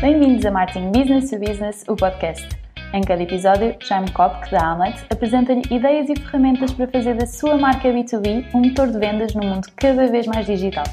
Bem-vindos 0.00 0.46
a 0.46 0.52
Marketing 0.52 0.92
Business 0.92 1.28
to 1.28 1.40
Business, 1.40 1.84
o 1.88 1.96
podcast. 1.96 2.48
Em 2.94 3.00
cada 3.02 3.20
episódio, 3.20 3.74
Jaime 3.80 4.08
Kopk, 4.12 4.48
da 4.48 4.70
Amlet, 4.70 5.04
apresenta-lhe 5.10 5.62
ideias 5.72 6.08
e 6.08 6.14
ferramentas 6.14 6.72
para 6.72 6.86
fazer 6.86 7.16
da 7.16 7.26
sua 7.26 7.58
marca 7.58 7.88
B2B 7.88 8.46
um 8.54 8.60
motor 8.60 8.86
de 8.92 8.96
vendas 8.96 9.34
num 9.34 9.44
mundo 9.44 9.66
cada 9.74 10.06
vez 10.06 10.24
mais 10.28 10.46
digital. 10.46 10.84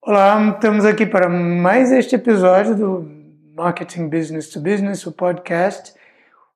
Olá, 0.00 0.54
estamos 0.54 0.86
aqui 0.86 1.04
para 1.04 1.28
mais 1.28 1.92
este 1.92 2.14
episódio 2.14 2.74
do 2.74 3.10
Marketing 3.54 4.08
Business 4.08 4.48
to 4.48 4.60
Business, 4.60 5.06
o 5.06 5.12
podcast. 5.12 5.92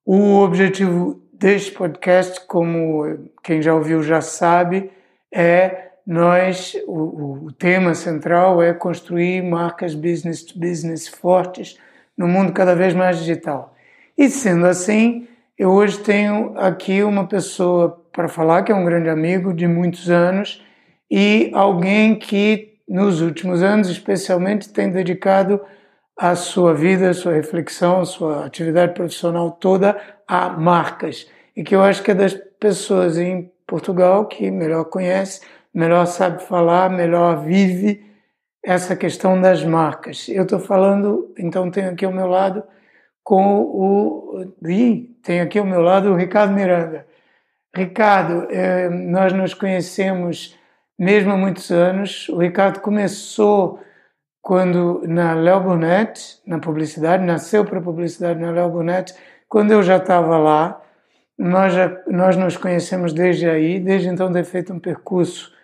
O 0.03 0.39
objetivo 0.39 1.21
deste 1.35 1.73
podcast, 1.73 2.41
como 2.47 3.29
quem 3.45 3.61
já 3.61 3.75
ouviu 3.75 4.03
já 4.03 4.23
sabe, 4.23 4.91
é 5.31 5.88
nós, 6.09 6.75
o, 6.87 7.45
o, 7.45 7.53
tema 7.53 7.95
central 7.95 8.63
é 8.63 8.73
construir 8.73 9.43
marcas 9.43 9.95
business 9.95 10.43
to 10.43 10.59
business 10.59 11.07
fortes 11.07 11.77
no 12.17 12.27
mundo 12.27 12.51
cada 12.55 12.75
vez 12.75 12.95
mais 12.95 13.19
digital. 13.19 13.75
E 14.17 14.31
sendo 14.31 14.65
assim, 14.65 15.29
eu 15.59 15.69
hoje 15.69 15.99
tenho 15.99 16.55
aqui 16.57 17.03
uma 17.03 17.27
pessoa 17.27 18.03
para 18.11 18.27
falar 18.27 18.63
que 18.63 18.73
é 18.73 18.75
um 18.75 18.87
grande 18.87 19.11
amigo 19.11 19.53
de 19.53 19.67
muitos 19.67 20.09
anos 20.09 20.65
e 21.11 21.51
alguém 21.53 22.19
que 22.19 22.79
nos 22.89 23.21
últimos 23.21 23.63
anos, 23.63 23.91
especialmente, 23.91 24.71
tem 24.71 24.89
dedicado 24.89 25.61
a 26.17 26.35
sua 26.35 26.73
vida, 26.73 27.11
a 27.11 27.15
sua 27.15 27.35
reflexão, 27.35 28.01
a 28.01 28.07
sua 28.07 28.47
atividade 28.47 28.95
profissional 28.95 29.51
toda 29.51 29.95
a 30.27 30.49
marcas. 30.49 31.31
E 31.55 31.63
que 31.63 31.77
eu 31.77 31.83
acho 31.83 32.03
que 32.03 32.13
é 32.13 32.15
das 32.15 32.33
pessoas 32.59 33.19
em 33.19 33.53
Portugal 33.67 34.25
que 34.25 34.51
melhor 34.51 34.87
conhece 34.87 35.43
melhor 35.79 36.07
sabe 36.07 36.43
falar, 36.43 36.91
melhor 36.91 37.45
vive 37.45 38.05
essa 38.65 38.97
questão 38.97 39.41
das 39.41 39.63
marcas. 39.65 40.29
Eu 40.29 40.43
estou 40.43 40.59
falando, 40.59 41.33
então 41.39 41.71
tenho 41.71 41.91
aqui 41.91 42.05
ao 42.05 42.13
meu 42.13 42.27
lado 42.27 42.65
com 43.23 43.61
o 43.61 44.55
Ih, 44.67 45.17
tenho 45.23 45.45
aqui 45.45 45.57
ao 45.57 45.65
meu 45.65 45.81
lado 45.81 46.11
o 46.11 46.17
Ricardo 46.17 46.53
Miranda. 46.53 47.07
Ricardo, 47.73 48.49
eh, 48.51 48.89
nós 48.89 49.33
nos 49.33 49.55
conhecemos 49.55 50.59
mesmo 50.99 51.33
há 51.33 51.37
muitos 51.37 51.71
anos. 51.71 52.29
O 52.29 52.39
Ricardo 52.39 52.81
começou 52.81 53.79
quando 54.43 55.03
na 55.07 55.35
Léo 55.35 55.61
Burnett, 55.61 56.41
na 56.45 56.59
publicidade, 56.59 57.25
nasceu 57.25 57.65
para 57.65 57.81
publicidade 57.81 58.41
na 58.41 58.51
Léo 58.51 58.71
Burnett, 58.71 59.15
quando 59.49 59.71
eu 59.71 59.83
já 59.85 59.99
estava 59.99 60.39
lá. 60.39 60.83
Nós, 61.39 61.73
já, 61.73 61.97
nós 62.09 62.37
nos 62.37 62.57
conhecemos 62.57 63.13
desde 63.13 63.49
aí, 63.49 63.79
desde 63.79 64.09
então 64.09 64.33
ter 64.33 64.45
feito 64.45 64.73
um 64.73 64.81
percurso 64.81 65.57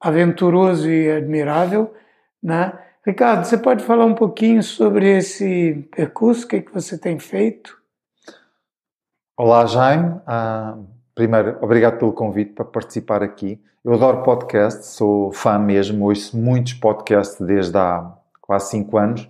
aventuroso 0.00 0.88
e 0.88 1.10
admirável, 1.10 1.94
né? 2.42 2.72
Ricardo, 3.06 3.44
você 3.44 3.58
pode 3.58 3.84
falar 3.84 4.04
um 4.04 4.14
pouquinho 4.14 4.62
sobre 4.62 5.18
esse 5.18 5.88
percurso, 5.94 6.44
o 6.44 6.48
que, 6.48 6.56
é 6.56 6.60
que 6.60 6.72
você 6.72 6.98
tem 6.98 7.18
feito? 7.18 7.78
Olá, 9.36 9.64
Jaime. 9.66 10.20
Ah, 10.26 10.76
primeiro, 11.14 11.56
obrigado 11.62 11.98
pelo 11.98 12.12
convite 12.12 12.52
para 12.52 12.64
participar 12.64 13.22
aqui. 13.22 13.60
Eu 13.82 13.94
adoro 13.94 14.22
podcast, 14.22 14.86
sou 14.86 15.32
fã 15.32 15.58
mesmo, 15.58 16.04
ouço 16.04 16.36
muitos 16.36 16.74
podcasts 16.74 17.40
desde 17.40 17.76
há 17.78 18.12
quase 18.42 18.70
5 18.70 18.98
anos 18.98 19.28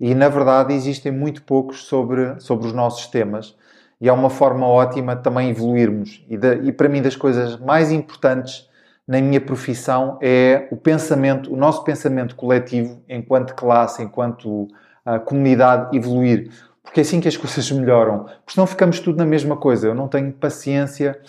e, 0.00 0.14
na 0.14 0.30
verdade, 0.30 0.72
existem 0.72 1.12
muito 1.12 1.42
poucos 1.42 1.84
sobre, 1.84 2.40
sobre 2.40 2.66
os 2.66 2.72
nossos 2.72 3.06
temas 3.08 3.54
e 4.00 4.08
é 4.08 4.12
uma 4.12 4.30
forma 4.30 4.66
ótima 4.66 5.14
também 5.14 5.50
evoluirmos. 5.50 6.24
E, 6.26 6.38
de, 6.38 6.54
e 6.62 6.72
para 6.72 6.88
mim, 6.88 7.02
das 7.02 7.14
coisas 7.14 7.58
mais 7.58 7.92
importantes 7.92 8.69
na 9.10 9.20
minha 9.20 9.40
profissão 9.40 10.18
é 10.22 10.68
o 10.70 10.76
pensamento, 10.76 11.52
o 11.52 11.56
nosso 11.56 11.82
pensamento 11.82 12.36
coletivo, 12.36 13.02
enquanto 13.08 13.56
classe, 13.56 14.04
enquanto 14.04 14.68
uh, 15.04 15.18
comunidade, 15.24 15.96
evoluir. 15.96 16.48
Porque 16.80 17.00
é 17.00 17.02
assim 17.02 17.20
que 17.20 17.26
as 17.26 17.34
coisas 17.36 17.68
melhoram. 17.72 18.20
Porque 18.20 18.52
senão 18.54 18.68
ficamos 18.68 19.00
tudo 19.00 19.18
na 19.18 19.26
mesma 19.26 19.56
coisa. 19.56 19.88
Eu 19.88 19.96
não 19.96 20.06
tenho 20.06 20.32
paciência 20.32 21.20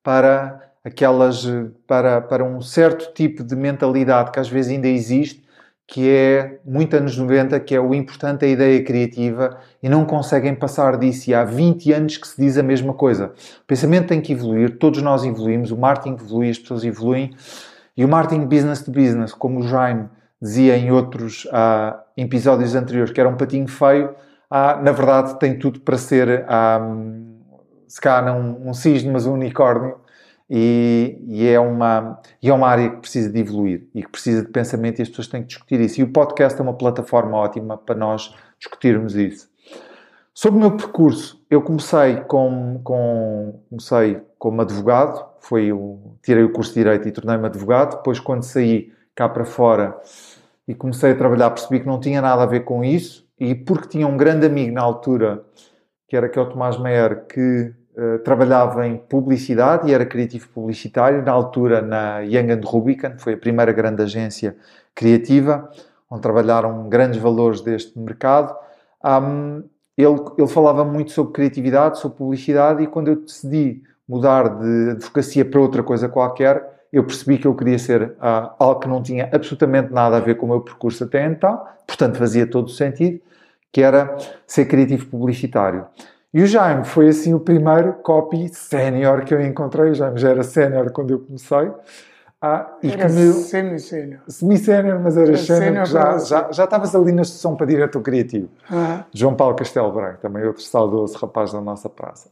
para 0.00 0.62
aquelas, 0.84 1.44
para, 1.88 2.20
para 2.20 2.44
um 2.44 2.60
certo 2.60 3.12
tipo 3.12 3.42
de 3.42 3.56
mentalidade 3.56 4.30
que 4.30 4.38
às 4.38 4.48
vezes 4.48 4.70
ainda 4.70 4.86
existe 4.86 5.43
que 5.86 6.08
é 6.08 6.58
muito 6.64 6.96
anos 6.96 7.16
90, 7.16 7.60
que 7.60 7.74
é 7.74 7.80
o 7.80 7.94
importante 7.94 8.44
a 8.44 8.48
ideia 8.48 8.82
criativa 8.82 9.58
e 9.82 9.88
não 9.88 10.04
conseguem 10.04 10.54
passar 10.54 10.96
disso. 10.96 11.30
E 11.30 11.34
há 11.34 11.44
20 11.44 11.92
anos 11.92 12.16
que 12.16 12.26
se 12.26 12.40
diz 12.40 12.56
a 12.56 12.62
mesma 12.62 12.94
coisa. 12.94 13.32
O 13.62 13.66
pensamento 13.66 14.08
tem 14.08 14.20
que 14.20 14.32
evoluir, 14.32 14.78
todos 14.78 15.02
nós 15.02 15.24
evoluímos, 15.24 15.70
o 15.70 15.76
marketing 15.76 16.22
evolui, 16.22 16.50
as 16.50 16.58
pessoas 16.58 16.84
evoluem. 16.84 17.34
E 17.96 18.04
o 18.04 18.08
marketing 18.08 18.46
business 18.46 18.82
to 18.82 18.90
business, 18.90 19.32
como 19.32 19.60
o 19.60 19.62
Jaime 19.62 20.08
dizia 20.40 20.76
em 20.76 20.90
outros 20.90 21.44
uh, 21.46 21.96
episódios 22.16 22.74
anteriores, 22.74 23.12
que 23.12 23.20
era 23.20 23.28
um 23.28 23.36
patinho 23.36 23.68
feio, 23.68 24.10
uh, 24.50 24.82
na 24.82 24.90
verdade 24.90 25.38
tem 25.38 25.58
tudo 25.58 25.80
para 25.80 25.96
ser, 25.96 26.44
um, 26.80 27.40
se 27.86 28.00
calhar 28.00 28.24
não 28.24 28.68
um 28.68 28.74
cisne, 28.74 29.10
mas 29.10 29.26
um 29.26 29.34
unicórnio 29.34 29.96
e, 30.56 31.18
e, 31.26 31.48
é 31.48 31.58
uma, 31.58 32.20
e 32.40 32.48
é 32.48 32.54
uma 32.54 32.68
área 32.68 32.88
que 32.88 32.98
precisa 32.98 33.28
de 33.28 33.40
evoluir 33.40 33.88
e 33.92 34.04
que 34.04 34.08
precisa 34.08 34.40
de 34.40 34.52
pensamento 34.52 35.00
e 35.00 35.02
as 35.02 35.08
pessoas 35.08 35.26
têm 35.26 35.42
que 35.42 35.48
discutir 35.48 35.80
isso. 35.80 36.00
E 36.00 36.04
o 36.04 36.12
podcast 36.12 36.56
é 36.60 36.62
uma 36.62 36.74
plataforma 36.74 37.36
ótima 37.36 37.76
para 37.76 37.96
nós 37.96 38.32
discutirmos 38.56 39.16
isso. 39.16 39.50
Sobre 40.32 40.58
o 40.58 40.60
meu 40.60 40.76
percurso, 40.76 41.44
eu 41.50 41.60
comecei 41.60 42.20
com, 42.28 42.80
com, 42.84 43.58
comecei 43.68 44.20
como 44.38 44.62
advogado, 44.62 45.26
foi 45.40 45.72
o, 45.72 46.16
tirei 46.22 46.44
o 46.44 46.52
curso 46.52 46.70
de 46.70 46.76
Direito 46.76 47.08
e 47.08 47.10
tornei-me 47.10 47.46
advogado. 47.46 47.96
Depois, 47.96 48.20
quando 48.20 48.44
saí 48.44 48.92
cá 49.12 49.28
para 49.28 49.44
fora 49.44 49.98
e 50.68 50.74
comecei 50.74 51.10
a 51.10 51.16
trabalhar, 51.16 51.50
percebi 51.50 51.80
que 51.80 51.86
não 51.86 51.98
tinha 51.98 52.22
nada 52.22 52.44
a 52.44 52.46
ver 52.46 52.60
com 52.60 52.84
isso 52.84 53.26
e 53.40 53.56
porque 53.56 53.88
tinha 53.88 54.06
um 54.06 54.16
grande 54.16 54.46
amigo 54.46 54.72
na 54.72 54.82
altura, 54.82 55.44
que 56.06 56.16
era 56.16 56.28
que 56.28 56.38
é 56.38 56.42
o 56.42 56.48
Tomás 56.48 56.78
Meyer, 56.78 57.26
que 57.26 57.74
eh, 57.96 58.18
trabalhava 58.18 58.86
em 58.88 58.96
publicidade 58.96 59.88
e 59.88 59.94
era 59.94 60.04
criativo 60.04 60.48
publicitário, 60.48 61.22
na 61.22 61.30
altura 61.30 61.80
na 61.80 62.20
Young 62.20 62.60
Rubicon, 62.64 63.18
foi 63.18 63.34
a 63.34 63.36
primeira 63.36 63.72
grande 63.72 64.02
agência 64.02 64.56
criativa, 64.92 65.70
onde 66.10 66.20
trabalharam 66.20 66.88
grandes 66.88 67.20
valores 67.20 67.60
deste 67.60 67.96
mercado. 67.96 68.52
Um, 69.04 69.62
ele, 69.96 70.20
ele 70.36 70.48
falava 70.48 70.84
muito 70.84 71.12
sobre 71.12 71.32
criatividade, 71.34 72.00
sobre 72.00 72.18
publicidade, 72.18 72.82
e 72.82 72.88
quando 72.88 73.08
eu 73.08 73.16
decidi 73.16 73.80
mudar 74.08 74.48
de 74.48 74.90
advocacia 74.90 75.44
para 75.44 75.60
outra 75.60 75.82
coisa 75.84 76.08
qualquer, 76.08 76.86
eu 76.92 77.04
percebi 77.04 77.38
que 77.38 77.46
eu 77.46 77.54
queria 77.54 77.78
ser 77.78 78.02
uh, 78.02 78.54
algo 78.58 78.80
que 78.80 78.88
não 78.88 79.02
tinha 79.02 79.30
absolutamente 79.32 79.92
nada 79.92 80.16
a 80.16 80.20
ver 80.20 80.36
com 80.36 80.46
o 80.46 80.48
meu 80.48 80.60
percurso 80.60 81.04
até 81.04 81.24
então, 81.24 81.64
portanto 81.86 82.18
fazia 82.18 82.44
todo 82.44 82.66
o 82.66 82.70
sentido, 82.70 83.20
que 83.72 83.80
era 83.80 84.16
ser 84.48 84.64
criativo 84.66 85.06
publicitário. 85.06 85.86
E 86.34 86.42
o 86.42 86.46
Jaime 86.48 86.84
foi 86.84 87.08
assim 87.08 87.32
o 87.32 87.38
primeiro 87.38 87.92
copy 88.02 88.48
sénior 88.52 89.24
que 89.24 89.32
eu 89.32 89.40
encontrei. 89.40 89.92
O 89.92 89.94
Jaime 89.94 90.18
já 90.18 90.30
era 90.30 90.42
sénior 90.42 90.90
quando 90.90 91.12
eu 91.12 91.20
comecei. 91.20 91.70
Ah, 92.42 92.76
e 92.82 92.90
era 92.90 93.08
me... 93.08 93.32
semi-sénior. 93.32 94.20
Semi-sénior, 94.26 94.98
mas 94.98 95.16
era 95.16 95.36
sénior. 95.36 95.86
Já, 95.86 96.18
já, 96.18 96.50
já 96.50 96.64
estavas 96.64 96.92
ali 96.92 97.12
na 97.12 97.22
sessão 97.22 97.54
para 97.54 97.66
diretor 97.66 98.02
criativo. 98.02 98.48
João 99.12 99.36
Paulo 99.36 99.54
Castelo 99.54 99.92
Branco, 99.92 100.18
também 100.20 100.44
outro 100.44 100.62
saudoso 100.62 101.16
rapaz 101.18 101.52
da 101.52 101.60
nossa 101.60 101.88
praça. 101.88 102.28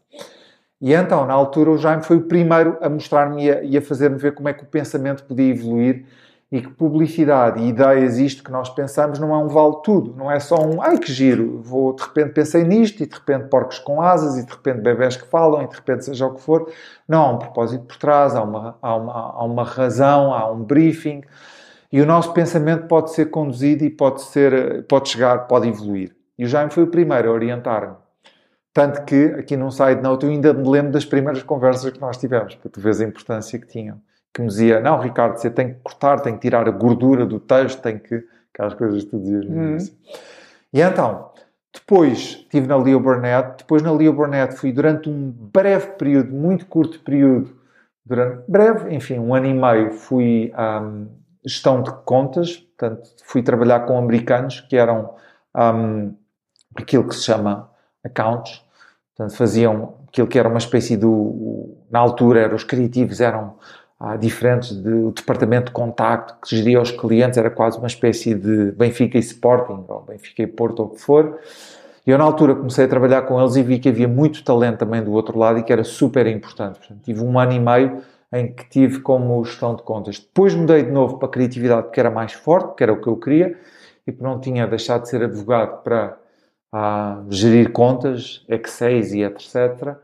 E 0.81 0.93
então, 0.93 1.25
na 1.25 1.33
altura, 1.33 1.71
o 1.71 1.79
Jaime 1.79 2.03
foi 2.03 2.17
o 2.17 2.23
primeiro 2.23 2.77
a 2.81 2.89
mostrar-me 2.89 3.45
e 3.47 3.77
a, 3.77 3.79
a 3.79 3.83
fazer-me 3.83 4.19
ver 4.19 4.35
como 4.35 4.49
é 4.49 4.53
que 4.53 4.65
o 4.65 4.67
pensamento 4.67 5.23
podia 5.23 5.49
evoluir 5.49 6.05
e 6.53 6.61
que 6.61 6.69
publicidade 6.69 7.63
e 7.63 7.69
ideias, 7.69 8.19
isto 8.19 8.45
que 8.45 8.53
nós 8.53 8.69
pensamos, 8.69 9.19
não 9.19 9.35
é 9.35 9.39
um 9.39 9.49
vale 9.49 9.77
tudo, 9.83 10.15
não 10.15 10.31
é 10.31 10.39
só 10.39 10.57
um 10.63 10.83
ai 10.83 10.99
que 10.99 11.11
giro, 11.11 11.63
vou 11.63 11.95
de 11.97 12.03
repente 12.03 12.35
pensei 12.35 12.63
nisto 12.63 13.03
e 13.03 13.07
de 13.07 13.15
repente 13.15 13.49
porcos 13.49 13.79
com 13.79 14.03
asas 14.03 14.37
e 14.37 14.45
de 14.45 14.53
repente 14.53 14.83
bebés 14.83 15.17
que 15.17 15.27
falam 15.27 15.63
e 15.63 15.67
de 15.67 15.75
repente 15.75 16.05
seja 16.05 16.27
o 16.27 16.35
que 16.35 16.43
for. 16.43 16.71
Não, 17.09 17.23
há 17.23 17.31
um 17.31 17.39
propósito 17.39 17.87
por 17.87 17.97
trás, 17.97 18.37
há 18.37 18.43
uma, 18.43 18.77
há 18.83 18.95
uma, 18.95 19.13
há 19.13 19.45
uma 19.45 19.65
razão, 19.65 20.35
há 20.35 20.53
um 20.53 20.63
briefing 20.63 21.23
e 21.91 22.03
o 22.03 22.07
nosso 22.07 22.35
pensamento 22.35 22.87
pode 22.87 23.13
ser 23.13 23.31
conduzido 23.31 23.83
e 23.83 23.89
pode, 23.89 24.21
ser, 24.21 24.85
pode 24.87 25.09
chegar, 25.09 25.47
pode 25.47 25.67
evoluir. 25.67 26.15
E 26.39 26.45
o 26.45 26.49
Jaime 26.49 26.71
foi 26.71 26.83
o 26.83 26.89
primeiro 26.89 27.31
a 27.31 27.33
orientar-me. 27.33 27.95
Tanto 28.75 29.05
que, 29.05 29.25
aqui 29.39 29.57
num 29.57 29.71
side 29.71 30.03
note, 30.03 30.27
eu 30.27 30.31
ainda 30.31 30.53
me 30.53 30.69
lembro 30.69 30.93
das 30.93 31.07
primeiras 31.07 31.43
conversas 31.43 31.91
que 31.91 32.01
nós 32.01 32.19
tivemos, 32.19 32.55
para 32.57 32.71
tu 32.71 32.79
veres 32.79 33.01
a 33.01 33.05
importância 33.05 33.59
que 33.59 33.67
tinham 33.67 33.99
que 34.33 34.41
me 34.41 34.49
dizia: 34.49 34.81
Não, 34.81 34.99
Ricardo, 34.99 35.37
você 35.37 35.51
tem 35.51 35.75
que 35.75 35.81
cortar, 35.81 36.21
tem 36.21 36.35
que 36.35 36.41
tirar 36.41 36.67
a 36.67 36.71
gordura 36.71 37.27
do 37.27 37.39
texto, 37.39 37.81
tem 37.81 37.99
que. 37.99 38.25
aquelas 38.53 38.75
coisas 38.75 39.05
que 39.05 39.11
tu 39.11 39.19
dizias. 39.19 39.47
Hum. 39.47 39.77
E 40.73 40.81
então, 40.81 41.31
depois 41.73 42.19
estive 42.19 42.67
na 42.67 42.77
Leo 42.77 43.01
Burnett, 43.01 43.59
depois 43.59 43.83
na 43.83 43.93
Leo 43.93 44.13
Burnett 44.13 44.57
fui 44.57 44.73
durante 44.73 45.09
um 45.09 45.31
breve 45.31 45.93
período, 45.93 46.33
muito 46.33 46.67
curto 46.67 47.01
período, 47.01 47.57
durante 48.05 48.45
breve, 48.49 48.95
enfim, 48.95 49.19
um 49.19 49.35
ano 49.35 49.47
e 49.47 49.55
meio, 49.55 49.93
fui 49.93 50.53
à 50.55 50.81
um, 50.81 51.09
gestão 51.45 51.83
de 51.83 51.91
contas, 52.05 52.57
portanto, 52.57 53.11
fui 53.25 53.43
trabalhar 53.43 53.81
com 53.81 53.99
americanos 53.99 54.61
que 54.61 54.77
eram 54.77 55.15
um, 55.55 56.15
aquilo 56.77 57.07
que 57.09 57.15
se 57.15 57.23
chama 57.23 57.71
accounts, 58.05 58.63
portanto, 59.15 59.37
faziam 59.37 59.95
aquilo 60.09 60.29
que 60.29 60.39
era 60.39 60.49
uma 60.49 60.59
espécie 60.59 60.97
do. 60.97 61.77
Na 61.91 61.99
altura, 61.99 62.41
eram 62.41 62.55
os 62.55 62.65
criativos, 62.65 63.21
eram 63.21 63.57
há 64.03 64.17
diferentes 64.17 64.75
de, 64.75 64.93
o 64.93 65.13
departamento 65.13 65.67
de 65.67 65.73
contacto 65.73 66.35
que 66.43 66.57
geria 66.57 66.81
os 66.81 66.91
clientes 66.91 67.39
era 67.39 67.49
quase 67.49 67.79
uma 67.79 67.87
espécie 67.87 68.35
de 68.35 68.73
Benfica 68.73 69.17
e 69.17 69.21
Sporting, 69.21 69.85
ou 69.87 70.01
Benfica 70.01 70.43
e 70.43 70.47
Porto, 70.47 70.81
ou 70.81 70.87
o 70.87 70.91
que 70.91 71.01
for. 71.01 71.39
E 72.05 72.11
eu, 72.11 72.19
na 72.19 72.25
altura, 72.25 72.57
comecei 72.57 72.85
a 72.85 72.89
trabalhar 72.89 73.23
com 73.23 73.41
eles 73.41 73.55
e 73.55 73.63
vi 73.63 73.79
que 73.79 73.89
havia 73.89 74.09
muito 74.09 74.43
talento 74.43 74.79
também 74.79 75.05
do 75.05 75.13
outro 75.13 75.39
lado 75.39 75.61
e 75.61 75.63
que 75.63 75.73
era 75.73 75.85
super 75.85 76.27
importante. 76.27 76.81
Portanto, 76.81 77.01
tive 77.05 77.23
um 77.23 77.39
ano 77.39 77.53
e 77.53 77.61
meio 77.61 78.03
em 78.33 78.53
que 78.53 78.69
tive 78.69 78.99
como 79.01 79.45
gestão 79.45 79.77
de 79.77 79.85
contas. 79.85 80.19
Depois 80.19 80.53
mudei 80.53 80.83
de 80.83 80.91
novo 80.91 81.19
para 81.19 81.29
a 81.29 81.31
criatividade, 81.31 81.83
porque 81.85 82.01
era 82.01 82.11
mais 82.11 82.33
forte, 82.33 82.75
que 82.75 82.83
era 82.83 82.93
o 82.93 83.01
que 83.01 83.07
eu 83.07 83.17
queria, 83.17 83.57
e 84.05 84.11
porque 84.11 84.25
não 84.25 84.41
tinha 84.41 84.67
deixado 84.67 85.03
de 85.03 85.11
ser 85.11 85.23
advogado 85.23 85.81
para 85.85 86.17
ah, 86.73 87.23
gerir 87.29 87.71
contas, 87.71 88.45
Excel 88.49 88.99
e 88.99 89.23
etc. 89.23 89.97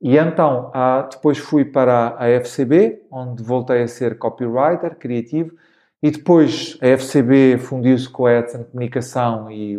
E 0.00 0.16
então, 0.16 0.72
depois 1.10 1.36
fui 1.36 1.64
para 1.64 2.16
a 2.18 2.26
FCB, 2.28 3.02
onde 3.10 3.42
voltei 3.42 3.82
a 3.82 3.88
ser 3.88 4.16
copywriter, 4.16 4.96
criativo, 4.96 5.54
e 6.02 6.10
depois 6.10 6.78
a 6.80 6.86
FCB 6.86 7.58
fundiu-se 7.58 8.08
com 8.08 8.24
a 8.24 8.38
Edson 8.38 8.64
Comunicação 8.64 9.50
e 9.50 9.78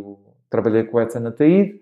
trabalhei 0.49 0.83
com 0.83 0.99
a 0.99 1.03
Edson 1.03 1.25
Ataíde, 1.25 1.81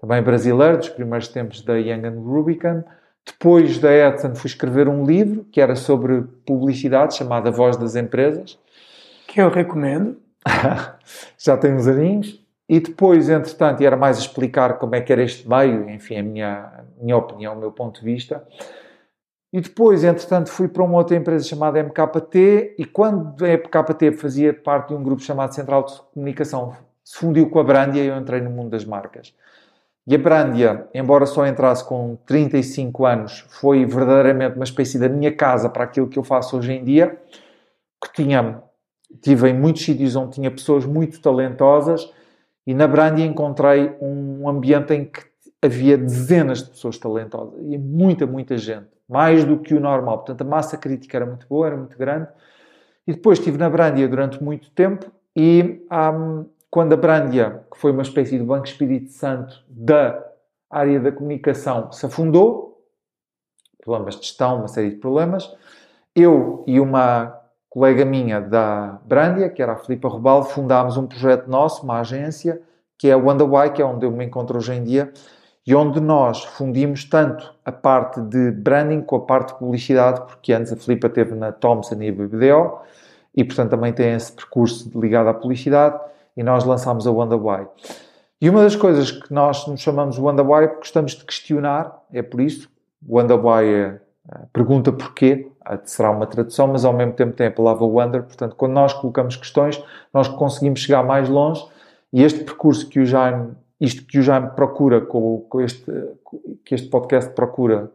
também 0.00 0.22
brasileiro, 0.22 0.78
dos 0.78 0.88
primeiros 0.90 1.28
tempos 1.28 1.62
da 1.62 1.74
Young 1.74 2.06
and 2.06 2.20
Rubicon. 2.20 2.84
Depois 3.24 3.78
da 3.78 3.92
Edson 3.92 4.34
fui 4.34 4.48
escrever 4.48 4.88
um 4.88 5.04
livro 5.04 5.44
que 5.44 5.60
era 5.60 5.74
sobre 5.76 6.22
publicidade, 6.46 7.16
chamado 7.16 7.48
A 7.48 7.50
Voz 7.52 7.76
das 7.76 7.96
Empresas. 7.96 8.58
Que 9.26 9.40
eu 9.40 9.48
recomendo. 9.48 10.16
Já 11.38 11.56
tem 11.56 11.74
uns 11.74 11.86
aninhos. 11.86 12.41
E 12.68 12.80
depois, 12.80 13.28
entretanto, 13.28 13.82
e 13.82 13.86
era 13.86 13.96
mais 13.96 14.18
explicar 14.18 14.78
como 14.78 14.94
é 14.94 15.00
que 15.00 15.12
era 15.12 15.22
este 15.22 15.48
meio, 15.48 15.90
enfim, 15.90 16.16
a 16.16 16.22
minha, 16.22 16.84
minha 17.00 17.16
opinião, 17.16 17.54
o 17.54 17.58
meu 17.58 17.72
ponto 17.72 18.00
de 18.00 18.04
vista. 18.04 18.46
E 19.52 19.60
depois, 19.60 20.02
entretanto, 20.02 20.50
fui 20.50 20.66
para 20.66 20.82
uma 20.82 20.96
outra 20.96 21.14
empresa 21.14 21.44
chamada 21.46 21.82
MKT 21.82 22.76
e 22.78 22.86
quando 22.86 23.44
a 23.44 23.48
MKT 23.48 24.12
fazia 24.12 24.54
parte 24.54 24.88
de 24.88 24.94
um 24.94 25.02
grupo 25.02 25.20
chamado 25.20 25.54
Central 25.54 25.84
de 25.84 26.00
Comunicação, 26.14 26.74
se 27.04 27.18
fundiu 27.18 27.50
com 27.50 27.58
a 27.58 27.64
Brandia 27.64 28.02
e 28.02 28.06
eu 28.06 28.16
entrei 28.16 28.40
no 28.40 28.48
mundo 28.48 28.70
das 28.70 28.84
marcas. 28.84 29.34
E 30.06 30.14
a 30.14 30.18
Brandia, 30.18 30.88
embora 30.94 31.26
só 31.26 31.46
entrasse 31.46 31.84
com 31.84 32.16
35 32.26 33.04
anos, 33.04 33.44
foi 33.50 33.84
verdadeiramente 33.84 34.56
uma 34.56 34.64
espécie 34.64 34.98
da 34.98 35.08
minha 35.08 35.30
casa 35.30 35.68
para 35.68 35.84
aquilo 35.84 36.08
que 36.08 36.18
eu 36.18 36.24
faço 36.24 36.56
hoje 36.56 36.72
em 36.72 36.82
dia, 36.82 37.20
que 38.02 38.12
tinha, 38.12 38.62
tive 39.20 39.50
em 39.50 39.54
muitos 39.54 39.84
sítios 39.84 40.16
onde 40.16 40.32
tinha 40.32 40.50
pessoas 40.50 40.86
muito 40.86 41.20
talentosas 41.20 42.10
e 42.66 42.74
na 42.74 42.86
Brandia 42.86 43.26
encontrei 43.26 43.96
um 44.00 44.48
ambiente 44.48 44.94
em 44.94 45.04
que 45.04 45.20
havia 45.60 45.96
dezenas 45.96 46.62
de 46.62 46.70
pessoas 46.70 46.98
talentosas 46.98 47.60
e 47.60 47.78
muita, 47.78 48.26
muita 48.26 48.56
gente, 48.56 48.88
mais 49.08 49.44
do 49.44 49.58
que 49.58 49.74
o 49.74 49.80
normal. 49.80 50.18
Portanto, 50.18 50.42
a 50.42 50.44
massa 50.44 50.76
crítica 50.76 51.18
era 51.18 51.26
muito 51.26 51.46
boa, 51.48 51.66
era 51.66 51.76
muito 51.76 51.96
grande. 51.96 52.28
E 53.06 53.12
depois 53.12 53.38
estive 53.38 53.58
na 53.58 53.70
Brandia 53.70 54.08
durante 54.08 54.42
muito 54.42 54.70
tempo 54.70 55.10
e 55.34 55.84
um, 55.90 56.46
quando 56.70 56.92
a 56.92 56.96
Brandia, 56.96 57.64
que 57.70 57.78
foi 57.78 57.92
uma 57.92 58.02
espécie 58.02 58.38
de 58.38 58.44
Banco 58.44 58.66
Espírito 58.66 59.10
Santo 59.10 59.62
da 59.68 60.24
área 60.70 60.98
da 60.98 61.12
comunicação, 61.12 61.92
se 61.92 62.06
afundou, 62.06 62.82
problemas 63.82 64.16
de 64.16 64.26
gestão, 64.26 64.58
uma 64.58 64.68
série 64.68 64.90
de 64.90 64.96
problemas, 64.96 65.54
eu 66.14 66.64
e 66.66 66.80
uma 66.80 67.41
colega 67.72 68.04
minha 68.04 68.38
da 68.38 68.98
Brandia, 69.06 69.48
que 69.48 69.62
era 69.62 69.72
a 69.72 69.76
Filipa 69.76 70.06
Rubal, 70.06 70.44
fundámos 70.44 70.98
um 70.98 71.06
projeto 71.06 71.48
nosso, 71.48 71.82
uma 71.84 72.00
agência, 72.00 72.60
que 72.98 73.08
é 73.08 73.12
a 73.14 73.16
Why, 73.16 73.70
que 73.72 73.80
é 73.80 73.84
onde 73.84 74.04
eu 74.04 74.10
me 74.10 74.26
encontro 74.26 74.58
hoje 74.58 74.74
em 74.74 74.84
dia, 74.84 75.10
e 75.66 75.74
onde 75.74 75.98
nós 75.98 76.44
fundimos 76.44 77.06
tanto 77.06 77.50
a 77.64 77.72
parte 77.72 78.20
de 78.20 78.50
branding 78.50 79.00
com 79.00 79.16
a 79.16 79.20
parte 79.20 79.54
de 79.54 79.58
publicidade, 79.58 80.20
porque 80.20 80.52
antes 80.52 80.70
a 80.70 80.76
Filipa 80.76 81.08
teve 81.08 81.34
na 81.34 81.50
Thomson 81.50 81.94
e 82.02 82.10
a 82.10 82.12
BBDO, 82.12 82.78
e 83.34 83.42
portanto 83.42 83.70
também 83.70 83.90
tem 83.90 84.12
esse 84.12 84.32
percurso 84.32 84.90
ligado 85.00 85.28
à 85.28 85.34
publicidade, 85.34 85.98
e 86.36 86.42
nós 86.42 86.64
lançámos 86.64 87.06
a 87.06 87.10
Why. 87.10 87.68
E 88.38 88.50
uma 88.50 88.64
das 88.64 88.76
coisas 88.76 89.10
que 89.10 89.32
nós 89.32 89.66
nos 89.66 89.80
chamamos 89.80 90.18
Why 90.18 90.64
é 90.64 90.66
porque 90.66 90.80
gostamos 90.80 91.12
de 91.12 91.24
questionar, 91.24 92.02
é 92.12 92.20
por 92.20 92.42
isso, 92.42 92.68
Why 93.08 93.64
é 93.64 94.00
pergunta 94.52 94.92
porquê, 94.92 95.50
será 95.84 96.10
uma 96.10 96.26
tradução, 96.26 96.66
mas 96.68 96.84
ao 96.84 96.92
mesmo 96.92 97.12
tempo 97.12 97.32
tem 97.32 97.46
a 97.46 97.50
palavra 97.50 97.84
wonder, 97.84 98.22
portanto, 98.22 98.54
quando 98.56 98.72
nós 98.72 98.92
colocamos 98.92 99.36
questões, 99.36 99.82
nós 100.12 100.28
conseguimos 100.28 100.80
chegar 100.80 101.02
mais 101.02 101.28
longe 101.28 101.64
e 102.12 102.22
este 102.22 102.44
percurso 102.44 102.88
que 102.88 103.00
o 103.00 103.06
Jaime, 103.06 103.52
isto 103.80 104.04
que 104.04 104.18
o 104.18 104.22
Jaime 104.22 104.50
procura 104.50 105.00
com, 105.00 105.46
com 105.48 105.60
este, 105.60 105.84
que 106.64 106.74
este 106.74 106.88
podcast 106.88 107.32
procura 107.32 107.90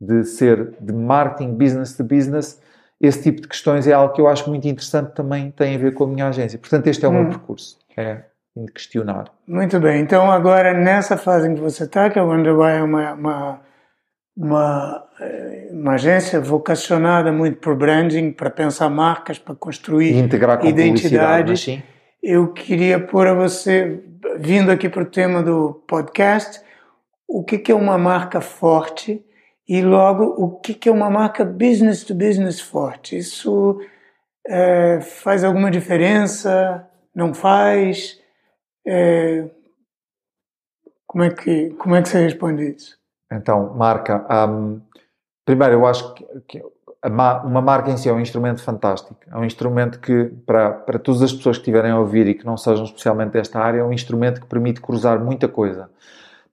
de 0.00 0.24
ser 0.24 0.74
de 0.80 0.92
marketing 0.92 1.54
business 1.54 1.96
to 1.96 2.04
business, 2.04 2.60
esse 3.00 3.22
tipo 3.22 3.42
de 3.42 3.48
questões 3.48 3.86
é 3.86 3.92
algo 3.92 4.14
que 4.14 4.20
eu 4.20 4.28
acho 4.28 4.48
muito 4.48 4.66
interessante 4.68 5.12
também 5.12 5.50
tem 5.50 5.74
a 5.74 5.78
ver 5.78 5.94
com 5.94 6.04
a 6.04 6.06
minha 6.06 6.28
agência. 6.28 6.58
Portanto, 6.58 6.86
este 6.86 7.04
é 7.04 7.08
o 7.08 7.10
hum. 7.10 7.14
meu 7.14 7.28
percurso, 7.30 7.78
é 7.96 8.22
de 8.54 8.70
questionar. 8.70 9.24
Muito 9.46 9.80
bem, 9.80 10.02
então 10.02 10.30
agora 10.30 10.74
nessa 10.74 11.16
fase 11.16 11.48
em 11.48 11.54
que 11.54 11.60
você 11.60 11.84
está, 11.84 12.10
que 12.10 12.18
a 12.18 12.24
Wonderboy 12.24 12.70
é 12.70 12.82
uma, 12.82 13.12
uma 13.14 13.60
uma, 14.36 15.06
eh, 15.20 15.68
uma 15.70 15.94
agência 15.94 16.40
vocacionada 16.40 17.30
muito 17.30 17.58
por 17.58 17.76
branding, 17.76 18.32
para 18.32 18.50
pensar 18.50 18.88
marcas, 18.88 19.38
para 19.38 19.54
construir 19.54 20.14
identidades. 20.64 21.82
Eu 22.22 22.52
queria 22.52 22.98
pôr 23.00 23.26
a 23.26 23.34
você, 23.34 24.02
vindo 24.38 24.70
aqui 24.70 24.88
para 24.88 25.02
o 25.02 25.06
tema 25.06 25.42
do 25.42 25.82
podcast, 25.86 26.60
o 27.28 27.42
que, 27.42 27.58
que 27.58 27.72
é 27.72 27.74
uma 27.74 27.98
marca 27.98 28.40
forte 28.40 29.24
e 29.68 29.82
logo 29.82 30.24
o 30.24 30.60
que, 30.60 30.74
que 30.74 30.88
é 30.88 30.92
uma 30.92 31.10
marca 31.10 31.44
business 31.44 32.04
to 32.04 32.14
business 32.14 32.60
forte. 32.60 33.16
Isso 33.16 33.80
é, 34.46 35.00
faz 35.00 35.44
alguma 35.44 35.70
diferença? 35.70 36.88
Não 37.14 37.34
faz? 37.34 38.18
É, 38.86 39.48
como, 41.06 41.24
é 41.24 41.30
que, 41.30 41.70
como 41.70 41.94
é 41.94 42.02
que 42.02 42.08
você 42.08 42.22
responde 42.22 42.70
isso? 42.70 43.01
Então, 43.32 43.74
marca. 43.74 44.24
Um, 44.48 44.80
primeiro, 45.44 45.74
eu 45.74 45.86
acho 45.86 46.14
que, 46.14 46.24
que 46.48 46.62
uma 47.04 47.60
marca 47.60 47.90
em 47.90 47.96
si 47.96 48.08
é 48.08 48.12
um 48.12 48.20
instrumento 48.20 48.62
fantástico. 48.62 49.16
É 49.30 49.36
um 49.36 49.44
instrumento 49.44 49.98
que, 49.98 50.26
para, 50.46 50.70
para 50.70 50.98
todas 50.98 51.22
as 51.22 51.32
pessoas 51.32 51.56
que 51.56 51.62
estiverem 51.62 51.90
a 51.90 51.98
ouvir 51.98 52.28
e 52.28 52.34
que 52.34 52.46
não 52.46 52.56
sejam 52.56 52.84
especialmente 52.84 53.32
desta 53.32 53.58
área, 53.58 53.80
é 53.80 53.84
um 53.84 53.92
instrumento 53.92 54.40
que 54.40 54.46
permite 54.46 54.80
cruzar 54.80 55.18
muita 55.18 55.48
coisa. 55.48 55.90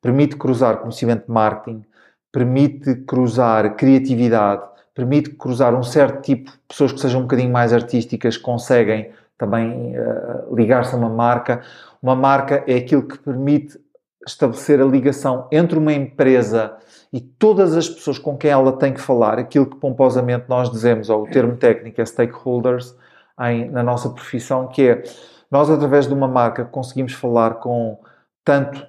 Permite 0.02 0.36
cruzar 0.36 0.78
conhecimento 0.78 1.26
de 1.28 1.32
marketing, 1.32 1.86
permite 2.32 2.96
cruzar 2.96 3.76
criatividade, 3.76 4.64
permite 4.96 5.30
cruzar 5.32 5.76
um 5.76 5.84
certo 5.84 6.22
tipo 6.22 6.50
de 6.52 6.58
pessoas 6.68 6.92
que 6.92 7.00
sejam 7.00 7.20
um 7.20 7.24
bocadinho 7.24 7.52
mais 7.52 7.72
artísticas, 7.72 8.38
conseguem 8.38 9.12
também 9.38 9.96
uh, 9.98 10.56
ligar-se 10.56 10.96
a 10.96 10.98
uma 10.98 11.10
marca. 11.10 11.62
Uma 12.02 12.16
marca 12.16 12.64
é 12.66 12.76
aquilo 12.76 13.04
que 13.04 13.18
permite 13.20 13.80
estabelecer 14.26 14.82
a 14.82 14.86
ligação 14.86 15.48
entre 15.52 15.78
uma 15.78 15.94
empresa 15.94 16.78
e 17.12 17.20
todas 17.20 17.76
as 17.76 17.90
pessoas 17.90 18.20
com 18.20 18.38
quem 18.38 18.52
ela 18.52 18.74
tem 18.74 18.94
que 18.94 19.02
falar, 19.02 19.40
aquilo 19.40 19.66
que 19.66 19.78
pomposamente 19.78 20.46
nós 20.48 20.70
dizemos, 20.70 21.10
ou 21.10 21.24
o 21.24 21.28
termo 21.30 21.56
técnico 21.56 22.00
é 22.00 22.06
stakeholders, 22.06 22.96
em, 23.42 23.70
na 23.70 23.82
nossa 23.82 24.10
profissão, 24.10 24.68
que 24.68 24.90
é 24.90 25.04
nós, 25.50 25.70
através 25.70 26.08
de 26.08 26.14
uma 26.14 26.28
marca, 26.28 26.66
conseguimos 26.66 27.14
falar 27.14 27.56
com 27.56 27.98
tanto 28.44 28.86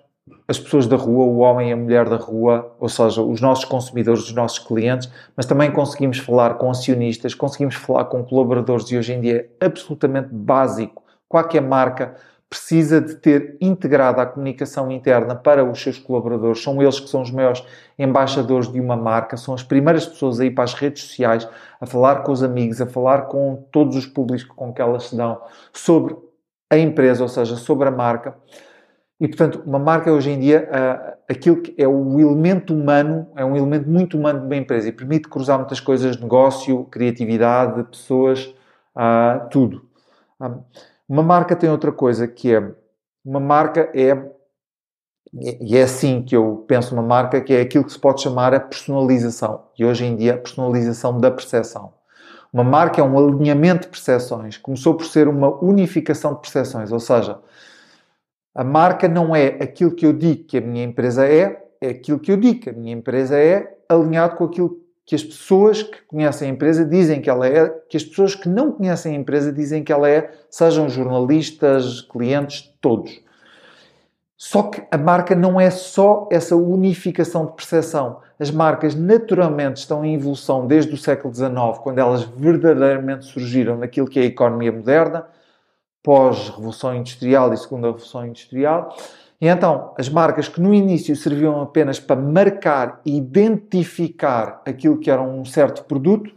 as 0.47 0.59
pessoas 0.59 0.87
da 0.87 0.97
rua, 0.97 1.25
o 1.25 1.39
homem 1.39 1.71
e 1.71 1.73
a 1.73 1.77
mulher 1.77 2.09
da 2.09 2.17
rua, 2.17 2.75
ou 2.79 2.89
seja, 2.89 3.23
os 3.23 3.41
nossos 3.41 3.65
consumidores, 3.65 4.25
os 4.25 4.33
nossos 4.33 4.59
clientes, 4.59 5.11
mas 5.37 5.47
também 5.47 5.71
conseguimos 5.71 6.19
falar 6.19 6.55
com 6.55 6.71
acionistas, 6.71 7.35
conseguimos 7.35 7.77
falar 7.77 8.07
com 8.07 8.25
colaboradores 8.25 8.91
e 8.91 8.99
hoje 8.99 9.13
em 9.13 9.21
dia 9.21 9.49
é 9.61 9.67
absolutamente 9.67 10.29
básico. 10.33 11.03
Qualquer 11.29 11.63
marca 11.63 12.17
precisa 12.51 13.01
de 13.01 13.15
ter 13.15 13.57
integrada 13.61 14.21
a 14.21 14.27
comunicação 14.27 14.91
interna 14.91 15.37
para 15.37 15.65
os 15.65 15.81
seus 15.81 16.01
colaboradores. 16.01 16.61
São 16.61 16.83
eles 16.83 16.99
que 16.99 17.09
são 17.09 17.23
os 17.23 17.31
maiores 17.31 17.65
embaixadores 17.97 18.71
de 18.71 18.81
uma 18.81 18.97
marca, 18.97 19.37
são 19.37 19.55
as 19.55 19.63
primeiras 19.63 20.05
pessoas 20.05 20.41
a 20.41 20.45
ir 20.45 20.51
para 20.51 20.65
as 20.65 20.75
redes 20.75 21.05
sociais, 21.05 21.49
a 21.81 21.87
falar 21.87 22.25
com 22.25 22.33
os 22.33 22.43
amigos, 22.43 22.81
a 22.81 22.87
falar 22.87 23.23
com 23.29 23.65
todos 23.71 23.95
os 23.97 24.05
públicos 24.05 24.45
com 24.45 24.73
que 24.73 24.83
elas 24.83 25.05
se 25.05 25.17
dão 25.17 25.41
sobre 25.73 26.17
a 26.69 26.77
empresa, 26.77 27.23
ou 27.23 27.29
seja, 27.29 27.55
sobre 27.55 27.87
a 27.87 27.91
marca. 27.93 28.35
E, 29.21 29.29
portanto, 29.29 29.63
uma 29.65 29.79
marca 29.79 30.11
hoje 30.11 30.31
em 30.31 30.41
dia, 30.41 30.69
uh, 30.73 31.19
aquilo 31.31 31.61
que 31.61 31.75
é 31.81 31.87
o 31.87 32.19
elemento 32.19 32.75
humano, 32.75 33.29
é 33.37 33.45
um 33.45 33.55
elemento 33.55 33.89
muito 33.89 34.19
humano 34.19 34.41
de 34.41 34.47
uma 34.47 34.57
empresa 34.57 34.89
e 34.89 34.93
permite 34.93 35.29
cruzar 35.29 35.59
muitas 35.59 35.79
coisas, 35.79 36.19
negócio, 36.19 36.85
criatividade, 36.85 37.85
pessoas, 37.85 38.47
uh, 38.97 39.49
tudo. 39.51 39.85
Um, 41.11 41.15
uma 41.15 41.23
marca 41.23 41.57
tem 41.57 41.69
outra 41.69 41.91
coisa 41.91 42.29
que 42.29 42.55
é 42.55 42.73
uma 43.25 43.41
marca 43.41 43.91
é 43.93 44.17
e 45.33 45.77
é 45.77 45.83
assim 45.83 46.23
que 46.23 46.35
eu 46.35 46.65
penso 46.67 46.95
uma 46.95 47.03
marca 47.03 47.41
que 47.41 47.53
é 47.53 47.61
aquilo 47.61 47.85
que 47.85 47.93
se 47.93 47.99
pode 47.99 48.23
chamar 48.23 48.55
a 48.55 48.59
personalização 48.59 49.67
e 49.79 49.85
hoje 49.85 50.05
em 50.05 50.17
dia 50.17 50.35
a 50.35 50.39
personalização 50.39 51.21
da 51.21 51.31
percepção. 51.31 51.93
Uma 52.53 52.65
marca 52.65 53.01
é 53.01 53.05
um 53.05 53.17
alinhamento 53.17 53.83
de 53.83 53.89
percepções. 53.89 54.57
Começou 54.57 54.97
por 54.97 55.07
ser 55.07 55.29
uma 55.29 55.49
unificação 55.63 56.35
de 56.35 56.41
percepções, 56.41 56.91
ou 56.91 56.99
seja, 56.99 57.39
a 58.53 58.65
marca 58.65 59.07
não 59.09 59.37
é 59.37 59.47
aquilo 59.63 59.95
que 59.95 60.05
eu 60.05 60.13
digo 60.13 60.45
que 60.45 60.59
a 60.59 60.61
minha 60.61 60.83
empresa 60.83 61.27
é, 61.27 61.65
é 61.81 61.91
aquilo 61.91 62.19
que 62.19 62.33
eu 62.33 62.37
digo 62.37 62.61
que 62.61 62.71
a 62.71 62.73
minha 62.73 62.93
empresa 62.93 63.39
é, 63.39 63.79
alinhado 63.89 64.37
com 64.37 64.45
aquilo 64.45 64.81
que 65.11 65.17
as 65.17 65.25
pessoas 65.25 65.83
que 65.83 66.03
conhecem 66.03 66.49
a 66.49 66.53
empresa 66.53 66.85
dizem 66.85 67.21
que 67.21 67.29
ela 67.29 67.45
é, 67.45 67.69
que 67.89 67.97
as 67.97 68.05
pessoas 68.05 68.37
que 68.37 68.49
não 68.49 68.71
conhecem 68.71 69.17
a 69.17 69.19
empresa 69.19 69.53
dizem 69.53 69.83
que 69.83 69.91
ela 69.93 70.09
é, 70.09 70.31
sejam 70.49 70.89
jornalistas, 70.89 72.01
clientes, 72.01 72.73
todos. 72.81 73.21
Só 74.37 74.63
que 74.63 74.81
a 74.89 74.97
marca 74.97 75.35
não 75.35 75.61
é 75.61 75.69
só 75.69 76.29
essa 76.31 76.55
unificação 76.55 77.47
de 77.47 77.55
percepção. 77.55 78.21
As 78.39 78.53
marcas 78.53 78.95
naturalmente 78.95 79.79
estão 79.79 80.05
em 80.05 80.15
evolução 80.15 80.69
desde 80.69 80.95
o 80.95 80.97
século 80.97 81.35
XIX, 81.35 81.51
quando 81.83 81.99
elas 81.99 82.23
verdadeiramente 82.23 83.25
surgiram 83.25 83.79
naquilo 83.79 84.07
que 84.07 84.21
é 84.21 84.23
a 84.23 84.27
economia 84.27 84.71
moderna, 84.71 85.27
pós-revolução 86.05 86.95
industrial 86.95 87.53
e 87.53 87.57
segunda 87.57 87.89
revolução 87.89 88.25
industrial. 88.25 88.97
E 89.41 89.47
então, 89.49 89.95
as 89.97 90.09
marcas 90.09 90.49
que 90.49 90.61
no 90.61 90.75
início 90.75 91.17
serviam 91.17 91.63
apenas 91.63 91.99
para 91.99 92.21
marcar 92.21 93.01
e 93.07 93.17
identificar 93.17 94.61
aquilo 94.67 94.99
que 94.99 95.11
era 95.11 95.23
um 95.23 95.45
certo 95.47 95.85
produto, 95.85 96.31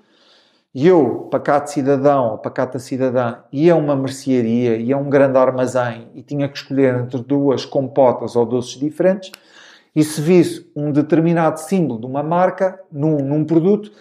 e 0.74 0.88
eu, 0.88 1.28
pacato 1.30 1.70
cidadão 1.70 2.32
ou 2.32 2.38
pacata 2.38 2.80
cidadã, 2.80 3.40
ia 3.52 3.74
a 3.74 3.76
uma 3.76 3.96
mercearia, 3.96 4.78
ia 4.78 4.96
a 4.96 4.98
um 4.98 5.10
grande 5.10 5.38
armazém 5.38 6.08
e 6.16 6.24
tinha 6.24 6.48
que 6.48 6.58
escolher 6.58 6.96
entre 6.96 7.22
duas 7.22 7.66
compotas 7.66 8.36
ou 8.36 8.46
doces 8.46 8.80
diferentes, 8.80 9.32
e 9.96 10.04
se 10.04 10.20
visse 10.20 10.72
um 10.76 10.92
determinado 10.92 11.60
símbolo 11.60 12.00
de 12.00 12.06
uma 12.08 12.24
marca 12.24 12.80
num, 12.92 13.18
num 13.18 13.44
produto, 13.46 13.92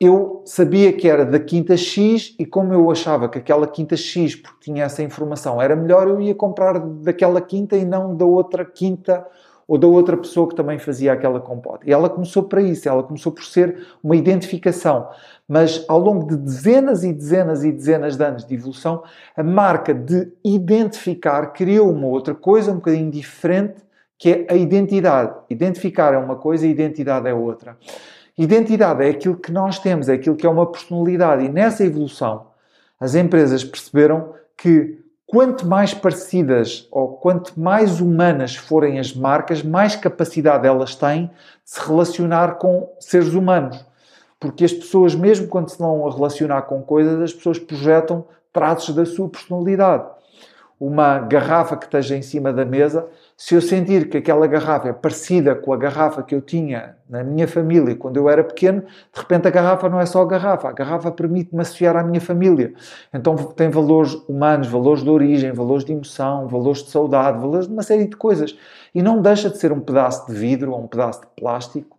eu 0.00 0.42
sabia 0.44 0.92
que 0.92 1.08
era 1.08 1.24
da 1.24 1.38
quinta 1.38 1.76
X 1.76 2.34
e 2.38 2.44
como 2.44 2.72
eu 2.72 2.90
achava 2.90 3.28
que 3.28 3.38
aquela 3.38 3.66
quinta 3.66 3.96
X, 3.96 4.36
porque 4.36 4.70
tinha 4.70 4.84
essa 4.84 5.02
informação, 5.02 5.60
era 5.60 5.74
melhor, 5.74 6.06
eu 6.08 6.20
ia 6.20 6.34
comprar 6.34 6.78
daquela 6.78 7.40
quinta 7.40 7.76
e 7.76 7.84
não 7.84 8.14
da 8.14 8.24
outra 8.24 8.64
quinta 8.64 9.26
ou 9.66 9.76
da 9.76 9.86
outra 9.86 10.16
pessoa 10.16 10.48
que 10.48 10.54
também 10.54 10.78
fazia 10.78 11.12
aquela 11.12 11.40
compota. 11.40 11.88
E 11.88 11.92
ela 11.92 12.08
começou 12.08 12.44
para 12.44 12.62
isso, 12.62 12.88
ela 12.88 13.02
começou 13.02 13.32
por 13.32 13.44
ser 13.44 13.84
uma 14.02 14.14
identificação. 14.14 15.08
Mas 15.48 15.84
ao 15.88 15.98
longo 15.98 16.26
de 16.28 16.36
dezenas 16.36 17.02
e 17.02 17.12
dezenas 17.12 17.64
e 17.64 17.72
dezenas 17.72 18.16
de 18.16 18.24
anos 18.24 18.44
de 18.44 18.54
evolução, 18.54 19.02
a 19.36 19.42
marca 19.42 19.92
de 19.92 20.30
identificar 20.44 21.52
criou 21.52 21.90
uma 21.90 22.06
outra 22.06 22.34
coisa 22.34 22.70
um 22.70 22.76
bocadinho 22.76 23.10
diferente, 23.10 23.82
que 24.18 24.30
é 24.30 24.46
a 24.48 24.54
identidade. 24.54 25.34
Identificar 25.50 26.14
é 26.14 26.18
uma 26.18 26.36
coisa, 26.36 26.66
identidade 26.66 27.28
é 27.28 27.34
outra. 27.34 27.76
Identidade 28.38 29.02
é 29.02 29.10
aquilo 29.10 29.36
que 29.36 29.50
nós 29.50 29.78
temos, 29.78 30.08
é 30.08 30.14
aquilo 30.14 30.36
que 30.36 30.46
é 30.46 30.50
uma 30.50 30.66
personalidade. 30.66 31.44
E 31.44 31.48
nessa 31.48 31.84
evolução, 31.84 32.48
as 33.00 33.14
empresas 33.14 33.64
perceberam 33.64 34.34
que 34.56 34.98
quanto 35.26 35.66
mais 35.66 35.94
parecidas 35.94 36.86
ou 36.90 37.14
quanto 37.16 37.58
mais 37.58 38.00
humanas 38.00 38.54
forem 38.54 38.98
as 38.98 39.14
marcas, 39.14 39.62
mais 39.62 39.96
capacidade 39.96 40.66
elas 40.66 40.94
têm 40.94 41.26
de 41.26 41.32
se 41.64 41.80
relacionar 41.80 42.56
com 42.56 42.90
seres 43.00 43.32
humanos. 43.32 43.84
Porque 44.38 44.64
as 44.64 44.72
pessoas, 44.72 45.14
mesmo 45.14 45.48
quando 45.48 45.70
se 45.70 45.78
vão 45.78 46.06
a 46.06 46.12
relacionar 46.12 46.62
com 46.62 46.82
coisas, 46.82 47.20
as 47.20 47.32
pessoas 47.32 47.58
projetam 47.58 48.24
traços 48.52 48.94
da 48.94 49.06
sua 49.06 49.28
personalidade. 49.28 50.15
Uma 50.78 51.18
garrafa 51.20 51.74
que 51.76 51.86
esteja 51.86 52.16
em 52.16 52.22
cima 52.22 52.52
da 52.52 52.64
mesa 52.64 53.08
se 53.34 53.54
eu 53.54 53.62
sentir 53.62 54.10
que 54.10 54.18
aquela 54.18 54.46
garrafa 54.46 54.88
é 54.88 54.92
parecida 54.92 55.54
com 55.54 55.72
a 55.72 55.76
garrafa 55.76 56.22
que 56.22 56.34
eu 56.34 56.40
tinha 56.42 56.96
na 57.08 57.24
minha 57.24 57.48
família 57.48 57.96
quando 57.96 58.18
eu 58.18 58.28
era 58.28 58.44
pequeno, 58.44 58.82
de 58.82 59.20
repente 59.20 59.48
a 59.48 59.50
garrafa 59.50 59.88
não 59.88 60.00
é 60.00 60.04
só 60.04 60.20
a 60.20 60.26
garrafa, 60.26 60.68
a 60.68 60.72
garrafa 60.72 61.10
permite-me 61.10 61.62
associar 61.62 61.96
à 61.96 62.02
minha 62.02 62.20
família. 62.20 62.74
Então 63.12 63.36
tem 63.36 63.70
valores 63.70 64.14
humanos, 64.28 64.68
valores 64.68 65.02
de 65.02 65.08
origem, 65.08 65.52
valores 65.52 65.84
de 65.84 65.92
emoção, 65.92 66.46
valores 66.46 66.82
de 66.82 66.90
saudade, 66.90 67.38
valores 67.38 67.66
de 67.66 67.72
uma 67.72 67.82
série 67.82 68.06
de 68.06 68.16
coisas. 68.16 68.56
E 68.94 69.02
não 69.02 69.22
deixa 69.22 69.48
de 69.48 69.56
ser 69.56 69.72
um 69.72 69.80
pedaço 69.80 70.26
de 70.26 70.34
vidro 70.34 70.72
ou 70.72 70.82
um 70.82 70.86
pedaço 70.86 71.20
de 71.22 71.26
plástico, 71.36 71.96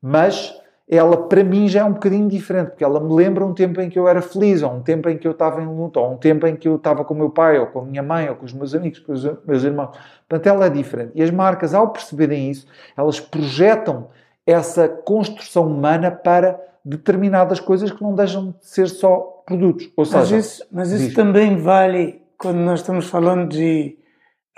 mas 0.00 0.54
ela 0.90 1.16
para 1.28 1.44
mim 1.44 1.68
já 1.68 1.80
é 1.80 1.84
um 1.84 1.92
bocadinho 1.92 2.28
diferente, 2.28 2.70
porque 2.70 2.82
ela 2.82 2.98
me 2.98 3.14
lembra 3.14 3.46
um 3.46 3.54
tempo 3.54 3.80
em 3.80 3.88
que 3.88 3.96
eu 3.96 4.08
era 4.08 4.20
feliz, 4.20 4.60
ou 4.60 4.72
um 4.72 4.82
tempo 4.82 5.08
em 5.08 5.16
que 5.16 5.26
eu 5.26 5.30
estava 5.30 5.62
em 5.62 5.66
luta, 5.66 6.00
ou 6.00 6.14
um 6.14 6.16
tempo 6.16 6.48
em 6.48 6.56
que 6.56 6.66
eu 6.66 6.74
estava 6.74 7.04
com 7.04 7.14
o 7.14 7.16
meu 7.16 7.30
pai, 7.30 7.60
ou 7.60 7.66
com 7.66 7.78
a 7.78 7.84
minha 7.84 8.02
mãe, 8.02 8.28
ou 8.28 8.34
com 8.34 8.44
os 8.44 8.52
meus 8.52 8.74
amigos, 8.74 8.98
com 8.98 9.12
os 9.12 9.22
meus 9.46 9.62
irmãos. 9.62 9.96
Portanto, 10.28 10.46
ela 10.48 10.66
é 10.66 10.68
diferente. 10.70 11.12
E 11.14 11.22
as 11.22 11.30
marcas, 11.30 11.74
ao 11.74 11.90
perceberem 11.90 12.50
isso, 12.50 12.66
elas 12.96 13.20
projetam 13.20 14.08
essa 14.44 14.88
construção 14.88 15.68
humana 15.68 16.10
para 16.10 16.60
determinadas 16.84 17.60
coisas 17.60 17.92
que 17.92 18.02
não 18.02 18.12
deixam 18.12 18.50
de 18.50 18.66
ser 18.66 18.88
só 18.88 19.42
produtos. 19.46 19.88
Ou 19.96 20.04
seja, 20.04 20.18
mas 20.18 20.30
isso, 20.32 20.66
mas 20.72 20.90
isso 20.90 21.14
também 21.14 21.56
vale 21.56 22.20
quando 22.36 22.56
nós 22.56 22.80
estamos 22.80 23.06
falando 23.06 23.48
de 23.48 23.96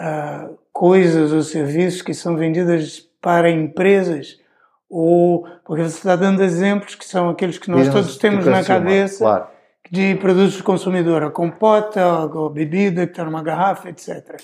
uh, 0.01 0.57
coisas 0.73 1.31
ou 1.31 1.43
serviços 1.43 2.01
que 2.01 2.15
são 2.15 2.37
vendidas 2.37 3.01
para 3.21 3.51
empresas 3.51 4.41
ou 4.93 5.47
porque 5.65 5.85
você 5.85 5.97
está 5.97 6.15
dando 6.15 6.43
exemplos 6.43 6.95
que 6.95 7.07
são 7.07 7.31
aqueles 7.31 7.57
que 7.57 7.71
nós 7.71 7.89
todos 7.89 8.19
temos 8.19 8.45
na 8.45 8.63
cabeça 8.63 9.25
claro. 9.25 9.47
de 9.91 10.15
produtos 10.17 10.59
do 10.59 10.63
consumidor, 10.63 11.23
a 11.23 11.31
compota, 11.31 12.05
a 12.05 12.51
bebida 12.51 13.07
que 13.07 13.13
está 13.13 13.25
numa 13.25 13.43
garrafa, 13.43 13.89
etc. 13.89 14.39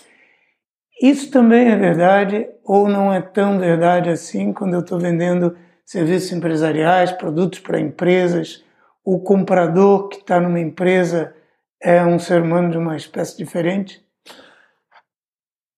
Isso 1.02 1.30
também 1.30 1.68
é 1.68 1.76
verdade 1.76 2.48
ou 2.64 2.88
não 2.88 3.12
é 3.12 3.20
tão 3.20 3.58
verdade 3.58 4.08
assim 4.08 4.50
quando 4.54 4.72
eu 4.72 4.80
estou 4.80 4.98
vendendo 4.98 5.54
serviços 5.84 6.32
empresariais, 6.32 7.12
produtos 7.12 7.58
para 7.58 7.78
empresas, 7.78 8.64
o 9.04 9.20
comprador 9.20 10.08
que 10.08 10.16
está 10.16 10.40
numa 10.40 10.60
empresa 10.60 11.34
é 11.80 12.02
um 12.02 12.18
ser 12.18 12.40
humano 12.40 12.70
de 12.70 12.78
uma 12.78 12.96
espécie 12.96 13.36
diferente? 13.36 14.02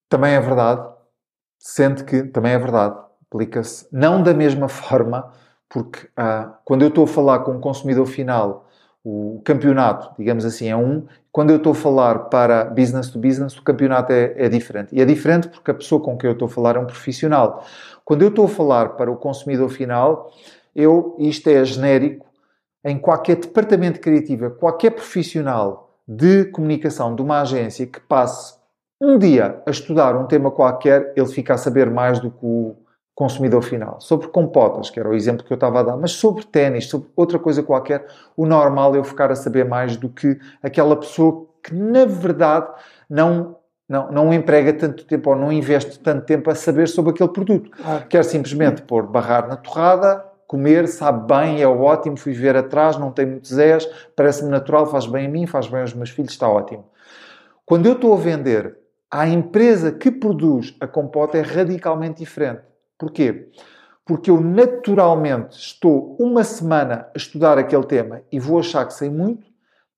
Também 0.09 0.35
é 0.35 0.41
verdade, 0.41 0.89
sendo 1.59 2.05
que 2.05 2.23
também 2.23 2.53
é 2.53 2.59
verdade 2.59 3.10
aplica-se 3.31 3.87
não 3.93 4.23
da 4.23 4.35
mesma 4.35 4.69
forma, 4.69 5.33
porque 5.69 6.09
ah, 6.17 6.59
quando 6.65 6.83
eu 6.83 6.89
estou 6.89 7.05
a 7.05 7.07
falar 7.07 7.39
com 7.41 7.53
um 7.53 7.61
consumidor 7.61 8.07
final, 8.07 8.69
o 9.05 9.41
campeonato, 9.45 10.11
digamos 10.19 10.45
assim, 10.45 10.69
é 10.69 10.77
um. 10.77 11.07
Quando 11.33 11.51
eu 11.51 11.57
estou 11.57 11.73
a 11.73 11.75
falar 11.75 12.19
para 12.29 12.65
business 12.65 13.09
to 13.09 13.19
business, 13.19 13.57
o 13.57 13.63
campeonato 13.63 14.13
é, 14.13 14.35
é 14.37 14.49
diferente. 14.49 14.95
E 14.95 15.01
é 15.01 15.05
diferente 15.05 15.49
porque 15.49 15.71
a 15.71 15.75
pessoa 15.75 16.03
com 16.03 16.19
quem 16.19 16.29
eu 16.29 16.35
estou 16.35 16.47
a 16.47 16.51
falar 16.51 16.77
é 16.77 16.81
um 16.81 16.87
profissional. 16.87 17.65
Quando 18.05 18.23
eu 18.23 18.29
estou 18.29 18.45
a 18.45 18.49
falar 18.49 18.91
para 18.91 19.11
o 19.11 19.17
consumidor 19.17 19.71
final, 19.71 20.31
eu, 20.75 21.17
isto 21.19 21.49
é 21.49 21.65
genérico, 21.65 22.27
em 22.85 22.99
qualquer 22.99 23.37
departamento 23.37 24.01
criativo, 24.01 24.51
qualquer 24.51 24.91
profissional 24.91 25.91
de 26.07 26.47
comunicação 26.47 27.15
de 27.15 27.23
uma 27.23 27.41
agência 27.43 27.87
que 27.87 28.01
passe 28.01 28.55
um 29.01 29.17
dia 29.17 29.63
a 29.65 29.71
estudar 29.71 30.17
um 30.17 30.27
tema 30.27 30.51
qualquer, 30.51 31.13
ele 31.17 31.29
fica 31.29 31.55
a 31.55 31.59
saber 31.59 31.91
mais 31.91 32.19
do 32.19 32.31
que 32.31 32.45
o 32.45 32.77
consumidor 33.21 33.63
final. 33.63 34.01
Sobre 34.01 34.29
compotas, 34.29 34.89
que 34.89 34.99
era 34.99 35.07
o 35.07 35.13
exemplo 35.13 35.45
que 35.45 35.53
eu 35.53 35.57
estava 35.57 35.81
a 35.81 35.83
dar, 35.83 35.97
mas 35.99 36.13
sobre 36.13 36.43
ténis, 36.47 36.89
sobre 36.89 37.07
outra 37.15 37.39
coisa 37.39 37.63
qualquer, 37.63 38.07
o 38.35 38.47
normal 38.47 38.95
é 38.95 38.99
eu 38.99 39.05
ficar 39.05 39.31
a 39.31 39.35
saber 39.35 39.67
mais 39.67 39.95
do 39.95 40.09
que 40.09 40.39
aquela 40.63 40.97
pessoa 40.97 41.47
que, 41.63 41.75
na 41.75 42.07
verdade, 42.07 42.67
não 43.11 43.57
não, 43.87 44.11
não 44.13 44.33
emprega 44.33 44.73
tanto 44.73 45.05
tempo 45.05 45.31
ou 45.31 45.37
não 45.37 45.51
investe 45.51 45.99
tanto 45.99 46.25
tempo 46.25 46.49
a 46.49 46.55
saber 46.55 46.87
sobre 46.87 47.11
aquele 47.11 47.29
produto. 47.29 47.71
Claro. 47.73 48.07
Quer 48.07 48.25
simplesmente 48.25 48.83
pôr 48.83 49.05
barrar 49.05 49.49
na 49.49 49.57
torrada, 49.57 50.25
comer, 50.47 50.87
sabe 50.87 51.27
bem, 51.27 51.61
é 51.61 51.67
ótimo, 51.67 52.17
fui 52.17 52.33
ver 52.33 52.57
atrás, 52.57 52.97
não 52.97 53.11
tem 53.11 53.27
muitos 53.27 53.53
Zés, 53.53 53.87
parece-me 54.15 54.49
natural, 54.49 54.87
faz 54.87 55.07
bem 55.07 55.27
a 55.27 55.29
mim, 55.29 55.45
faz 55.45 55.67
bem 55.67 55.81
aos 55.81 55.93
meus 55.93 56.11
filhos, 56.11 56.31
está 56.31 56.49
ótimo. 56.49 56.85
Quando 57.67 57.87
eu 57.87 57.95
estou 57.95 58.15
a 58.15 58.17
vender 58.17 58.79
à 59.11 59.27
empresa 59.27 59.91
que 59.91 60.11
produz 60.11 60.77
a 60.81 60.87
compota 60.87 61.37
é 61.37 61.43
radicalmente 61.43 62.21
diferente. 62.21 62.70
Porquê? 63.01 63.49
Porque 64.05 64.31
eu 64.31 64.39
naturalmente 64.39 65.57
estou 65.57 66.15
uma 66.21 66.45
semana 66.45 67.09
a 67.15 67.17
estudar 67.17 67.57
aquele 67.57 67.85
tema 67.85 68.21
e 68.31 68.39
vou 68.39 68.59
achar 68.59 68.85
que 68.85 68.93
sei 68.93 69.09
muito, 69.09 69.47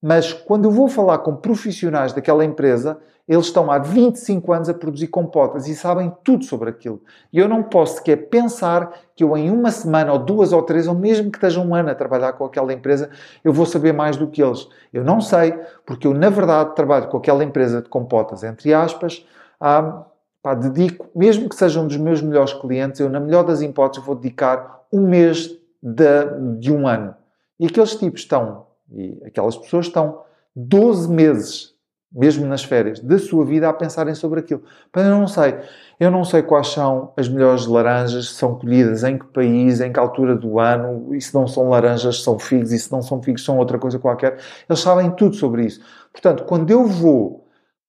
mas 0.01 0.31
quando 0.31 0.65
eu 0.65 0.71
vou 0.71 0.87
falar 0.87 1.17
com 1.17 1.35
profissionais 1.35 2.13
daquela 2.13 2.45
empresa, 2.45 2.97
eles 3.27 3.45
estão 3.45 3.69
há 3.69 3.77
25 3.77 4.53
anos 4.53 4.69
a 4.69 4.73
produzir 4.73 5.07
compotas 5.07 5.67
e 5.67 5.75
sabem 5.75 6.13
tudo 6.23 6.45
sobre 6.45 6.69
aquilo. 6.69 7.01
E 7.31 7.39
eu 7.39 7.47
não 7.47 7.63
posso 7.63 7.97
sequer 7.97 8.29
pensar 8.29 8.91
que 9.15 9.23
eu 9.23 9.35
em 9.35 9.49
uma 9.49 9.71
semana, 9.71 10.13
ou 10.13 10.19
duas 10.19 10.53
ou 10.53 10.61
três, 10.61 10.87
ou 10.87 10.95
mesmo 10.95 11.29
que 11.29 11.37
esteja 11.37 11.59
um 11.59 11.75
ano 11.75 11.89
a 11.89 11.95
trabalhar 11.95 12.33
com 12.33 12.45
aquela 12.45 12.73
empresa, 12.73 13.09
eu 13.43 13.51
vou 13.51 13.65
saber 13.65 13.93
mais 13.93 14.15
do 14.15 14.27
que 14.27 14.41
eles. 14.41 14.67
Eu 14.93 15.03
não 15.03 15.19
sei, 15.19 15.57
porque 15.85 16.07
eu 16.07 16.13
na 16.13 16.29
verdade 16.29 16.75
trabalho 16.75 17.07
com 17.07 17.17
aquela 17.17 17.43
empresa 17.43 17.81
de 17.81 17.89
compotas, 17.89 18.43
entre 18.43 18.73
aspas, 18.73 19.25
há 19.59 20.05
pá, 20.43 20.53
dedico, 20.53 21.09
mesmo 21.15 21.47
que 21.47 21.55
seja 21.55 21.79
um 21.79 21.87
dos 21.87 21.95
meus 21.95 22.21
melhores 22.21 22.53
clientes, 22.53 22.99
eu, 22.99 23.09
na 23.09 23.19
melhor 23.19 23.43
das 23.43 23.61
hipóteses, 23.61 24.05
vou 24.05 24.13
dedicar 24.13 24.83
um 24.91 25.07
mês 25.07 25.49
de, 25.81 26.59
de 26.59 26.71
um 26.71 26.85
ano. 26.85 27.15
E 27.57 27.65
aqueles 27.65 27.95
tipos 27.95 28.21
estão, 28.21 28.67
e 28.91 29.21
aquelas 29.25 29.55
pessoas 29.55 29.85
estão 29.85 30.21
12 30.53 31.09
meses, 31.09 31.73
mesmo 32.11 32.45
nas 32.45 32.63
férias, 32.63 32.99
da 32.99 33.17
sua 33.17 33.45
vida 33.45 33.67
a 33.69 33.73
pensarem 33.73 34.13
sobre 34.13 34.41
aquilo. 34.41 34.61
Mas 34.93 35.05
eu 35.05 35.11
não 35.11 35.27
sei. 35.27 35.55
Eu 35.99 36.11
não 36.11 36.25
sei 36.25 36.43
quais 36.43 36.67
são 36.67 37.13
as 37.15 37.29
melhores 37.29 37.65
laranjas, 37.65 38.27
se 38.27 38.33
são 38.33 38.55
colhidas 38.55 39.03
em 39.03 39.17
que 39.17 39.25
país, 39.27 39.79
em 39.79 39.91
que 39.93 39.99
altura 39.99 40.35
do 40.35 40.59
ano, 40.59 41.15
e 41.15 41.21
se 41.21 41.33
não 41.33 41.47
são 41.47 41.69
laranjas, 41.69 42.21
são 42.21 42.37
figos, 42.37 42.71
e 42.73 42.77
se 42.77 42.91
não 42.91 43.01
são 43.01 43.21
figos, 43.21 43.45
são 43.45 43.57
outra 43.57 43.79
coisa 43.79 43.97
qualquer. 43.97 44.37
Eles 44.69 44.81
sabem 44.81 45.09
tudo 45.11 45.35
sobre 45.35 45.65
isso. 45.65 45.81
Portanto, 46.11 46.43
quando 46.43 46.69
eu 46.69 46.85
vou 46.85 47.42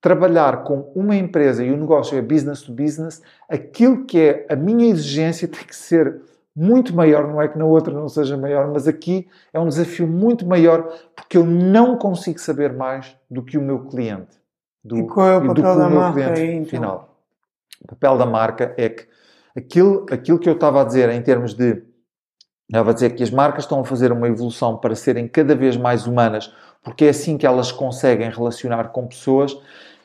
trabalhar 0.05 0.65
com 0.65 0.93
uma 0.95 1.17
empresa 1.17 1.65
e 1.65 1.73
o 1.73 1.79
negócio 1.79 2.19
é 2.19 2.21
business 2.21 2.61
to 2.61 2.71
business, 2.71 3.23
aquilo 3.49 4.05
que 4.05 4.21
é 4.21 4.47
a 4.51 4.55
minha 4.55 4.87
exigência 4.87 5.49
tem 5.49 5.65
que 5.65 5.75
ser 5.75 6.21
muito 6.55 6.95
maior, 6.95 7.27
não 7.27 7.41
é 7.41 7.49
que 7.49 7.57
na 7.57 7.65
outra 7.65 7.95
não 7.95 8.07
seja 8.07 8.37
maior, 8.37 8.71
mas 8.71 8.87
aqui 8.87 9.27
é 9.51 9.59
um 9.59 9.67
desafio 9.67 10.07
muito 10.07 10.47
maior 10.47 10.93
porque 11.17 11.39
eu 11.39 11.47
não 11.47 11.97
consigo 11.97 12.39
saber 12.39 12.75
mais 12.75 13.17
do 13.31 13.43
que 13.43 13.57
o 13.57 13.63
meu 13.63 13.87
cliente. 13.87 14.39
Do, 14.85 14.99
e 14.99 15.07
qual 15.07 15.27
é 15.27 15.39
o 15.39 15.47
papel 15.47 15.79
da 15.79 15.89
marca 15.89 16.33
aí, 16.35 16.55
então? 16.55 16.67
final. 16.67 17.19
O 17.83 17.89
papel 17.89 18.19
da 18.19 18.27
marca 18.27 18.75
é 18.77 18.91
que 18.91 19.07
aquilo, 19.57 20.05
aquilo 20.11 20.39
que 20.39 20.51
eu 20.51 20.55
estava 20.55 20.83
a 20.83 20.85
dizer 20.85 21.09
em 21.09 21.23
termos 21.23 21.55
de 21.55 21.83
estava 22.69 22.91
a 22.91 22.95
dizer 22.95 23.15
que 23.15 23.23
as 23.23 23.31
marcas 23.31 23.65
estão 23.65 23.81
a 23.81 23.85
fazer 23.87 24.13
uma 24.13 24.29
evolução 24.29 24.77
para 24.77 24.95
serem 24.95 25.27
cada 25.27 25.55
vez 25.55 25.79
mais 25.79 26.07
humanas, 26.07 26.55
porque 26.83 27.07
é 27.07 27.09
assim 27.09 27.39
que 27.39 27.47
elas 27.47 27.73
conseguem 27.73 28.31
relacionar 28.31 28.89
com 28.89 29.07
pessoas 29.07 29.57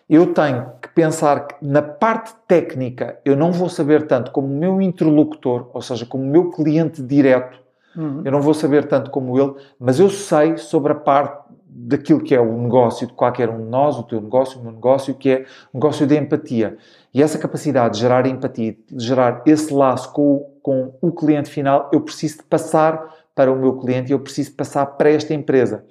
eu 0.09 0.33
tenho 0.33 0.71
que 0.81 0.89
pensar 0.89 1.45
que 1.45 1.55
na 1.61 1.83
parte 1.83 2.33
técnica 2.47 3.19
eu 3.23 3.37
não 3.37 3.51
vou 3.51 3.69
saber 3.69 4.07
tanto 4.07 4.31
como 4.31 4.47
o 4.47 4.57
meu 4.57 4.81
interlocutor, 4.81 5.69
ou 5.71 5.81
seja, 5.81 6.05
como 6.05 6.23
o 6.23 6.27
meu 6.27 6.49
cliente 6.49 7.01
direto, 7.03 7.59
uhum. 7.95 8.23
eu 8.25 8.31
não 8.31 8.41
vou 8.41 8.55
saber 8.55 8.87
tanto 8.87 9.11
como 9.11 9.39
ele, 9.39 9.53
mas 9.79 9.99
eu 9.99 10.09
sei 10.09 10.57
sobre 10.57 10.93
a 10.93 10.95
parte 10.95 11.47
daquilo 11.71 12.21
que 12.21 12.33
é 12.33 12.41
o 12.41 12.57
negócio 12.57 13.05
de 13.05 13.13
qualquer 13.13 13.49
um 13.49 13.57
de 13.57 13.69
nós, 13.69 13.97
o 13.97 14.03
teu 14.03 14.19
negócio, 14.19 14.59
o 14.59 14.63
meu 14.63 14.71
negócio, 14.71 15.13
que 15.13 15.29
é 15.29 15.45
o 15.71 15.77
negócio 15.77 16.07
de 16.07 16.17
empatia. 16.17 16.75
E 17.13 17.21
essa 17.21 17.37
capacidade 17.37 17.93
de 17.93 18.01
gerar 18.01 18.25
empatia, 18.25 18.75
de 18.91 19.05
gerar 19.05 19.43
esse 19.45 19.71
laço 19.71 20.11
com 20.11 20.35
o, 20.35 20.39
com 20.61 20.93
o 21.01 21.11
cliente 21.11 21.49
final, 21.49 21.87
eu 21.93 22.01
preciso 22.01 22.37
de 22.37 22.43
passar 22.43 23.15
para 23.35 23.51
o 23.51 23.55
meu 23.55 23.77
cliente 23.77 24.11
e 24.11 24.13
eu 24.13 24.19
preciso 24.19 24.49
de 24.49 24.55
passar 24.55 24.85
para 24.85 25.11
esta 25.11 25.33
empresa. 25.33 25.85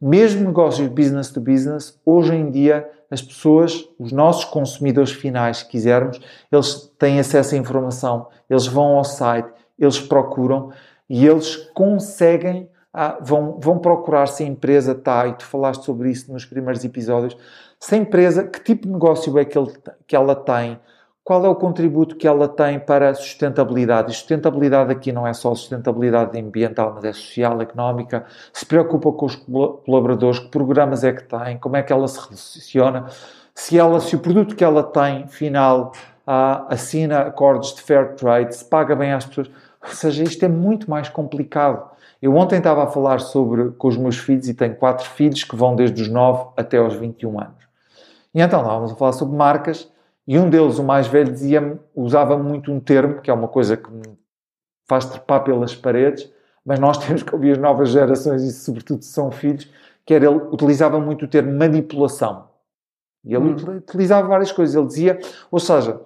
Mesmo 0.00 0.44
negócios 0.44 0.88
business 0.88 1.30
to 1.30 1.40
business, 1.40 1.98
hoje 2.04 2.34
em 2.34 2.50
dia 2.50 2.86
as 3.14 3.22
pessoas, 3.22 3.88
os 3.98 4.12
nossos 4.12 4.44
consumidores 4.44 5.12
finais, 5.12 5.58
se 5.58 5.68
quisermos, 5.68 6.20
eles 6.50 6.92
têm 6.98 7.18
acesso 7.18 7.54
à 7.54 7.58
informação, 7.58 8.28
eles 8.50 8.66
vão 8.66 8.96
ao 8.96 9.04
site, 9.04 9.48
eles 9.78 10.00
procuram 10.00 10.72
e 11.08 11.24
eles 11.26 11.56
conseguem, 11.72 12.68
ah, 12.92 13.18
vão, 13.20 13.58
vão 13.60 13.78
procurar 13.78 14.26
se 14.26 14.42
a 14.42 14.46
empresa 14.46 14.92
está, 14.92 15.26
e 15.28 15.34
tu 15.34 15.44
falaste 15.44 15.84
sobre 15.84 16.10
isso 16.10 16.32
nos 16.32 16.44
primeiros 16.44 16.84
episódios, 16.84 17.36
se 17.78 17.94
a 17.94 17.98
empresa, 17.98 18.44
que 18.44 18.60
tipo 18.60 18.86
de 18.86 18.92
negócio 18.92 19.38
é 19.38 19.44
que, 19.44 19.56
ele, 19.56 19.72
que 20.06 20.16
ela 20.16 20.34
tem, 20.34 20.78
qual 21.24 21.42
é 21.46 21.48
o 21.48 21.54
contributo 21.54 22.16
que 22.16 22.28
ela 22.28 22.46
tem 22.46 22.78
para 22.78 23.08
a 23.08 23.14
sustentabilidade? 23.14 24.12
E 24.12 24.14
sustentabilidade 24.14 24.92
aqui 24.92 25.10
não 25.10 25.26
é 25.26 25.32
só 25.32 25.54
sustentabilidade 25.54 26.38
ambiental, 26.38 26.92
mas 26.94 27.04
é 27.04 27.12
social, 27.14 27.62
económica. 27.62 28.26
Se 28.52 28.66
preocupa 28.66 29.10
com 29.10 29.24
os 29.24 29.34
colaboradores, 29.86 30.38
que 30.38 30.48
programas 30.48 31.02
é 31.02 31.12
que 31.12 31.24
tem, 31.24 31.56
como 31.56 31.76
é 31.76 31.82
que 31.82 31.90
ela 31.90 32.06
se 32.06 32.20
relaciona, 32.20 33.06
se 33.54 33.78
ela, 33.78 34.00
se 34.00 34.14
o 34.14 34.18
produto 34.18 34.54
que 34.54 34.62
ela 34.62 34.82
tem, 34.82 35.26
final, 35.26 35.92
ah, 36.26 36.66
assina 36.68 37.20
acordos 37.20 37.74
de 37.74 37.80
fair 37.80 38.14
trade, 38.16 38.54
se 38.54 38.64
paga 38.66 38.94
bem 38.94 39.12
às 39.14 39.24
pessoas. 39.24 39.50
Ou 39.82 39.90
seja, 39.90 40.22
isto 40.22 40.44
é 40.44 40.48
muito 40.48 40.90
mais 40.90 41.08
complicado. 41.08 41.88
Eu 42.20 42.36
ontem 42.36 42.58
estava 42.58 42.84
a 42.84 42.86
falar 42.86 43.20
sobre 43.20 43.70
com 43.72 43.88
os 43.88 43.96
meus 43.96 44.18
filhos 44.18 44.46
e 44.48 44.52
tenho 44.52 44.76
quatro 44.76 45.08
filhos 45.08 45.42
que 45.42 45.56
vão 45.56 45.74
desde 45.74 46.02
os 46.02 46.08
9 46.08 46.50
até 46.54 46.76
aos 46.76 46.94
21 46.94 47.40
anos. 47.40 47.64
E 48.34 48.42
então 48.42 48.60
estávamos 48.60 48.92
a 48.92 48.96
falar 48.96 49.12
sobre 49.12 49.36
marcas 49.36 49.93
e 50.26 50.38
um 50.38 50.48
deles, 50.48 50.78
o 50.78 50.84
mais 50.84 51.06
velho, 51.06 51.30
dizia 51.30 51.78
usava 51.94 52.36
muito 52.36 52.72
um 52.72 52.80
termo, 52.80 53.20
que 53.20 53.30
é 53.30 53.34
uma 53.34 53.48
coisa 53.48 53.76
que 53.76 53.90
me 53.90 54.18
faz 54.88 55.04
trepar 55.04 55.44
pelas 55.44 55.74
paredes, 55.74 56.30
mas 56.64 56.80
nós 56.80 56.96
temos 57.04 57.22
que 57.22 57.34
ouvir 57.34 57.52
as 57.52 57.58
novas 57.58 57.90
gerações, 57.90 58.42
e 58.42 58.52
sobretudo 58.52 59.02
se 59.02 59.10
são 59.10 59.30
filhos, 59.30 59.70
que 60.04 60.14
era 60.14 60.26
ele 60.26 60.36
utilizava 60.36 60.98
muito 60.98 61.26
o 61.26 61.28
termo 61.28 61.52
manipulação. 61.52 62.48
E 63.24 63.34
ele 63.34 63.44
hum. 63.44 63.76
utilizava 63.78 64.28
várias 64.28 64.52
coisas. 64.52 64.74
Ele 64.74 64.86
dizia, 64.86 65.18
ou 65.50 65.58
seja, 65.58 65.98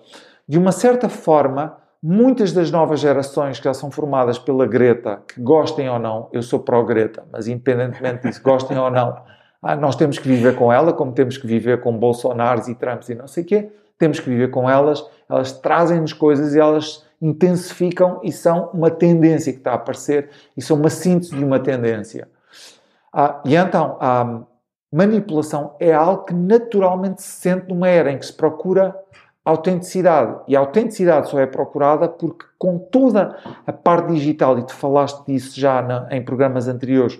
de 0.46 0.56
uma 0.56 0.70
certa 0.70 1.08
forma, 1.08 1.76
muitas 2.00 2.52
das 2.52 2.70
novas 2.70 3.00
gerações 3.00 3.58
que 3.58 3.64
já 3.64 3.74
são 3.74 3.90
formadas 3.90 4.38
pela 4.38 4.66
Greta, 4.66 5.20
que 5.26 5.40
gostem 5.40 5.88
ou 5.88 5.98
não, 5.98 6.28
eu 6.32 6.42
sou 6.42 6.60
pró-Greta, 6.60 7.24
mas 7.32 7.48
independentemente 7.48 8.22
disso, 8.26 8.40
gostem 8.40 8.78
ou 8.78 8.88
não, 8.88 9.20
ah, 9.60 9.74
nós 9.74 9.96
temos 9.96 10.16
que 10.16 10.28
viver 10.28 10.54
com 10.54 10.72
ela, 10.72 10.92
como 10.92 11.10
temos 11.10 11.36
que 11.36 11.46
viver 11.46 11.80
com 11.80 11.96
Bolsonaros 11.98 12.68
e 12.68 12.74
Trumps 12.76 13.08
e 13.08 13.16
não 13.16 13.26
sei 13.26 13.42
o 13.42 13.46
quê 13.46 13.72
temos 13.98 14.20
que 14.20 14.30
viver 14.30 14.50
com 14.50 14.68
elas, 14.68 15.04
elas 15.28 15.52
trazem-nos 15.52 16.12
coisas 16.12 16.54
e 16.54 16.60
elas 16.60 17.04
intensificam 17.20 18.20
e 18.22 18.30
são 18.30 18.70
uma 18.72 18.90
tendência 18.90 19.52
que 19.52 19.58
está 19.58 19.72
a 19.72 19.74
aparecer 19.74 20.30
e 20.56 20.62
são 20.62 20.76
uma 20.76 20.90
síntese 20.90 21.34
de 21.34 21.44
uma 21.44 21.58
tendência. 21.58 22.28
Ah, 23.12 23.40
e 23.44 23.56
então, 23.56 23.96
a 24.00 24.42
manipulação 24.92 25.74
é 25.80 25.92
algo 25.92 26.24
que 26.24 26.34
naturalmente 26.34 27.22
se 27.22 27.40
sente 27.40 27.68
numa 27.68 27.88
era 27.88 28.12
em 28.12 28.18
que 28.18 28.26
se 28.26 28.32
procura 28.32 28.94
autenticidade. 29.44 30.40
E 30.46 30.54
a 30.54 30.60
autenticidade 30.60 31.28
só 31.30 31.38
é 31.40 31.46
procurada 31.46 32.08
porque, 32.08 32.44
com 32.58 32.78
toda 32.78 33.36
a 33.66 33.72
parte 33.72 34.12
digital, 34.12 34.58
e 34.58 34.62
tu 34.66 34.74
falaste 34.74 35.24
disso 35.26 35.58
já 35.58 35.82
na, 35.82 36.06
em 36.10 36.22
programas 36.22 36.68
anteriores, 36.68 37.18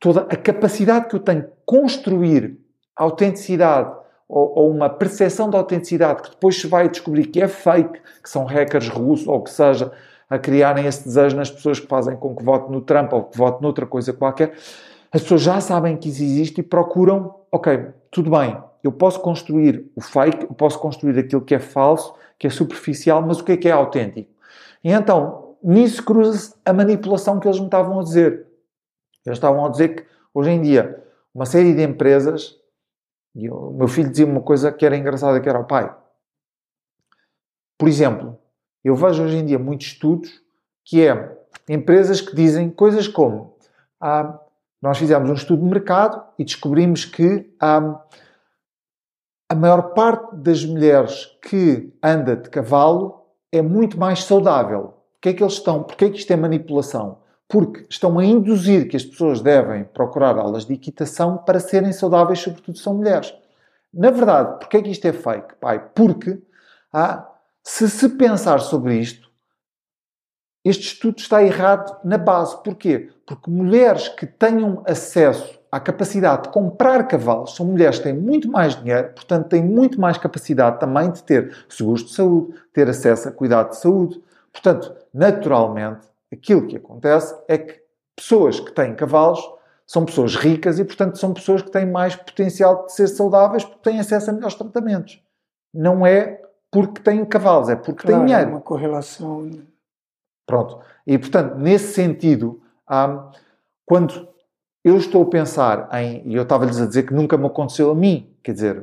toda 0.00 0.22
a 0.22 0.36
capacidade 0.36 1.08
que 1.08 1.16
eu 1.16 1.20
tenho 1.20 1.42
de 1.42 1.48
construir 1.66 2.58
autenticidade 2.96 3.97
ou, 4.28 4.52
ou, 4.54 4.70
uma 4.70 4.90
percepção 4.90 5.48
de 5.48 5.56
autenticidade 5.56 6.22
que 6.22 6.30
depois 6.30 6.60
se 6.60 6.66
vai 6.66 6.88
descobrir 6.88 7.26
que 7.26 7.40
é 7.40 7.48
fake, 7.48 8.00
que 8.22 8.28
são 8.28 8.44
hackers 8.44 8.88
russos 8.88 9.26
ou 9.26 9.42
que 9.42 9.50
seja, 9.50 9.90
a 10.28 10.38
criarem 10.38 10.86
esse 10.86 11.04
desejo 11.04 11.36
nas 11.36 11.50
pessoas 11.50 11.80
que 11.80 11.86
fazem 11.86 12.14
com 12.16 12.36
que 12.36 12.44
vote 12.44 12.70
no 12.70 12.82
Trump 12.82 13.12
ou 13.12 13.24
que 13.24 13.38
vote 13.38 13.62
noutra 13.62 13.86
coisa 13.86 14.12
qualquer, 14.12 14.52
as 15.10 15.22
pessoas 15.22 15.40
já 15.40 15.60
sabem 15.60 15.96
que 15.96 16.10
isso 16.10 16.22
existe 16.22 16.60
e 16.60 16.62
procuram, 16.62 17.34
ok, 17.50 17.86
tudo 18.10 18.30
bem, 18.30 18.56
eu 18.84 18.92
posso 18.92 19.20
construir 19.20 19.90
o 19.96 20.00
fake, 20.00 20.44
eu 20.44 20.54
posso 20.54 20.78
construir 20.78 21.18
aquilo 21.18 21.40
que 21.40 21.54
é 21.54 21.58
falso, 21.58 22.14
que 22.38 22.46
é 22.46 22.50
superficial, 22.50 23.22
mas 23.22 23.40
o 23.40 23.44
que 23.44 23.52
é 23.52 23.56
que 23.56 23.68
é 23.68 23.72
autêntico? 23.72 24.30
E 24.84 24.92
então, 24.92 25.56
nisso 25.62 26.04
cruza-se 26.04 26.54
a 26.64 26.72
manipulação 26.72 27.40
que 27.40 27.48
eles 27.48 27.58
me 27.58 27.66
estavam 27.66 27.98
a 27.98 28.02
dizer. 28.02 28.46
Eles 29.26 29.38
estavam 29.38 29.64
a 29.64 29.68
dizer 29.68 29.88
que, 29.88 30.04
hoje 30.32 30.50
em 30.50 30.60
dia, 30.60 31.02
uma 31.34 31.46
série 31.46 31.74
de 31.74 31.82
empresas 31.82 32.56
e 33.38 33.48
o 33.48 33.70
meu 33.70 33.86
filho 33.86 34.10
dizia 34.10 34.26
uma 34.26 34.40
coisa 34.40 34.72
que 34.72 34.84
era 34.84 34.96
engraçada, 34.96 35.40
que 35.40 35.48
era 35.48 35.60
o 35.60 35.64
pai. 35.64 35.94
Por 37.78 37.88
exemplo, 37.88 38.36
eu 38.82 38.96
vejo 38.96 39.22
hoje 39.22 39.36
em 39.36 39.46
dia 39.46 39.60
muitos 39.60 39.86
estudos 39.86 40.42
que 40.84 41.06
é 41.06 41.38
empresas 41.68 42.20
que 42.20 42.34
dizem 42.34 42.68
coisas 42.68 43.06
como 43.06 43.56
ah, 44.00 44.40
nós 44.82 44.98
fizemos 44.98 45.30
um 45.30 45.34
estudo 45.34 45.62
de 45.62 45.68
mercado 45.68 46.20
e 46.36 46.44
descobrimos 46.44 47.04
que 47.04 47.54
ah, 47.60 48.04
a 49.48 49.54
maior 49.54 49.94
parte 49.94 50.34
das 50.34 50.64
mulheres 50.64 51.26
que 51.40 51.96
anda 52.02 52.34
de 52.34 52.50
cavalo 52.50 53.24
é 53.52 53.62
muito 53.62 53.96
mais 53.96 54.24
saudável. 54.24 54.94
Porquê 55.12 55.28
é 55.28 55.32
que 55.34 55.42
eles 55.44 55.54
estão? 55.54 55.84
Porquê 55.84 56.06
é 56.06 56.10
que 56.10 56.18
isto 56.18 56.32
é 56.32 56.36
manipulação? 56.36 57.20
Porque 57.48 57.86
estão 57.88 58.18
a 58.18 58.24
induzir 58.24 58.88
que 58.88 58.96
as 58.96 59.04
pessoas 59.04 59.40
devem 59.40 59.84
procurar 59.84 60.36
aulas 60.36 60.66
de 60.66 60.74
equitação 60.74 61.38
para 61.38 61.58
serem 61.58 61.92
saudáveis, 61.92 62.40
sobretudo 62.40 62.76
se 62.76 62.84
são 62.84 62.94
mulheres. 62.94 63.34
Na 63.92 64.10
verdade, 64.10 64.58
porquê 64.58 64.76
é 64.76 64.82
que 64.82 64.90
isto 64.90 65.06
é 65.06 65.12
fake, 65.12 65.54
pai? 65.58 65.82
Porque 65.94 66.38
ah, 66.92 67.26
se 67.62 67.88
se 67.88 68.08
pensar 68.10 68.60
sobre 68.60 68.96
isto, 68.98 69.28
este 70.64 70.88
estudo 70.88 71.18
está 71.18 71.42
errado 71.42 71.98
na 72.04 72.18
base. 72.18 72.62
Porquê? 72.62 73.10
Porque 73.26 73.50
mulheres 73.50 74.08
que 74.08 74.26
tenham 74.26 74.82
acesso 74.86 75.58
à 75.70 75.80
capacidade 75.80 76.44
de 76.44 76.48
comprar 76.50 77.06
cavalos 77.08 77.54
são 77.54 77.64
mulheres 77.66 77.98
que 77.98 78.04
têm 78.04 78.14
muito 78.14 78.50
mais 78.50 78.76
dinheiro, 78.76 79.12
portanto 79.14 79.48
têm 79.48 79.62
muito 79.62 80.00
mais 80.00 80.18
capacidade 80.18 80.80
também 80.80 81.10
de 81.10 81.22
ter 81.22 81.56
seguros 81.68 82.04
de 82.04 82.12
saúde, 82.12 82.54
ter 82.72 82.88
acesso 82.88 83.28
a 83.28 83.32
cuidado 83.32 83.70
de 83.70 83.78
saúde. 83.78 84.22
Portanto, 84.52 84.94
naturalmente, 85.12 86.06
aquilo 86.32 86.66
que 86.66 86.76
acontece 86.76 87.34
é 87.48 87.58
que 87.58 87.80
pessoas 88.16 88.60
que 88.60 88.72
têm 88.72 88.94
cavalos 88.94 89.40
são 89.86 90.04
pessoas 90.04 90.36
ricas 90.36 90.78
e, 90.78 90.84
portanto, 90.84 91.18
são 91.18 91.32
pessoas 91.32 91.62
que 91.62 91.70
têm 91.70 91.86
mais 91.86 92.14
potencial 92.14 92.86
de 92.86 92.92
ser 92.92 93.08
saudáveis 93.08 93.64
porque 93.64 93.90
têm 93.90 93.98
acesso 93.98 94.30
a 94.30 94.32
melhores 94.34 94.54
tratamentos. 94.54 95.22
Não 95.72 96.06
é 96.06 96.42
porque 96.70 97.00
têm 97.00 97.24
cavalos, 97.24 97.70
é 97.70 97.76
porque 97.76 98.06
claro, 98.06 98.18
têm 98.18 98.26
dinheiro. 98.26 98.50
É 98.50 98.52
uma 98.52 98.60
correlação. 98.60 99.50
Pronto. 100.46 100.80
E, 101.06 101.16
portanto, 101.18 101.56
nesse 101.56 101.94
sentido, 101.94 102.60
hum, 102.90 103.30
quando 103.86 104.28
eu 104.84 104.96
estou 104.96 105.22
a 105.22 105.26
pensar 105.26 105.88
em. 105.94 106.22
E 106.26 106.34
eu 106.34 106.42
estava-lhes 106.42 106.80
a 106.80 106.86
dizer 106.86 107.04
que 107.04 107.14
nunca 107.14 107.36
me 107.36 107.46
aconteceu 107.46 107.90
a 107.90 107.94
mim, 107.94 108.30
quer 108.42 108.52
dizer, 108.52 108.82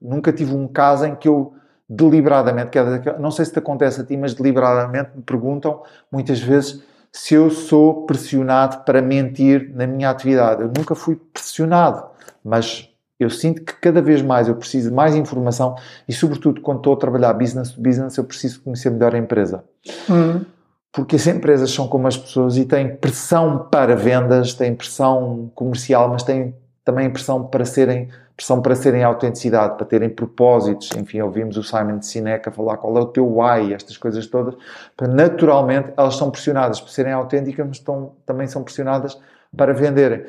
nunca 0.00 0.32
tive 0.32 0.54
um 0.54 0.68
caso 0.68 1.06
em 1.06 1.14
que 1.14 1.28
eu 1.28 1.54
deliberadamente, 1.90 2.78
é 2.78 3.18
não 3.18 3.32
sei 3.32 3.44
se 3.44 3.52
te 3.52 3.58
acontece 3.58 4.00
a 4.00 4.04
ti, 4.04 4.16
mas 4.16 4.32
deliberadamente 4.32 5.10
me 5.16 5.22
perguntam 5.22 5.82
muitas 6.10 6.38
vezes 6.38 6.80
se 7.10 7.34
eu 7.34 7.50
sou 7.50 8.06
pressionado 8.06 8.84
para 8.84 9.02
mentir 9.02 9.72
na 9.74 9.88
minha 9.88 10.08
atividade. 10.08 10.62
Eu 10.62 10.70
nunca 10.74 10.94
fui 10.94 11.16
pressionado, 11.16 12.04
mas 12.44 12.88
eu 13.18 13.28
sinto 13.28 13.62
que 13.62 13.72
cada 13.74 14.00
vez 14.00 14.22
mais 14.22 14.46
eu 14.46 14.54
preciso 14.54 14.90
de 14.90 14.94
mais 14.94 15.16
informação 15.16 15.74
e, 16.08 16.12
sobretudo, 16.12 16.60
quando 16.60 16.78
estou 16.78 16.92
a 16.92 16.96
trabalhar 16.96 17.32
business 17.32 17.72
to 17.72 17.80
business, 17.80 18.16
eu 18.16 18.24
preciso 18.24 18.60
conhecer 18.62 18.90
melhor 18.90 19.12
a 19.12 19.18
empresa. 19.18 19.64
Uhum. 20.08 20.44
Porque 20.92 21.16
as 21.16 21.26
empresas 21.26 21.72
são 21.72 21.88
como 21.88 22.06
as 22.06 22.16
pessoas 22.16 22.56
e 22.56 22.64
têm 22.64 22.96
pressão 22.96 23.66
para 23.70 23.96
vendas, 23.96 24.54
têm 24.54 24.76
pressão 24.76 25.50
comercial, 25.56 26.08
mas 26.08 26.22
têm 26.22 26.54
também 26.84 27.10
pressão 27.10 27.44
para 27.44 27.64
serem 27.64 28.08
pressão 28.40 28.62
para 28.62 28.74
serem 28.74 29.04
autenticidade, 29.04 29.76
para 29.76 29.84
terem 29.84 30.08
propósitos. 30.08 30.90
Enfim, 30.96 31.20
ouvimos 31.20 31.58
o 31.58 31.62
Simon 31.62 32.00
Sinek 32.00 32.48
a 32.48 32.52
falar 32.52 32.78
qual 32.78 32.96
é 32.96 33.00
o 33.00 33.06
teu 33.06 33.38
why, 33.38 33.74
estas 33.74 33.98
coisas 33.98 34.26
todas. 34.26 34.54
Naturalmente, 34.98 35.92
elas 35.94 36.16
são 36.16 36.30
pressionadas 36.30 36.80
para 36.80 36.90
serem 36.90 37.12
autênticas, 37.12 37.66
mas 37.66 37.76
estão, 37.76 38.16
também 38.24 38.46
são 38.46 38.64
pressionadas 38.64 39.20
para 39.54 39.74
venderem. 39.74 40.24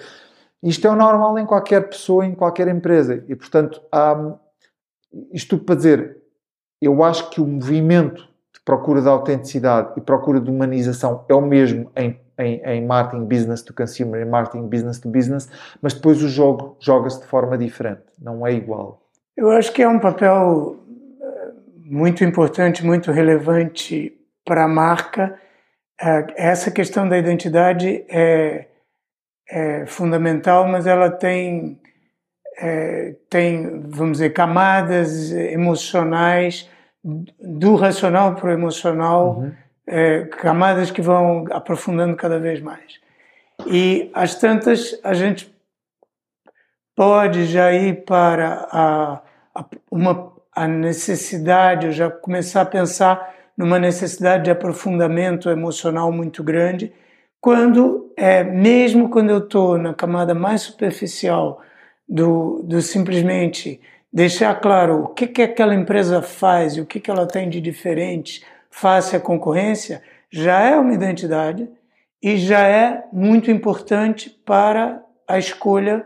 Isto 0.62 0.88
é 0.88 0.92
o 0.92 0.96
normal 0.96 1.40
em 1.40 1.46
qualquer 1.46 1.88
pessoa, 1.88 2.26
em 2.26 2.36
qualquer 2.36 2.68
empresa. 2.68 3.24
E, 3.30 3.36
portanto, 3.36 3.82
há, 3.90 4.36
isto 5.32 5.58
para 5.58 5.76
dizer, 5.76 6.18
eu 6.82 7.02
acho 7.06 7.30
que 7.30 7.40
o 7.40 7.48
movimento 7.48 8.28
de 8.54 8.60
procura 8.66 9.02
de 9.02 9.08
autenticidade 9.08 9.94
e 9.96 10.02
procura 10.02 10.42
de 10.42 10.52
humanização 10.52 11.24
é 11.30 11.34
o 11.34 11.42
mesmo 11.42 11.90
em, 11.96 12.20
em, 12.42 12.62
em 12.66 12.86
marketing 12.86 13.26
business 13.26 13.62
to 13.62 13.74
consumer 13.74 14.22
e 14.22 14.26
marketing 14.26 14.68
business 14.68 15.00
to 15.00 15.10
business, 15.10 15.50
mas 15.82 15.94
depois 15.94 16.22
o 16.22 16.28
jogo 16.28 16.76
joga-se 16.80 17.22
de 17.22 17.28
forma 17.28 17.58
diferente, 17.58 18.04
não 18.20 18.46
é 18.46 18.54
igual. 18.54 19.02
Eu 19.38 19.52
acho 19.52 19.72
que 19.72 19.82
é 19.82 19.88
um 19.88 20.00
papel 20.00 20.78
eh, 21.22 21.52
muito 21.78 22.24
importante, 22.24 22.86
muito 22.86 23.12
relevante 23.12 24.14
para 24.46 24.66
a 24.66 24.68
marca. 24.68 25.40
Eh, 26.02 26.28
essa 26.36 26.72
questão 26.72 27.08
da 27.08 27.18
identidade 27.18 28.06
é, 28.10 28.68
é 29.50 29.86
fundamental, 29.86 30.68
mas 30.68 30.88
ela 30.88 31.10
tem, 31.10 31.80
é, 32.60 33.16
tem, 33.30 33.82
vamos 33.88 34.14
dizer, 34.18 34.32
camadas 34.32 35.32
emocionais 35.32 36.70
do 37.04 37.76
racional 37.76 38.36
para 38.36 38.50
o 38.50 38.52
emocional, 38.52 39.40
uhum. 39.40 39.54
É, 39.88 40.26
camadas 40.26 40.92
que 40.92 41.02
vão 41.02 41.46
aprofundando 41.52 42.16
cada 42.16 42.40
vez 42.40 42.62
mais. 42.62 43.00
E 43.68 44.10
às 44.14 44.36
tantas, 44.36 45.00
a 45.04 45.14
gente 45.14 45.54
pode 46.96 47.46
já 47.46 47.72
ir 47.74 48.04
para 48.06 48.68
a, 48.72 49.22
a, 49.56 49.66
uma, 49.90 50.34
a 50.52 50.68
necessidade, 50.68 51.92
já 51.92 52.10
começar 52.10 52.62
a 52.62 52.66
pensar 52.66 53.36
numa 53.58 53.80
necessidade 53.80 54.46
de 54.46 54.52
aprofundamento 54.52 55.50
emocional 55.50 56.12
muito 56.12 56.44
grande, 56.44 56.94
quando, 57.40 58.12
é, 58.16 58.44
mesmo 58.44 59.10
quando 59.10 59.32
eu 59.32 59.40
estou 59.40 59.78
na 59.78 59.94
camada 59.94 60.34
mais 60.34 60.62
superficial 60.62 61.62
do, 62.08 62.62
do 62.64 62.82
simplesmente 62.82 63.82
deixar 64.14 64.54
claro 64.60 65.04
o 65.04 65.08
que, 65.08 65.28
que 65.28 65.42
aquela 65.42 65.74
empresa 65.74 66.22
faz 66.22 66.78
o 66.78 66.86
que, 66.86 67.00
que 67.00 67.10
ela 67.10 67.26
tem 67.26 67.50
de 67.50 67.62
diferente 67.62 68.44
face 68.72 69.16
à 69.16 69.20
concorrência, 69.20 70.02
já 70.32 70.62
é 70.62 70.76
uma 70.78 70.94
identidade 70.94 71.70
e 72.24 72.38
já 72.38 72.66
é 72.68 73.04
muito 73.12 73.52
importante 73.52 74.30
para 74.46 75.04
a 75.28 75.38
escolha 75.38 76.06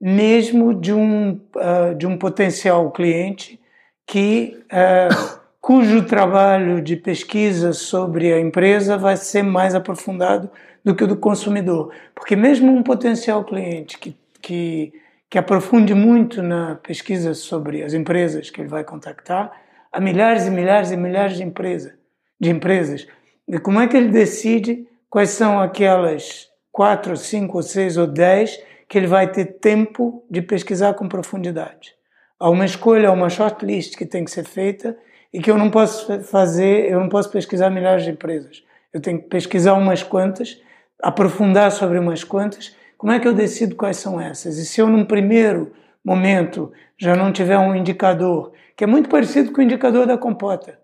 mesmo 0.00 0.74
de 0.74 0.92
um, 0.92 1.40
uh, 1.56 1.94
de 1.96 2.06
um 2.06 2.16
potencial 2.16 2.90
cliente 2.90 3.60
que 4.06 4.58
uh, 4.64 5.38
cujo 5.60 6.04
trabalho 6.04 6.80
de 6.80 6.96
pesquisa 6.96 7.72
sobre 7.72 8.32
a 8.32 8.40
empresa 8.40 8.96
vai 8.96 9.16
ser 9.16 9.42
mais 9.42 9.74
aprofundado 9.74 10.50
do 10.84 10.94
que 10.94 11.04
o 11.04 11.06
do 11.06 11.16
consumidor. 11.16 11.92
Porque 12.14 12.34
mesmo 12.34 12.72
um 12.72 12.82
potencial 12.82 13.44
cliente 13.44 13.98
que, 13.98 14.16
que 14.40 14.92
que 15.30 15.38
aprofunde 15.38 15.94
muito 15.94 16.42
na 16.42 16.76
pesquisa 16.76 17.34
sobre 17.34 17.82
as 17.82 17.92
empresas 17.92 18.48
que 18.48 18.60
ele 18.60 18.68
vai 18.68 18.82
contactar, 18.82 19.52
há 19.92 20.00
milhares 20.00 20.46
e 20.46 20.50
milhares 20.50 20.90
e 20.90 20.96
milhares 20.96 21.36
de, 21.36 21.42
empresa, 21.42 21.97
de 22.40 22.50
empresas. 22.50 23.06
E 23.46 23.58
como 23.58 23.80
é 23.80 23.88
que 23.88 23.96
ele 23.96 24.08
decide 24.08 24.86
quais 25.08 25.30
são 25.30 25.60
aquelas 25.60 26.48
quatro, 26.70 27.16
cinco, 27.16 27.62
seis 27.62 27.96
ou 27.96 28.06
dez 28.06 28.60
que 28.88 28.96
ele 28.96 29.06
vai 29.06 29.30
ter 29.30 29.58
tempo 29.58 30.24
de 30.30 30.42
pesquisar 30.42 30.94
com 30.94 31.08
profundidade? 31.08 31.94
Há 32.38 32.48
uma 32.50 32.64
escolha, 32.64 33.08
há 33.08 33.12
uma 33.12 33.28
shortlist 33.28 33.96
que 33.96 34.06
tem 34.06 34.24
que 34.24 34.30
ser 34.30 34.44
feita 34.44 34.96
e 35.32 35.40
que 35.40 35.50
eu 35.50 35.58
não 35.58 35.70
posso 35.70 36.22
fazer, 36.22 36.90
eu 36.90 37.00
não 37.00 37.08
posso 37.08 37.30
pesquisar 37.30 37.70
milhares 37.70 38.04
de 38.04 38.10
empresas. 38.10 38.62
Eu 38.92 39.00
tenho 39.00 39.20
que 39.20 39.28
pesquisar 39.28 39.74
umas 39.74 40.02
quantas, 40.02 40.60
aprofundar 41.02 41.70
sobre 41.72 41.98
umas 41.98 42.24
quantas 42.24 42.76
como 42.98 43.12
é 43.12 43.20
que 43.20 43.28
eu 43.28 43.32
decido 43.32 43.76
quais 43.76 43.96
são 43.96 44.20
essas? 44.20 44.58
E 44.58 44.66
se 44.66 44.80
eu, 44.80 44.88
num 44.88 45.04
primeiro 45.04 45.72
momento, 46.04 46.72
já 46.98 47.14
não 47.14 47.32
tiver 47.32 47.56
um 47.56 47.74
indicador, 47.74 48.52
que 48.76 48.82
é 48.82 48.86
muito 48.88 49.08
parecido 49.08 49.52
com 49.52 49.60
o 49.60 49.64
indicador 49.64 50.04
da 50.04 50.18
compota, 50.18 50.80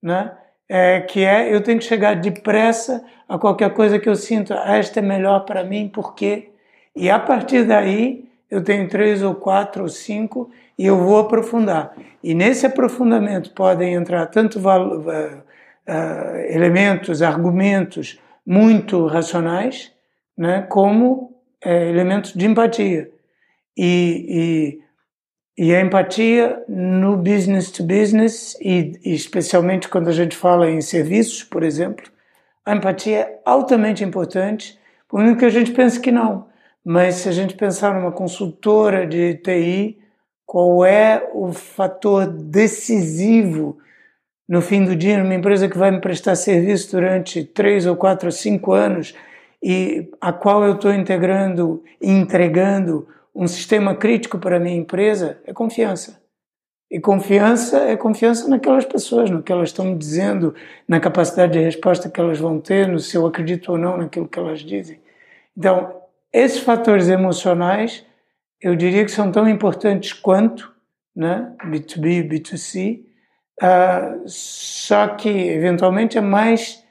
né? 0.00 0.32
É, 0.72 1.00
que 1.00 1.24
é 1.24 1.52
eu 1.52 1.60
tenho 1.60 1.80
que 1.80 1.84
chegar 1.84 2.14
depressa 2.14 3.04
a 3.28 3.36
qualquer 3.36 3.74
coisa 3.74 3.98
que 3.98 4.08
eu 4.08 4.14
sinto, 4.14 4.54
ah, 4.54 4.76
esta 4.76 5.00
é 5.00 5.02
melhor 5.02 5.40
para 5.40 5.64
mim, 5.64 5.88
por 5.88 6.14
quê? 6.14 6.50
E 6.94 7.10
a 7.10 7.18
partir 7.18 7.64
daí 7.64 8.24
eu 8.48 8.62
tenho 8.62 8.88
três 8.88 9.20
ou 9.20 9.34
quatro 9.34 9.82
ou 9.82 9.88
cinco 9.88 10.48
e 10.78 10.86
eu 10.86 10.96
vou 10.96 11.18
aprofundar. 11.18 11.92
E 12.22 12.34
nesse 12.34 12.66
aprofundamento 12.66 13.50
podem 13.50 13.94
entrar 13.94 14.26
tanto 14.26 14.60
uh, 14.60 15.00
uh, 15.00 16.36
elementos, 16.48 17.20
argumentos 17.20 18.20
muito 18.46 19.06
racionais, 19.06 19.92
né, 20.38 20.62
como 20.68 21.34
é, 21.64 21.88
elementos 21.88 22.32
de 22.32 22.46
empatia. 22.46 23.10
E, 23.76 24.26
e, 24.28 24.80
e, 25.62 25.76
a 25.76 25.80
empatia 25.82 26.64
no 26.66 27.18
business 27.18 27.70
to 27.70 27.82
business, 27.82 28.56
e, 28.62 28.98
especialmente 29.04 29.90
quando 29.90 30.08
a 30.08 30.12
gente 30.12 30.34
fala 30.34 30.70
em 30.70 30.80
serviços, 30.80 31.44
por 31.44 31.62
exemplo, 31.62 32.10
a 32.64 32.74
empatia 32.74 33.18
é 33.18 33.40
altamente 33.44 34.02
importante, 34.02 34.78
por 35.06 35.20
muito 35.20 35.38
que 35.38 35.44
a 35.44 35.50
gente 35.50 35.72
pense 35.72 36.00
que 36.00 36.10
não. 36.10 36.46
Mas 36.82 37.16
se 37.16 37.28
a 37.28 37.32
gente 37.32 37.56
pensar 37.56 37.92
numa 37.94 38.10
consultora 38.10 39.06
de 39.06 39.34
TI, 39.34 39.98
qual 40.46 40.82
é 40.82 41.28
o 41.34 41.52
fator 41.52 42.26
decisivo 42.26 43.76
no 44.48 44.62
fim 44.62 44.82
do 44.82 44.96
dia, 44.96 45.22
numa 45.22 45.34
empresa 45.34 45.68
que 45.68 45.76
vai 45.76 45.90
me 45.90 46.00
prestar 46.00 46.36
serviço 46.36 46.92
durante 46.92 47.44
três 47.44 47.84
ou 47.84 47.96
quatro 47.96 48.28
ou 48.28 48.32
cinco 48.32 48.72
anos, 48.72 49.14
e 49.62 50.08
a 50.22 50.32
qual 50.32 50.64
eu 50.64 50.76
estou 50.76 50.94
integrando 50.94 51.84
entregando 52.00 53.06
um 53.34 53.46
sistema 53.46 53.94
crítico 53.94 54.38
para 54.38 54.56
a 54.56 54.60
minha 54.60 54.76
empresa 54.76 55.40
é 55.44 55.52
confiança. 55.52 56.20
E 56.90 56.98
confiança 56.98 57.78
é 57.78 57.96
confiança 57.96 58.48
naquelas 58.48 58.84
pessoas, 58.84 59.30
no 59.30 59.42
que 59.42 59.52
elas 59.52 59.68
estão 59.68 59.84
me 59.84 59.96
dizendo, 59.96 60.54
na 60.88 60.98
capacidade 60.98 61.52
de 61.52 61.60
resposta 61.60 62.10
que 62.10 62.20
elas 62.20 62.38
vão 62.38 62.60
ter, 62.60 62.88
no 62.88 62.98
se 62.98 63.16
eu 63.16 63.26
acredito 63.26 63.70
ou 63.70 63.78
não 63.78 63.96
naquilo 63.96 64.26
que 64.26 64.38
elas 64.38 64.60
dizem. 64.60 65.00
Então, 65.56 66.02
esses 66.32 66.60
fatores 66.60 67.08
emocionais, 67.08 68.04
eu 68.60 68.74
diria 68.74 69.04
que 69.04 69.10
são 69.10 69.30
tão 69.30 69.48
importantes 69.48 70.12
quanto 70.12 70.72
né, 71.14 71.52
B2B 71.64 72.24
e 72.24 72.28
B2C, 72.28 73.00
uh, 73.62 74.22
só 74.26 75.08
que 75.08 75.28
eventualmente 75.28 76.18
é 76.18 76.20
mais 76.20 76.84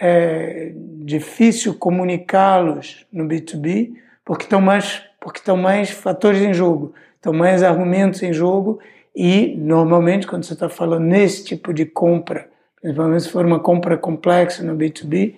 é, 0.00 0.72
difícil 1.04 1.74
comunicá-los 1.74 3.06
no 3.12 3.24
B2B 3.24 3.94
porque 4.24 4.44
estão 4.44 4.60
mais 4.60 5.07
porque 5.28 5.40
estão 5.40 5.58
mais 5.58 5.90
fatores 5.90 6.40
em 6.40 6.54
jogo, 6.54 6.94
estão 7.16 7.34
mais 7.34 7.62
argumentos 7.62 8.22
em 8.22 8.32
jogo 8.32 8.78
e 9.14 9.54
normalmente 9.58 10.26
quando 10.26 10.44
você 10.44 10.54
está 10.54 10.70
falando 10.70 11.04
nesse 11.04 11.44
tipo 11.44 11.74
de 11.74 11.84
compra, 11.84 12.48
principalmente 12.80 13.24
se 13.24 13.28
for 13.28 13.44
uma 13.44 13.60
compra 13.60 13.98
complexa 13.98 14.62
no 14.62 14.74
B2B, 14.74 15.34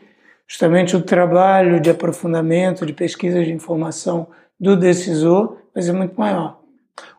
justamente 0.46 0.94
o 0.94 1.03
trabalho 1.03 1.81
de 1.81 1.90
aprofundamento, 1.90 2.87
de 2.87 2.92
pesquisa 2.92 3.42
de 3.42 3.53
informação 3.53 4.29
do 4.61 4.76
decisor 4.76 5.57
vai 5.74 5.83
ser 5.83 5.92
muito 5.92 6.14
maior. 6.16 6.61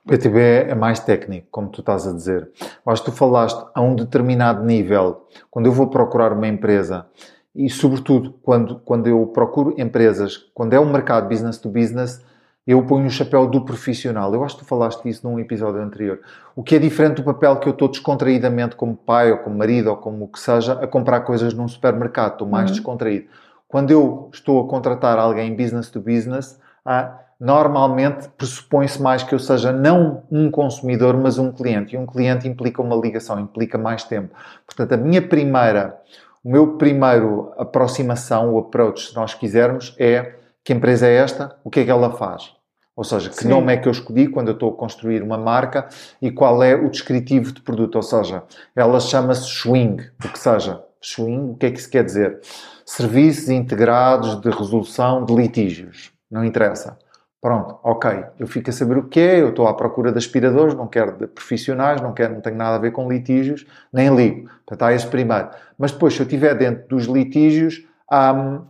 O 0.05 0.09
BTB 0.09 0.39
é 0.69 0.75
mais 0.75 1.01
técnico, 1.01 1.47
como 1.51 1.67
tu 1.67 1.81
estás 1.81 2.07
a 2.07 2.13
dizer. 2.13 2.49
Que 2.55 3.03
tu 3.03 3.11
falaste 3.11 3.65
a 3.73 3.81
um 3.81 3.95
determinado 3.95 4.63
nível, 4.63 5.27
quando 5.49 5.65
eu 5.65 5.73
vou 5.73 5.87
procurar 5.87 6.31
uma 6.31 6.47
empresa 6.47 7.05
e, 7.53 7.69
sobretudo, 7.69 8.33
quando, 8.41 8.79
quando 8.79 9.07
eu 9.07 9.27
procuro 9.27 9.75
empresas, 9.77 10.37
quando 10.53 10.73
é 10.73 10.79
um 10.79 10.89
mercado 10.89 11.27
business 11.27 11.57
to 11.57 11.69
business, 11.69 12.21
eu 12.65 12.83
ponho 12.85 13.07
o 13.07 13.09
chapéu 13.09 13.47
do 13.47 13.61
profissional. 13.61 14.33
Eu 14.33 14.43
acho 14.43 14.55
que 14.55 14.63
tu 14.63 14.67
falaste 14.67 15.03
disso 15.03 15.27
num 15.27 15.39
episódio 15.39 15.81
anterior. 15.81 16.19
O 16.55 16.61
que 16.61 16.75
é 16.75 16.79
diferente 16.79 17.15
do 17.17 17.23
papel 17.23 17.57
que 17.57 17.67
eu 17.67 17.73
estou 17.73 17.87
descontraídamente 17.87 18.75
como 18.75 18.95
pai 18.95 19.31
ou 19.31 19.39
como 19.39 19.57
marido 19.57 19.89
ou 19.89 19.97
como 19.97 20.25
o 20.25 20.27
que 20.27 20.39
seja 20.39 20.73
a 20.73 20.87
comprar 20.87 21.21
coisas 21.21 21.53
num 21.53 21.67
supermercado. 21.67 22.33
Estou 22.33 22.47
mais 22.47 22.69
uhum. 22.69 22.75
descontraído. 22.75 23.25
Quando 23.67 23.91
eu 23.91 24.29
estou 24.31 24.63
a 24.63 24.67
contratar 24.67 25.17
alguém 25.17 25.55
business 25.55 25.89
to 25.89 25.99
business, 25.99 26.59
ah, 26.85 27.19
normalmente 27.39 28.29
pressupõe-se 28.37 29.01
mais 29.01 29.23
que 29.23 29.33
eu 29.33 29.39
seja 29.39 29.71
não 29.71 30.23
um 30.29 30.51
consumidor, 30.51 31.17
mas 31.17 31.39
um 31.39 31.51
cliente. 31.51 31.95
E 31.95 31.97
um 31.97 32.05
cliente 32.05 32.47
implica 32.47 32.81
uma 32.81 32.95
ligação, 32.95 33.39
implica 33.39 33.77
mais 33.77 34.03
tempo. 34.03 34.35
Portanto, 34.65 34.93
a 34.93 34.97
minha 34.97 35.21
primeira 35.21 35.99
o 36.43 36.49
meu 36.49 36.75
primeiro 36.75 37.53
aproximação, 37.55 38.53
o 38.53 38.57
approach, 38.57 39.09
se 39.09 39.15
nós 39.15 39.35
quisermos, 39.35 39.95
é 39.99 40.37
que 40.63 40.73
empresa 40.73 41.07
é 41.07 41.15
esta, 41.15 41.55
o 41.63 41.69
que 41.69 41.81
é 41.81 41.85
que 41.85 41.91
ela 41.91 42.11
faz. 42.11 42.53
Ou 42.95 43.03
seja, 43.03 43.29
que 43.29 43.35
Sim. 43.35 43.47
nome 43.47 43.73
é 43.73 43.77
que 43.77 43.87
eu 43.87 43.91
escolhi 43.91 44.27
quando 44.27 44.49
eu 44.49 44.53
estou 44.53 44.69
a 44.69 44.75
construir 44.75 45.23
uma 45.23 45.37
marca 45.37 45.87
e 46.21 46.29
qual 46.29 46.61
é 46.61 46.75
o 46.75 46.89
descritivo 46.89 47.51
de 47.51 47.61
produto. 47.61 47.95
Ou 47.95 48.03
seja, 48.03 48.43
ela 48.75 48.99
chama-se 48.99 49.47
Swing, 49.47 50.03
o 50.23 50.29
que 50.29 50.37
seja. 50.37 50.83
Swing, 51.01 51.51
o 51.51 51.55
que 51.55 51.65
é 51.65 51.71
que 51.71 51.79
isso 51.79 51.89
quer 51.89 52.03
dizer? 52.03 52.39
Serviços 52.85 53.49
integrados 53.49 54.39
de 54.39 54.49
resolução 54.49 55.25
de 55.25 55.33
litígios. 55.33 56.11
Não 56.29 56.43
interessa. 56.43 56.97
Pronto, 57.41 57.79
ok, 57.83 58.23
eu 58.37 58.45
fico 58.45 58.69
a 58.69 58.73
saber 58.73 58.99
o 58.99 59.07
que 59.07 59.19
é, 59.19 59.41
eu 59.41 59.49
estou 59.49 59.67
à 59.67 59.73
procura 59.73 60.11
de 60.11 60.19
aspiradores, 60.19 60.75
não 60.75 60.87
quero 60.87 61.17
de 61.17 61.25
profissionais, 61.25 61.99
não 61.99 62.13
quero, 62.13 62.35
não 62.35 62.41
tenho 62.41 62.55
nada 62.55 62.75
a 62.75 62.79
ver 62.79 62.91
com 62.91 63.09
litígios, 63.09 63.65
nem 63.91 64.15
ligo. 64.15 64.47
Portanto, 64.63 64.83
há 64.83 64.93
esse 64.93 65.07
primeiro. 65.07 65.49
Mas 65.75 65.91
depois, 65.91 66.13
se 66.13 66.19
eu 66.19 66.25
estiver 66.25 66.53
dentro 66.53 66.87
dos 66.87 67.05
litígios, 67.05 67.83
hum, 68.11 68.61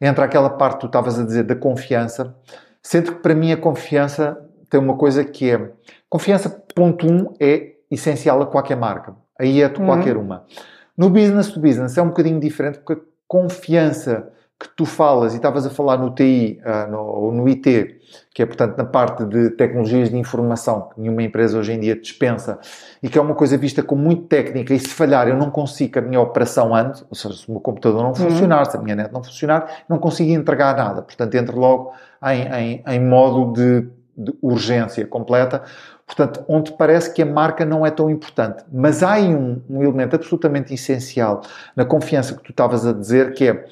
entra 0.00 0.24
aquela 0.24 0.50
parte 0.50 0.74
que 0.74 0.80
tu 0.80 0.86
estavas 0.86 1.18
a 1.18 1.24
dizer 1.24 1.44
da 1.44 1.54
confiança. 1.54 2.34
Sendo 2.82 3.12
que 3.12 3.20
para 3.20 3.34
mim 3.34 3.52
a 3.52 3.56
confiança 3.56 4.40
tem 4.68 4.80
uma 4.80 4.96
coisa 4.96 5.24
que 5.24 5.50
é. 5.50 5.70
Confiança, 6.08 6.48
ponto 6.74 7.06
um, 7.06 7.34
é 7.38 7.72
essencial 7.90 8.40
a 8.40 8.46
qualquer 8.46 8.76
marca. 8.76 9.14
Aí 9.38 9.62
é 9.62 9.68
de 9.68 9.80
qualquer 9.80 10.16
uhum. 10.16 10.24
uma. 10.24 10.44
No 10.96 11.10
business 11.10 11.48
to 11.48 11.60
business 11.60 11.96
é 11.96 12.02
um 12.02 12.08
bocadinho 12.08 12.40
diferente 12.40 12.78
porque 12.78 13.00
a 13.00 13.04
confiança 13.26 14.30
que 14.60 14.68
tu 14.76 14.84
falas, 14.84 15.32
e 15.32 15.36
estavas 15.36 15.64
a 15.64 15.70
falar 15.70 15.96
no 15.96 16.14
TI 16.14 16.60
uh, 16.62 16.90
no, 16.90 16.98
ou 16.98 17.32
no 17.32 17.48
IT, 17.48 17.98
que 18.34 18.42
é, 18.42 18.46
portanto, 18.46 18.76
na 18.76 18.84
parte 18.84 19.24
de 19.24 19.48
tecnologias 19.52 20.10
de 20.10 20.18
informação, 20.18 20.90
que 20.90 21.00
nenhuma 21.00 21.22
empresa 21.22 21.58
hoje 21.58 21.72
em 21.72 21.80
dia 21.80 21.98
dispensa, 21.98 22.58
e 23.02 23.08
que 23.08 23.16
é 23.16 23.22
uma 23.22 23.34
coisa 23.34 23.56
vista 23.56 23.82
como 23.82 24.02
muito 24.02 24.24
técnica, 24.24 24.74
e 24.74 24.78
se 24.78 24.88
falhar 24.88 25.26
eu 25.28 25.36
não 25.36 25.50
consigo 25.50 25.94
que 25.94 25.98
a 25.98 26.02
minha 26.02 26.20
operação 26.20 26.74
ande, 26.74 27.02
ou 27.08 27.16
seja, 27.16 27.34
se 27.34 27.48
o 27.48 27.52
meu 27.52 27.60
computador 27.62 28.02
não 28.02 28.10
uhum. 28.10 28.14
funcionar, 28.14 28.58
uhum. 28.58 28.70
se 28.70 28.76
a 28.76 28.80
minha 28.80 28.96
net 28.96 29.10
não 29.10 29.24
funcionar, 29.24 29.84
não 29.88 29.98
consigo 29.98 30.30
entregar 30.30 30.76
nada. 30.76 31.00
Portanto, 31.00 31.34
entro 31.34 31.58
logo 31.58 31.94
em, 32.22 32.42
em, 32.42 32.84
em 32.86 33.00
modo 33.00 33.54
de, 33.54 33.88
de 34.14 34.34
urgência 34.42 35.06
completa, 35.06 35.62
Portanto, 36.10 36.44
onde 36.48 36.72
parece 36.72 37.14
que 37.14 37.22
a 37.22 37.26
marca 37.26 37.64
não 37.64 37.86
é 37.86 37.90
tão 37.90 38.10
importante. 38.10 38.64
Mas 38.72 39.00
há 39.00 39.12
aí 39.12 39.32
um, 39.32 39.62
um 39.70 39.80
elemento 39.80 40.16
absolutamente 40.16 40.74
essencial 40.74 41.42
na 41.76 41.84
confiança 41.84 42.34
que 42.34 42.42
tu 42.42 42.50
estavas 42.50 42.84
a 42.84 42.92
dizer, 42.92 43.32
que 43.32 43.46
é 43.46 43.64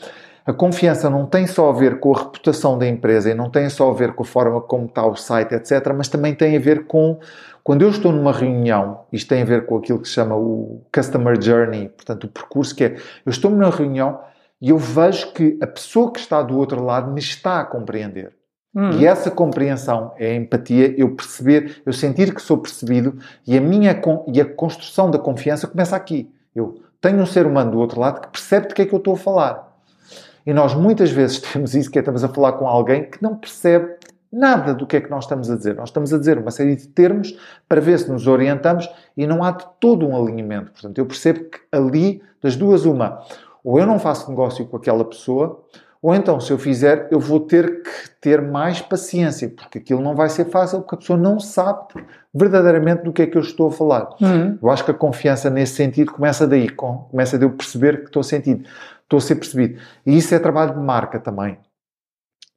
a 0.49 0.53
confiança 0.55 1.11
não 1.11 1.27
tem 1.27 1.47
só 1.47 1.69
a 1.69 1.75
ver 1.75 2.01
com 2.01 2.17
a 2.17 2.19
reputação 2.21 2.79
da 2.79 2.89
empresa 2.89 3.31
e 3.31 3.35
não 3.35 3.51
tem 3.51 3.69
só 3.69 3.91
a 3.91 3.93
ver 3.93 4.15
com 4.15 4.23
a 4.23 4.27
forma 4.27 4.63
como 4.63 4.87
está 4.87 5.07
o 5.07 5.15
site, 5.15 5.55
etc., 5.55 5.93
mas 5.95 6.09
também 6.09 6.35
tem 6.35 6.57
a 6.57 6.59
ver 6.59 6.87
com 6.87 7.19
quando 7.63 7.83
eu 7.83 7.91
estou 7.91 8.11
numa 8.11 8.33
reunião, 8.33 9.01
isto 9.13 9.29
tem 9.29 9.43
a 9.43 9.45
ver 9.45 9.67
com 9.67 9.77
aquilo 9.77 9.99
que 9.99 10.09
se 10.09 10.15
chama 10.15 10.35
o 10.35 10.81
Customer 10.91 11.39
Journey, 11.39 11.91
portanto, 11.91 12.25
o 12.25 12.29
percurso 12.29 12.75
que 12.75 12.83
é, 12.83 12.97
eu 13.27 13.31
estou 13.31 13.51
numa 13.51 13.69
reunião 13.69 14.21
e 14.59 14.71
eu 14.71 14.79
vejo 14.79 15.35
que 15.35 15.59
a 15.61 15.67
pessoa 15.67 16.11
que 16.11 16.19
está 16.19 16.41
do 16.41 16.57
outro 16.57 16.83
lado 16.83 17.13
me 17.13 17.21
está 17.21 17.61
a 17.61 17.65
compreender. 17.67 18.33
Hum. 18.75 18.93
E 18.93 19.07
essa 19.07 19.31
compreensão 19.31 20.15
é 20.17 20.31
a 20.31 20.35
empatia, 20.35 20.99
eu 20.99 21.15
perceber, 21.15 21.83
eu 21.85 21.93
sentir 21.93 22.35
que 22.35 22.41
sou 22.41 22.57
percebido 22.57 23.19
e 23.47 23.55
a 23.55 23.61
minha 23.61 24.01
e 24.33 24.41
a 24.41 24.47
construção 24.47 25.11
da 25.11 25.19
confiança 25.19 25.67
começa 25.67 25.95
aqui. 25.95 26.33
Eu 26.57 26.81
tenho 27.03 27.21
um 27.21 27.27
ser 27.27 27.47
humano 27.47 27.73
do 27.73 27.79
outro 27.79 28.01
lado 28.01 28.23
que 28.23 28.29
percebe 28.29 28.69
de 28.69 28.75
que 28.75 28.81
é 28.81 28.87
que 28.87 28.95
eu 28.95 28.99
estou 28.99 29.13
a 29.13 29.19
falar. 29.19 29.68
E 30.49 30.55
nós 30.55 30.75
muitas 30.75 31.11
vezes 31.11 31.41
temos 31.53 31.75
isso, 31.75 31.91
que 31.91 31.99
é 31.99 32.01
estamos 32.01 32.25
a 32.25 32.29
falar 32.29 32.53
com 32.53 32.67
alguém 32.67 33.05
que 33.05 33.23
não 33.23 33.37
percebe 33.37 33.97
nada 34.33 34.73
do 34.73 34.87
que 34.87 34.97
é 34.97 35.01
que 35.01 35.11
nós 35.11 35.25
estamos 35.25 35.51
a 35.51 35.57
dizer. 35.57 35.75
Nós 35.75 35.91
estamos 35.91 36.13
a 36.13 36.19
dizer 36.19 36.39
uma 36.39 36.51
série 36.51 36.75
de 36.75 36.89
termos 36.89 37.39
para 37.69 37.83
ver 37.83 37.99
se 37.99 38.11
nos 38.11 38.27
orientamos 38.27 38.89
e 39.15 39.27
não 39.27 39.45
há 39.45 39.51
de 39.51 39.67
todo 39.79 40.09
um 40.09 40.17
alinhamento. 40.17 40.73
Portanto, 40.73 40.97
eu 40.97 41.05
percebo 41.05 41.41
que 41.51 41.59
ali, 41.71 42.23
das 42.43 42.57
duas, 42.57 42.87
uma, 42.87 43.23
ou 43.63 43.79
eu 43.79 43.85
não 43.85 43.99
faço 43.99 44.31
negócio 44.31 44.65
com 44.65 44.79
aquela 44.79 45.05
pessoa, 45.05 45.63
ou 46.01 46.15
então, 46.15 46.41
se 46.41 46.51
eu 46.51 46.59
fizer, 46.59 47.09
eu 47.11 47.19
vou 47.19 47.41
ter 47.41 47.83
que 47.83 47.91
ter 48.21 48.41
mais 48.41 48.81
paciência, 48.81 49.51
porque 49.51 49.79
aquilo 49.79 50.01
não 50.01 50.15
vai 50.15 50.31
ser 50.31 50.47
fácil, 50.47 50.81
porque 50.81 50.95
a 50.95 50.99
pessoa 50.99 51.19
não 51.19 51.41
sabe 51.41 51.89
verdadeiramente 52.33 53.03
do 53.03 53.13
que 53.13 53.23
é 53.23 53.27
que 53.27 53.37
eu 53.37 53.43
estou 53.43 53.69
a 53.69 53.73
falar. 53.73 54.09
Uhum. 54.21 54.57
Eu 54.63 54.71
acho 54.71 54.85
que 54.85 54.93
a 54.93 54.95
confiança 54.95 55.51
nesse 55.51 55.75
sentido 55.75 56.13
começa 56.13 56.47
daí, 56.47 56.69
começa 56.69 57.37
de 57.37 57.45
eu 57.45 57.51
perceber 57.51 58.01
que 58.01 58.07
estou 58.07 58.23
sentido 58.23 58.65
estou 59.09 59.17
a 59.17 59.21
ser 59.21 59.37
percebido. 59.37 59.81
E 60.05 60.17
isso 60.17 60.35
é 60.35 60.39
trabalho 60.39 60.75
de 60.75 60.81
marca 60.81 61.19
também. 61.19 61.59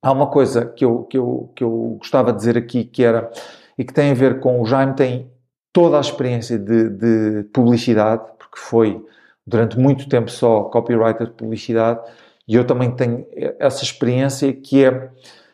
Há 0.03 0.11
uma 0.11 0.27
coisa 0.27 0.65
que 0.65 0.83
eu, 0.83 1.03
que 1.03 1.17
eu, 1.17 1.51
que 1.55 1.63
eu 1.63 1.95
gostava 1.97 2.31
de 2.31 2.39
dizer 2.39 2.57
aqui 2.57 2.83
que 2.83 3.03
era, 3.03 3.31
e 3.77 3.85
que 3.85 3.93
tem 3.93 4.11
a 4.11 4.15
ver 4.15 4.39
com 4.39 4.59
o 4.59 4.65
Jaime 4.65 4.93
tem 4.93 5.31
toda 5.71 5.97
a 5.97 6.01
experiência 6.01 6.59
de, 6.59 6.89
de 6.89 7.43
publicidade, 7.53 8.23
porque 8.37 8.57
foi 8.57 9.05
durante 9.47 9.79
muito 9.79 10.09
tempo 10.09 10.29
só 10.29 10.63
copywriter 10.63 11.27
de 11.27 11.33
publicidade, 11.33 12.01
e 12.47 12.55
eu 12.55 12.65
também 12.65 12.91
tenho 12.91 13.25
essa 13.59 13.83
experiência 13.83 14.51
que 14.51 14.83
é 14.83 15.09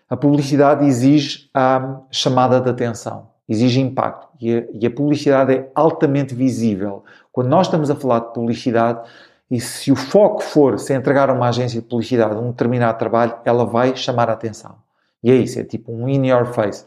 a 0.10 0.16
publicidade 0.16 0.86
exige 0.86 1.50
a 1.54 2.02
chamada 2.10 2.60
de 2.62 2.70
atenção, 2.70 3.30
exige 3.48 3.82
impacto, 3.82 4.28
e 4.40 4.56
a, 4.56 4.64
e 4.72 4.88
a 4.88 4.92
publicidade 4.92 5.54
é 5.54 5.72
altamente 5.76 6.34
visível. 6.34 7.04
Quando 7.32 7.50
nós 7.50 7.68
estamos 7.68 7.92
a 7.92 7.96
falar 7.96 8.20
de 8.20 8.34
publicidade, 8.34 9.08
e 9.50 9.60
se 9.60 9.92
o 9.92 9.96
foco 9.96 10.44
for 10.44 10.78
se 10.78 10.94
entregar 10.94 11.30
a 11.30 11.34
uma 11.34 11.48
agência 11.48 11.80
de 11.80 11.88
publicidade 11.88 12.36
um 12.36 12.52
determinado 12.52 12.98
trabalho, 12.98 13.36
ela 13.46 13.66
vai 13.66 13.96
chamar 13.96 14.30
a 14.30 14.34
atenção. 14.34 14.76
E 15.24 15.32
é 15.32 15.36
isso, 15.36 15.60
é 15.60 15.64
tipo 15.64 15.92
um 15.92 16.08
in 16.08 16.28
your 16.28 16.46
face. 16.48 16.86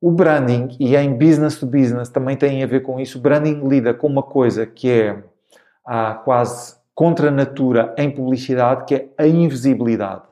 O 0.00 0.10
branding, 0.10 0.76
e 0.80 0.96
em 0.96 1.12
business 1.12 1.58
to 1.58 1.66
business 1.66 2.08
também 2.08 2.36
tem 2.36 2.62
a 2.62 2.66
ver 2.66 2.82
com 2.82 2.98
isso, 2.98 3.18
o 3.18 3.20
branding 3.20 3.66
lida 3.68 3.92
com 3.92 4.06
uma 4.06 4.22
coisa 4.22 4.66
que 4.66 4.90
é 4.90 5.22
ah, 5.84 6.14
quase 6.24 6.76
contra 6.94 7.28
a 7.28 7.30
natura 7.32 7.94
em 7.96 8.10
publicidade, 8.10 8.84
que 8.84 8.94
é 8.94 9.08
a 9.18 9.26
invisibilidade. 9.26 10.22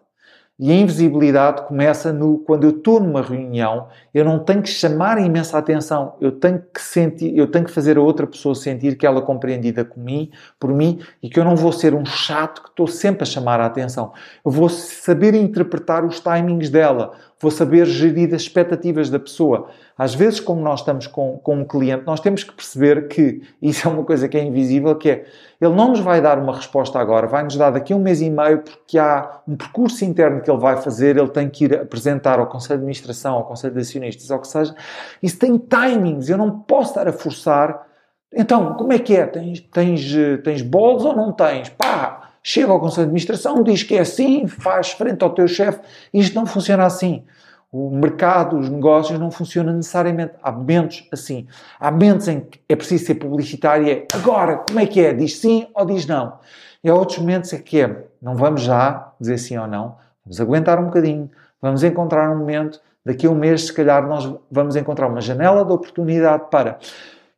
E 0.58 0.70
a 0.70 0.74
invisibilidade 0.74 1.62
começa 1.62 2.12
no 2.12 2.38
quando 2.38 2.64
eu 2.64 2.70
estou 2.70 3.00
numa 3.00 3.22
reunião, 3.22 3.88
eu 4.12 4.24
não 4.24 4.38
tenho 4.38 4.62
que 4.62 4.68
chamar 4.68 5.18
a 5.18 5.20
imensa 5.20 5.56
atenção, 5.56 6.14
eu 6.20 6.32
tenho 6.32 6.62
que 6.72 6.80
sentir, 6.80 7.36
eu 7.36 7.46
tenho 7.46 7.64
que 7.64 7.70
fazer 7.70 7.96
a 7.96 8.00
outra 8.00 8.26
pessoa 8.26 8.54
sentir 8.54 8.96
que 8.96 9.06
ela 9.06 9.20
é 9.20 9.22
compreendida 9.22 9.84
por 9.84 9.98
mim, 9.98 10.30
por 10.58 10.72
mim 10.72 11.00
e 11.22 11.28
que 11.28 11.38
eu 11.38 11.44
não 11.44 11.54
vou 11.54 11.72
ser 11.72 11.94
um 11.94 12.04
chato 12.04 12.62
que 12.62 12.68
estou 12.70 12.86
sempre 12.86 13.22
a 13.22 13.26
chamar 13.26 13.60
a 13.60 13.66
atenção. 13.66 14.12
Eu 14.44 14.50
vou 14.50 14.68
saber 14.68 15.34
interpretar 15.34 16.04
os 16.04 16.20
timings 16.20 16.70
dela, 16.70 17.12
vou 17.40 17.50
saber 17.50 17.86
gerir 17.86 18.34
as 18.34 18.42
expectativas 18.42 19.08
da 19.08 19.18
pessoa. 19.18 19.68
Às 19.96 20.14
vezes, 20.14 20.40
como 20.40 20.60
nós 20.60 20.80
estamos 20.80 21.06
com, 21.06 21.38
com 21.38 21.56
um 21.56 21.64
cliente, 21.64 22.04
nós 22.06 22.20
temos 22.20 22.44
que 22.44 22.52
perceber 22.52 23.08
que 23.08 23.42
isso 23.60 23.86
é 23.86 23.90
uma 23.90 24.04
coisa 24.04 24.28
que 24.28 24.36
é 24.36 24.42
invisível, 24.42 24.94
que 24.96 25.10
é 25.10 25.24
ele 25.60 25.74
não 25.74 25.88
nos 25.88 26.00
vai 26.00 26.22
dar 26.22 26.38
uma 26.38 26.56
resposta 26.56 26.98
agora, 26.98 27.26
vai 27.26 27.42
nos 27.42 27.54
dar 27.54 27.70
daqui 27.70 27.92
a 27.92 27.96
um 27.96 28.00
mês 28.00 28.22
e 28.22 28.30
meio, 28.30 28.60
porque 28.60 28.98
há 28.98 29.40
um 29.46 29.56
percurso 29.56 30.02
interno 30.06 30.40
que 30.40 30.50
ele 30.50 30.58
vai 30.58 30.80
fazer, 30.80 31.18
ele 31.18 31.28
tem 31.28 31.50
que 31.50 31.66
ir 31.66 31.74
apresentar 31.78 32.38
ao 32.38 32.46
Conselho 32.46 32.78
de 32.78 32.84
Administração, 32.84 33.34
ao 33.34 33.44
Conselho 33.44 33.74
de 33.74 33.80
Acionistas, 34.00 34.30
ao 34.30 34.40
que 34.40 34.48
seja. 34.48 34.74
Isso 35.22 35.38
tem 35.38 35.58
timings, 35.58 36.28
eu 36.28 36.38
não 36.38 36.50
posso 36.60 36.90
estar 36.90 37.06
a 37.06 37.12
forçar. 37.12 37.86
Então, 38.32 38.74
como 38.74 38.92
é 38.92 38.98
que 38.98 39.16
é? 39.16 39.26
Tens, 39.26 39.60
tens, 39.60 40.12
tens 40.42 40.62
bolos 40.62 41.04
ou 41.04 41.14
não 41.14 41.32
tens? 41.32 41.68
Pá, 41.68 42.30
chega 42.42 42.70
ao 42.70 42.80
Conselho 42.80 43.06
de 43.06 43.10
Administração, 43.10 43.62
diz 43.62 43.82
que 43.82 43.96
é 43.96 44.00
assim, 44.00 44.46
faz 44.46 44.92
frente 44.92 45.22
ao 45.22 45.30
teu 45.30 45.46
chefe. 45.46 45.80
Isto 46.12 46.34
não 46.34 46.46
funciona 46.46 46.84
assim. 46.84 47.24
O 47.72 47.88
mercado, 47.90 48.58
os 48.58 48.68
negócios 48.68 49.18
não 49.18 49.30
funcionam 49.30 49.74
necessariamente. 49.74 50.32
Há 50.42 50.50
momentos 50.50 51.06
assim. 51.12 51.46
Há 51.78 51.90
momentos 51.90 52.26
em 52.26 52.40
que 52.40 52.60
é 52.68 52.74
preciso 52.74 53.06
ser 53.06 53.14
publicitário 53.16 53.86
e 53.86 53.90
é 53.90 54.06
agora, 54.12 54.64
como 54.66 54.80
é 54.80 54.86
que 54.86 55.00
é? 55.00 55.12
Diz 55.12 55.36
sim 55.36 55.68
ou 55.74 55.84
diz 55.86 56.06
não? 56.06 56.38
E 56.82 56.88
há 56.88 56.94
outros 56.94 57.18
momentos 57.18 57.52
em 57.52 57.60
que 57.60 57.80
é, 57.80 58.04
não 58.20 58.34
vamos 58.34 58.62
já 58.62 59.12
dizer 59.20 59.38
sim 59.38 59.56
ou 59.56 59.66
não, 59.66 59.96
vamos 60.24 60.40
aguentar 60.40 60.80
um 60.80 60.86
bocadinho, 60.86 61.30
vamos 61.60 61.84
encontrar 61.84 62.30
um 62.30 62.38
momento, 62.38 62.80
daqui 63.04 63.26
a 63.26 63.30
um 63.30 63.34
mês 63.34 63.66
se 63.66 63.72
calhar 63.72 64.06
nós 64.06 64.32
vamos 64.50 64.76
encontrar 64.76 65.08
uma 65.08 65.20
janela 65.20 65.64
de 65.64 65.72
oportunidade 65.72 66.44
para... 66.50 66.78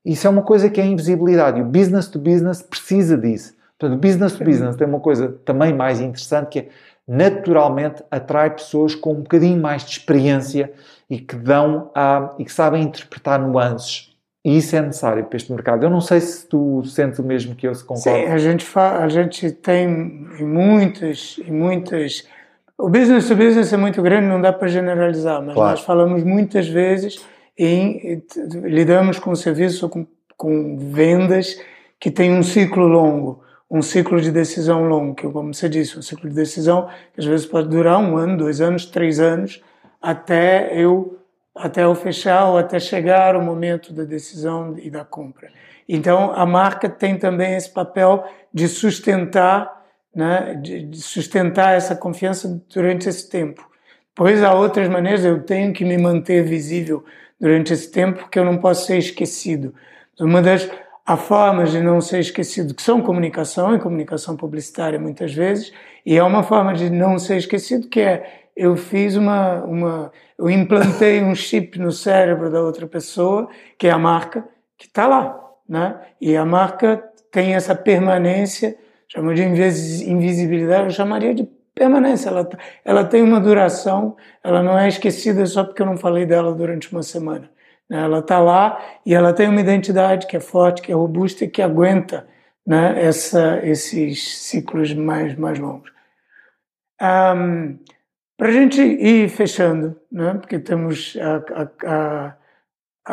Isso 0.05 0.27
é 0.27 0.31
uma 0.31 0.43
coisa 0.43 0.69
que 0.69 0.81
é 0.81 0.85
invisibilidade 0.85 1.61
e 1.61 1.63
o 1.63 1.65
business 1.65 2.09
to 2.09 2.19
business 2.19 2.61
precisa 2.61 3.17
disso. 3.17 3.55
Portanto, 3.79 4.01
business 4.01 4.33
to 4.33 4.45
business 4.45 4.75
tem 4.75 4.87
uma 4.87 4.99
coisa 4.99 5.29
também 5.45 5.73
mais 5.73 6.01
interessante 6.01 6.49
que 6.49 6.59
é 6.59 6.69
naturalmente 7.07 8.03
atrai 8.11 8.51
pessoas 8.51 8.95
com 8.95 9.13
um 9.13 9.21
bocadinho 9.23 9.61
mais 9.61 9.85
de 9.85 9.93
experiência 9.93 10.73
e 11.09 11.19
que 11.19 11.37
dão 11.37 11.91
a, 11.95 12.35
e 12.39 12.45
que 12.45 12.53
sabem 12.53 12.83
interpretar 12.83 13.41
nuances. 13.41 14.13
E 14.45 14.57
isso 14.57 14.75
é 14.75 14.83
necessário 14.83 15.25
para 15.25 15.37
este 15.37 15.53
mercado. 15.53 15.85
Eu 15.85 15.91
não 15.91 16.01
sei 16.01 16.21
se 16.21 16.47
tu 16.49 16.83
sentes 16.85 17.21
o 17.21 17.23
mesmo 17.23 17.55
que 17.55 17.69
eu, 17.69 17.75
se 17.75 17.85
concordo. 17.85 18.03
Sim, 18.03 18.27
a 18.27 18.39
gente, 18.39 18.67
a 18.77 19.09
gente 19.09 19.53
tem 19.53 19.87
em 20.41 20.45
muitas, 20.45 21.37
em 21.47 21.53
muitas... 21.53 22.27
O 22.83 22.89
business 22.89 23.29
to 23.29 23.37
business 23.37 23.73
é 23.73 23.77
muito 23.77 24.03
grande, 24.03 24.27
não 24.27 24.41
dá 24.41 24.53
para 24.53 24.69
generalizar, 24.69 25.41
mas 25.41 25.55
claro. 25.55 25.71
nós 25.71 25.81
falamos 25.81 26.25
muitas 26.25 26.69
vezes 26.69 27.25
em... 27.57 28.23
lidamos 28.65 29.19
com 29.19 29.35
serviços 29.35 29.83
ou 29.83 29.89
com, 29.89 30.07
com 30.37 30.77
vendas 30.79 31.61
que 31.99 32.11
têm 32.11 32.33
um 32.33 32.43
ciclo 32.43 32.87
longo 32.87 33.43
um 33.73 33.81
ciclo 33.81 34.21
de 34.21 34.31
decisão 34.31 34.87
longo, 34.87 35.15
que 35.15 35.27
como 35.27 35.55
você 35.55 35.67
disse, 35.67 35.99
um 35.99 36.03
ciclo 36.03 36.29
de 36.29 36.37
decisão 36.37 36.91
que 37.15 37.21
às 37.21 37.25
vezes 37.25 37.47
pode 37.47 37.69
durar 37.71 37.99
um 37.99 38.19
ano, 38.19 38.37
dois 38.37 38.61
anos, 38.61 38.85
três 38.85 39.19
anos, 39.19 39.63
até 40.01 40.79
eu 40.79 41.19
até 41.55 41.85
eu 41.85 41.95
fechar 41.95 42.49
ou 42.49 42.59
até 42.59 42.79
chegar 42.79 43.35
o 43.35 43.43
momento 43.43 43.93
da 43.93 44.05
decisão 44.05 44.75
e 44.79 44.91
da 44.91 45.05
compra. 45.05 45.51
Então 45.89 46.33
a 46.35 46.45
marca 46.45 46.89
tem 46.89 47.19
também 47.19 47.55
esse 47.55 47.71
papel 47.71 48.25
de 48.53 48.69
sustentar, 48.69 49.82
né, 50.15 50.55
de 50.55 51.01
sustentar 51.01 51.75
essa 51.75 51.97
confiança 51.97 52.63
durante 52.73 53.09
esse 53.09 53.29
tempo. 53.29 53.69
Pois 54.15 54.43
há 54.43 54.55
outras 54.55 54.89
maneiras, 54.89 55.25
eu 55.25 55.43
tenho 55.43 55.73
que 55.73 55.85
me 55.85 55.97
manter 55.97 56.45
visível 56.45 57.05
durante 57.41 57.73
esse 57.73 57.91
tempo, 57.91 58.21
porque 58.21 58.39
eu 58.39 58.45
não 58.45 58.59
posso 58.59 58.87
ser 58.87 58.99
esquecido. 58.99 59.75
Uma 60.21 60.43
das 60.43 60.69
Há 61.05 61.17
formas 61.17 61.73
de 61.73 61.81
não 61.81 62.01
ser 62.01 62.21
esquecido, 62.21 62.75
que 62.75 62.83
são 62.83 63.03
comunicação 63.03 63.75
e 63.75 63.81
comunicação 63.81 64.37
publicitária 64.37 65.01
muitas 65.01 65.35
vezes, 65.35 65.73
e 66.07 66.17
é 66.17 66.23
uma 66.23 66.45
forma 66.45 66.73
de 66.75 66.89
não 66.89 67.19
ser 67.19 67.39
esquecido 67.39 67.89
que 67.89 68.01
é 68.01 68.45
eu 68.57 68.77
fiz 68.77 69.17
uma, 69.17 69.65
uma 69.65 70.13
eu 70.39 70.49
implantei 70.49 71.21
um 71.23 71.35
chip 71.35 71.77
no 71.79 71.91
cérebro 71.91 72.53
da 72.53 72.63
outra 72.63 72.87
pessoa, 72.87 73.49
que 73.77 73.89
é 73.89 73.91
a 73.91 73.99
marca, 73.99 74.45
que 74.79 74.87
está 74.87 75.09
lá, 75.09 75.41
né? 75.69 75.99
E 76.21 76.37
a 76.37 76.45
marca 76.45 77.03
tem 77.33 77.55
essa 77.55 77.75
permanência, 77.75 78.77
chama 79.13 79.35
de 79.35 79.43
invisibilidade, 79.43 80.85
eu 80.85 80.91
chamaria 80.91 81.35
de 81.35 81.45
permanência. 81.75 82.31
Ela, 82.31 82.49
ela 82.85 83.05
tem 83.05 83.23
uma 83.23 83.41
duração, 83.41 84.17
ela 84.43 84.63
não 84.63 84.79
é 84.79 84.89
esquecida 84.89 85.45
só 85.45 85.65
porque 85.65 85.83
eu 85.83 85.87
não 85.87 85.99
falei 85.99 86.25
dela 86.25 86.55
durante 86.55 86.91
uma 86.91 87.03
semana. 87.03 87.51
Né? 87.89 88.03
Ela 88.03 88.21
está 88.21 88.39
lá 88.39 88.83
e 89.05 89.15
ela 89.15 89.33
tem 89.33 89.49
uma 89.49 89.61
identidade 89.61 90.27
que 90.27 90.37
é 90.37 90.41
forte, 90.41 90.81
que 90.81 90.91
é 90.91 90.95
robusta 90.95 91.45
e 91.45 91.49
que 91.49 91.61
aguenta 91.61 92.27
né? 92.67 93.05
Essa, 93.05 93.61
esses 93.67 94.39
ciclos 94.39 94.95
mais, 94.95 95.37
mais 95.37 95.59
longos. 95.59 95.91
Um, 97.01 97.79
Para 98.37 98.49
a 98.49 98.53
gente 98.53 98.81
ir 98.81 99.29
fechando, 99.29 100.01
né? 100.11 100.35
porque 100.35 100.61
temos 100.61 101.17
a, 101.21 101.37
a, 101.61 101.71
a, 101.87 102.37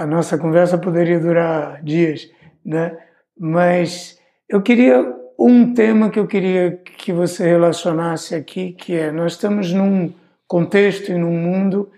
a 0.04 0.06
nossa 0.06 0.38
conversa 0.38 0.78
poderia 0.78 1.20
durar 1.20 1.84
dias, 1.84 2.30
né? 2.64 2.96
mas 3.36 4.20
eu 4.48 4.62
queria 4.62 5.19
um 5.40 5.74
tema 5.74 6.10
que 6.10 6.20
eu 6.20 6.28
queria 6.28 6.72
que 6.98 7.14
você 7.14 7.48
relacionasse 7.48 8.36
aqui, 8.36 8.74
que 8.74 8.94
é 8.96 9.12
nós 9.12 9.34
estamos 9.34 9.72
num 9.72 10.14
contexto 10.46 11.12
e 11.12 11.16
num 11.18 11.32
mundo 11.32 11.90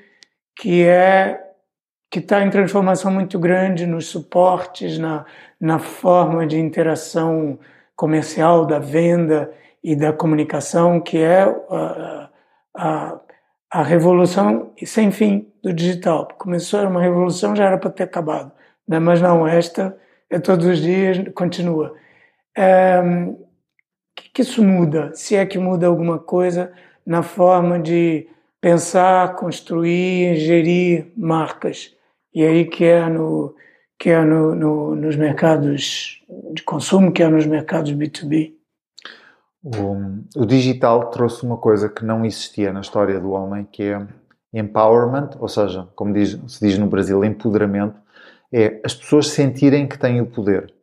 que 0.56 0.84
é 0.84 1.42
que 2.12 2.20
está 2.20 2.44
em 2.44 2.50
transformação 2.50 3.10
muito 3.10 3.40
grande 3.40 3.88
nos 3.88 4.08
suportes, 4.08 5.00
na, 5.00 5.26
na 5.60 5.80
forma 5.80 6.46
de 6.46 6.60
interação 6.60 7.58
comercial, 7.96 8.66
da 8.66 8.80
venda 8.80 9.50
e 9.82 9.96
da 9.96 10.12
comunicação, 10.12 11.00
que 11.00 11.18
é 11.18 11.44
a, 11.70 12.30
a, 12.76 13.20
a 13.72 13.84
revolução 13.84 14.74
sem 14.84 15.10
fim 15.10 15.48
do 15.64 15.74
digital. 15.74 16.28
Começou, 16.38 16.82
era 16.82 16.90
uma 16.90 17.02
revolução, 17.02 17.56
já 17.56 17.66
era 17.66 17.78
para 17.78 17.90
ter 17.90 18.04
acabado, 18.04 18.52
né? 18.86 19.00
mas 19.00 19.22
não, 19.22 19.48
esta 19.48 19.98
é 20.30 20.38
todos 20.38 20.66
os 20.66 20.80
dias, 20.80 21.18
continua. 21.34 21.96
É, 22.56 23.02
que, 24.16 24.30
que 24.34 24.42
isso 24.42 24.64
muda? 24.64 25.12
Se 25.16 25.36
é 25.36 25.46
que 25.46 25.58
muda 25.58 25.88
alguma 25.88 26.20
coisa 26.20 26.72
na 27.06 27.24
forma 27.24 27.80
de 27.80 28.28
pensar, 28.60 29.36
construir, 29.36 30.36
gerir 30.36 31.12
marcas. 31.18 31.94
E 32.34 32.44
aí 32.44 32.66
que 32.66 32.86
é 32.86 33.08
no 33.08 33.56
que 34.00 34.10
é 34.10 34.24
no, 34.24 34.56
no, 34.56 34.96
nos 34.96 35.16
mercados 35.16 36.24
de 36.56 36.64
consumo, 36.64 37.12
que 37.12 37.22
é 37.22 37.30
nos 37.30 37.46
mercados 37.46 37.92
B2B. 37.92 38.54
O, 39.64 40.42
o, 40.42 40.44
digital 40.44 41.12
trouxe 41.12 41.46
uma 41.46 41.58
coisa 41.58 41.88
que 41.88 42.04
não 42.04 42.26
existia 42.26 42.74
na 42.74 42.82
história 42.82 43.20
do 43.20 43.30
homem, 43.30 43.64
que 43.64 43.84
é 43.84 44.08
empowerment, 44.52 45.30
ou 45.40 45.48
seja, 45.48 45.88
como 45.96 46.14
diz, 46.14 46.36
se 46.48 46.68
diz 46.68 46.80
no 46.80 46.88
Brasil, 46.88 47.24
empoderamento, 47.24 47.96
é 48.52 48.82
as 48.84 48.96
pessoas 48.96 49.28
sentirem 49.28 49.88
que 49.88 50.00
têm 50.00 50.20
o 50.20 50.26
poder. 50.26 50.74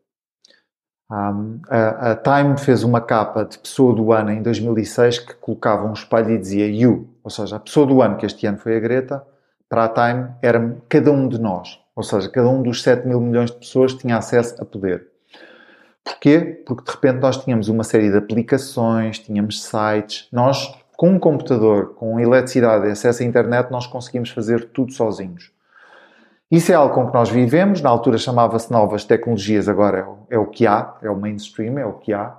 Um, 1.10 1.60
a, 1.70 2.12
a, 2.12 2.16
Time 2.16 2.58
fez 2.58 2.84
uma 2.84 3.00
capa 3.00 3.42
de 3.42 3.58
pessoa 3.58 3.94
do 3.94 4.12
ano 4.12 4.30
em 4.30 4.42
2006 4.42 5.20
que 5.20 5.34
colocava 5.34 5.86
um 5.86 5.94
espelho 5.94 6.32
e 6.32 6.38
dizia 6.38 6.66
You, 6.66 7.08
ou 7.24 7.30
seja, 7.30 7.56
a 7.56 7.60
pessoa 7.60 7.86
do 7.86 8.02
ano, 8.02 8.18
que 8.18 8.26
este 8.26 8.46
ano 8.46 8.58
foi 8.58 8.76
a 8.76 8.80
Greta, 8.80 9.24
para 9.68 9.84
a 9.84 9.88
Time 9.88 10.28
era 10.42 10.76
cada 10.86 11.10
um 11.10 11.26
de 11.26 11.40
nós. 11.40 11.80
Ou 11.96 12.02
seja, 12.02 12.28
cada 12.28 12.48
um 12.48 12.62
dos 12.62 12.82
7 12.82 13.08
mil 13.08 13.20
milhões 13.20 13.50
de 13.50 13.56
pessoas 13.56 13.94
tinha 13.94 14.18
acesso 14.18 14.60
a 14.62 14.64
poder. 14.64 15.06
Porquê? 16.04 16.62
Porque 16.66 16.84
de 16.84 16.90
repente 16.90 17.20
nós 17.20 17.42
tínhamos 17.42 17.68
uma 17.68 17.84
série 17.84 18.10
de 18.10 18.16
aplicações, 18.16 19.18
tínhamos 19.18 19.62
sites. 19.62 20.28
Nós, 20.30 20.74
com 20.96 21.10
um 21.10 21.18
computador, 21.18 21.94
com 21.94 22.20
eletricidade 22.20 22.86
e 22.86 22.90
acesso 22.90 23.22
à 23.22 23.26
internet, 23.26 23.70
nós 23.70 23.86
conseguimos 23.86 24.30
fazer 24.30 24.70
tudo 24.70 24.92
sozinhos. 24.92 25.52
Isso 26.50 26.72
é 26.72 26.74
algo 26.74 26.94
com 26.94 27.06
que 27.06 27.14
nós 27.14 27.28
vivemos. 27.28 27.82
Na 27.82 27.90
altura 27.90 28.16
chamava-se 28.16 28.70
novas 28.72 29.04
tecnologias, 29.04 29.68
agora 29.68 29.98
é 29.98 30.04
o, 30.04 30.18
é 30.30 30.38
o 30.38 30.46
que 30.46 30.66
há, 30.66 30.94
é 31.02 31.10
o 31.10 31.16
mainstream, 31.16 31.78
é 31.78 31.84
o 31.84 31.94
que 31.94 32.12
há. 32.12 32.36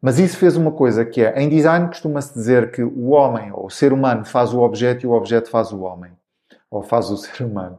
Mas 0.00 0.18
isso 0.18 0.36
fez 0.36 0.56
uma 0.56 0.72
coisa 0.72 1.04
que 1.04 1.22
é, 1.22 1.42
em 1.42 1.48
design 1.48 1.88
costuma-se 1.88 2.34
dizer 2.34 2.70
que 2.70 2.82
o 2.82 3.08
homem, 3.08 3.50
ou 3.52 3.66
o 3.66 3.70
ser 3.70 3.92
humano, 3.92 4.24
faz 4.24 4.52
o 4.52 4.60
objeto 4.60 5.04
e 5.04 5.06
o 5.06 5.12
objeto 5.12 5.48
faz 5.48 5.72
o 5.72 5.80
homem 5.80 6.12
ou 6.70 6.82
faz 6.82 7.10
o 7.10 7.16
ser 7.18 7.44
humano. 7.44 7.78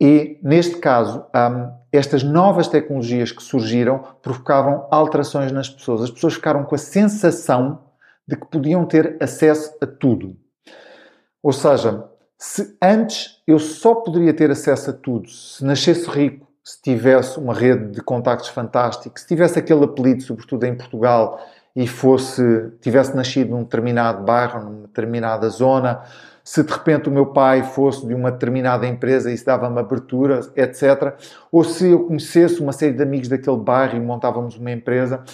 E, 0.00 0.38
neste 0.42 0.78
caso, 0.78 1.24
um, 1.34 1.72
estas 1.92 2.24
novas 2.24 2.66
tecnologias 2.66 3.30
que 3.30 3.42
surgiram 3.42 4.02
provocavam 4.20 4.88
alterações 4.90 5.52
nas 5.52 5.68
pessoas. 5.68 6.02
As 6.02 6.10
pessoas 6.10 6.34
ficaram 6.34 6.64
com 6.64 6.74
a 6.74 6.78
sensação 6.78 7.84
de 8.26 8.36
que 8.36 8.46
podiam 8.46 8.84
ter 8.84 9.16
acesso 9.20 9.72
a 9.80 9.86
tudo. 9.86 10.36
Ou 11.42 11.52
seja, 11.52 12.04
se 12.38 12.76
antes 12.82 13.42
eu 13.46 13.58
só 13.58 13.94
poderia 13.94 14.34
ter 14.34 14.50
acesso 14.50 14.90
a 14.90 14.92
tudo 14.92 15.28
se 15.28 15.64
nascesse 15.64 16.08
rico, 16.08 16.46
se 16.62 16.80
tivesse 16.80 17.38
uma 17.38 17.54
rede 17.54 17.92
de 17.92 18.00
contactos 18.00 18.48
fantástica, 18.48 19.20
se 19.20 19.26
tivesse 19.26 19.58
aquele 19.58 19.84
apelido, 19.84 20.22
sobretudo 20.22 20.64
em 20.64 20.74
Portugal, 20.74 21.40
e 21.76 21.86
fosse 21.86 22.70
tivesse 22.80 23.14
nascido 23.16 23.50
num 23.50 23.64
determinado 23.64 24.22
bairro, 24.22 24.60
numa 24.64 24.86
determinada 24.86 25.48
zona, 25.48 26.02
se 26.42 26.62
de 26.62 26.72
repente 26.72 27.08
o 27.08 27.12
meu 27.12 27.26
pai 27.26 27.62
fosse 27.62 28.06
de 28.06 28.14
uma 28.14 28.30
determinada 28.30 28.86
empresa 28.86 29.30
e 29.30 29.34
isso 29.34 29.46
dava-me 29.46 29.78
abertura, 29.80 30.40
etc. 30.54 31.14
Ou 31.50 31.64
se 31.64 31.88
eu 31.88 32.04
conhecesse 32.04 32.60
uma 32.60 32.72
série 32.72 32.92
de 32.92 33.02
amigos 33.02 33.28
daquele 33.28 33.56
bairro 33.56 33.96
e 33.96 34.00
montávamos 34.00 34.56
uma 34.56 34.70
empresa. 34.70 35.24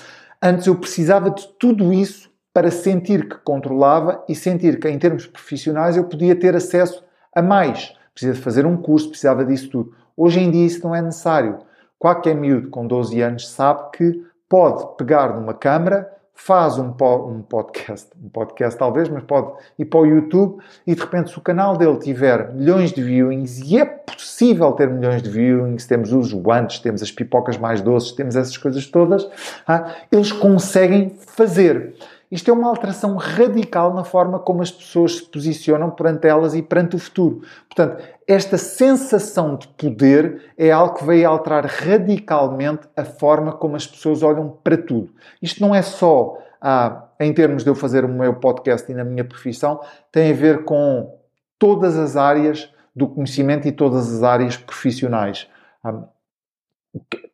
Antes 0.41 0.67
eu 0.67 0.77
precisava 0.77 1.31
de 1.31 1.47
tudo 1.59 1.93
isso 1.93 2.30
para 2.53 2.71
sentir 2.71 3.29
que 3.29 3.37
controlava 3.37 4.25
e 4.29 4.35
sentir 4.35 4.79
que, 4.79 4.89
em 4.89 4.99
termos 4.99 5.27
profissionais, 5.27 5.97
eu 5.97 6.05
podia 6.05 6.35
ter 6.35 6.57
acesso 6.57 7.05
a 7.35 7.41
mais. 7.41 7.95
Precisava 8.13 8.39
de 8.39 8.45
fazer 8.45 8.67
um 8.67 8.77
curso, 8.77 9.09
precisava 9.09 9.45
disso 9.45 9.71
tudo. 9.71 9.95
Hoje 10.17 10.41
em 10.41 10.51
dia 10.51 10.67
isso 10.67 10.85
não 10.85 10.95
é 10.95 11.01
necessário. 11.01 11.59
Qualquer 11.99 12.35
miúdo 12.35 12.69
com 12.69 12.87
12 12.87 13.21
anos 13.21 13.49
sabe 13.49 13.91
que 13.93 14.25
pode 14.49 14.97
pegar 14.97 15.35
numa 15.35 15.55
câmara, 15.55 16.11
faz 16.35 16.79
um, 16.79 16.91
po 16.93 17.29
um 17.29 17.43
podcast, 17.43 18.09
um 18.21 18.29
podcast 18.29 18.79
talvez, 18.79 19.09
mas 19.09 19.23
pode 19.23 19.53
ir 19.79 19.85
para 19.85 20.01
o 20.01 20.07
YouTube 20.07 20.63
e 20.87 20.95
de 20.95 21.01
repente 21.01 21.31
se 21.31 21.39
o 21.39 21.41
canal 21.43 21.77
dele 21.77 21.99
tiver 21.99 22.53
milhões 22.55 22.93
de 22.93 23.03
viewings 23.03 23.61
e 23.61 23.79
é 23.79 23.85
possível 23.85 24.73
ter 24.73 24.89
milhões 24.89 25.23
de 25.23 25.29
viewings, 25.29 25.87
temos 25.87 26.13
os 26.13 26.33
guantes, 26.33 26.81
temos 26.81 27.03
as 27.03 27.13
pipocas 27.13 27.59
mais 27.59 27.83
doces, 27.83 28.13
temos 28.13 28.37
essas 28.37 28.57
coisas 28.57 28.87
todas, 28.87 29.29
ah, 29.67 29.95
eles 30.11 30.33
conseguem 30.33 31.11
fazer. 31.11 31.95
Isto 32.31 32.51
é 32.51 32.55
uma 32.55 32.69
alteração 32.69 33.16
radical 33.16 33.93
na 33.93 34.05
forma 34.05 34.38
como 34.38 34.62
as 34.62 34.71
pessoas 34.71 35.16
se 35.16 35.25
posicionam 35.25 35.90
perante 35.90 36.29
elas 36.29 36.55
e 36.55 36.62
perante 36.62 36.95
o 36.95 36.99
futuro. 36.99 37.43
Portanto, 37.66 38.03
esta 38.27 38.57
sensação 38.57 39.57
de 39.57 39.66
poder 39.69 40.53
é 40.57 40.71
algo 40.71 40.95
que 40.95 41.05
veio 41.05 41.29
alterar 41.29 41.66
radicalmente 41.66 42.88
a 42.97 43.05
forma 43.05 43.53
como 43.53 43.75
as 43.75 43.87
pessoas 43.87 44.23
olham 44.23 44.57
para 44.62 44.77
tudo. 44.77 45.12
Isto 45.43 45.61
não 45.61 45.75
é 45.75 45.83
só 45.83 46.38
ah, 46.61 47.09
em 47.19 47.33
termos 47.33 47.64
de 47.64 47.71
eu 47.71 47.75
fazer 47.75 48.05
o 48.05 48.09
meu 48.09 48.35
podcast 48.35 48.90
e 48.90 48.95
na 48.95 49.05
minha 49.05 49.25
profissão, 49.25 49.81
tem 50.12 50.31
a 50.31 50.35
ver 50.35 50.64
com 50.64 51.19
todas 51.59 51.97
as 51.97 52.16
áreas 52.16 52.73
do 52.95 53.09
conhecimento 53.09 53.66
e 53.66 53.73
todas 53.73 54.12
as 54.12 54.23
áreas 54.23 54.57
profissionais. 54.57 55.49
Ah, 55.83 56.05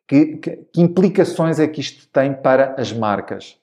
que, 0.07 0.37
que, 0.37 0.37
que 0.37 0.81
implicações 0.81 1.59
é 1.59 1.67
que 1.67 1.81
isto 1.81 2.07
tem 2.07 2.33
para 2.33 2.75
as 2.79 2.93
marcas? 2.93 3.57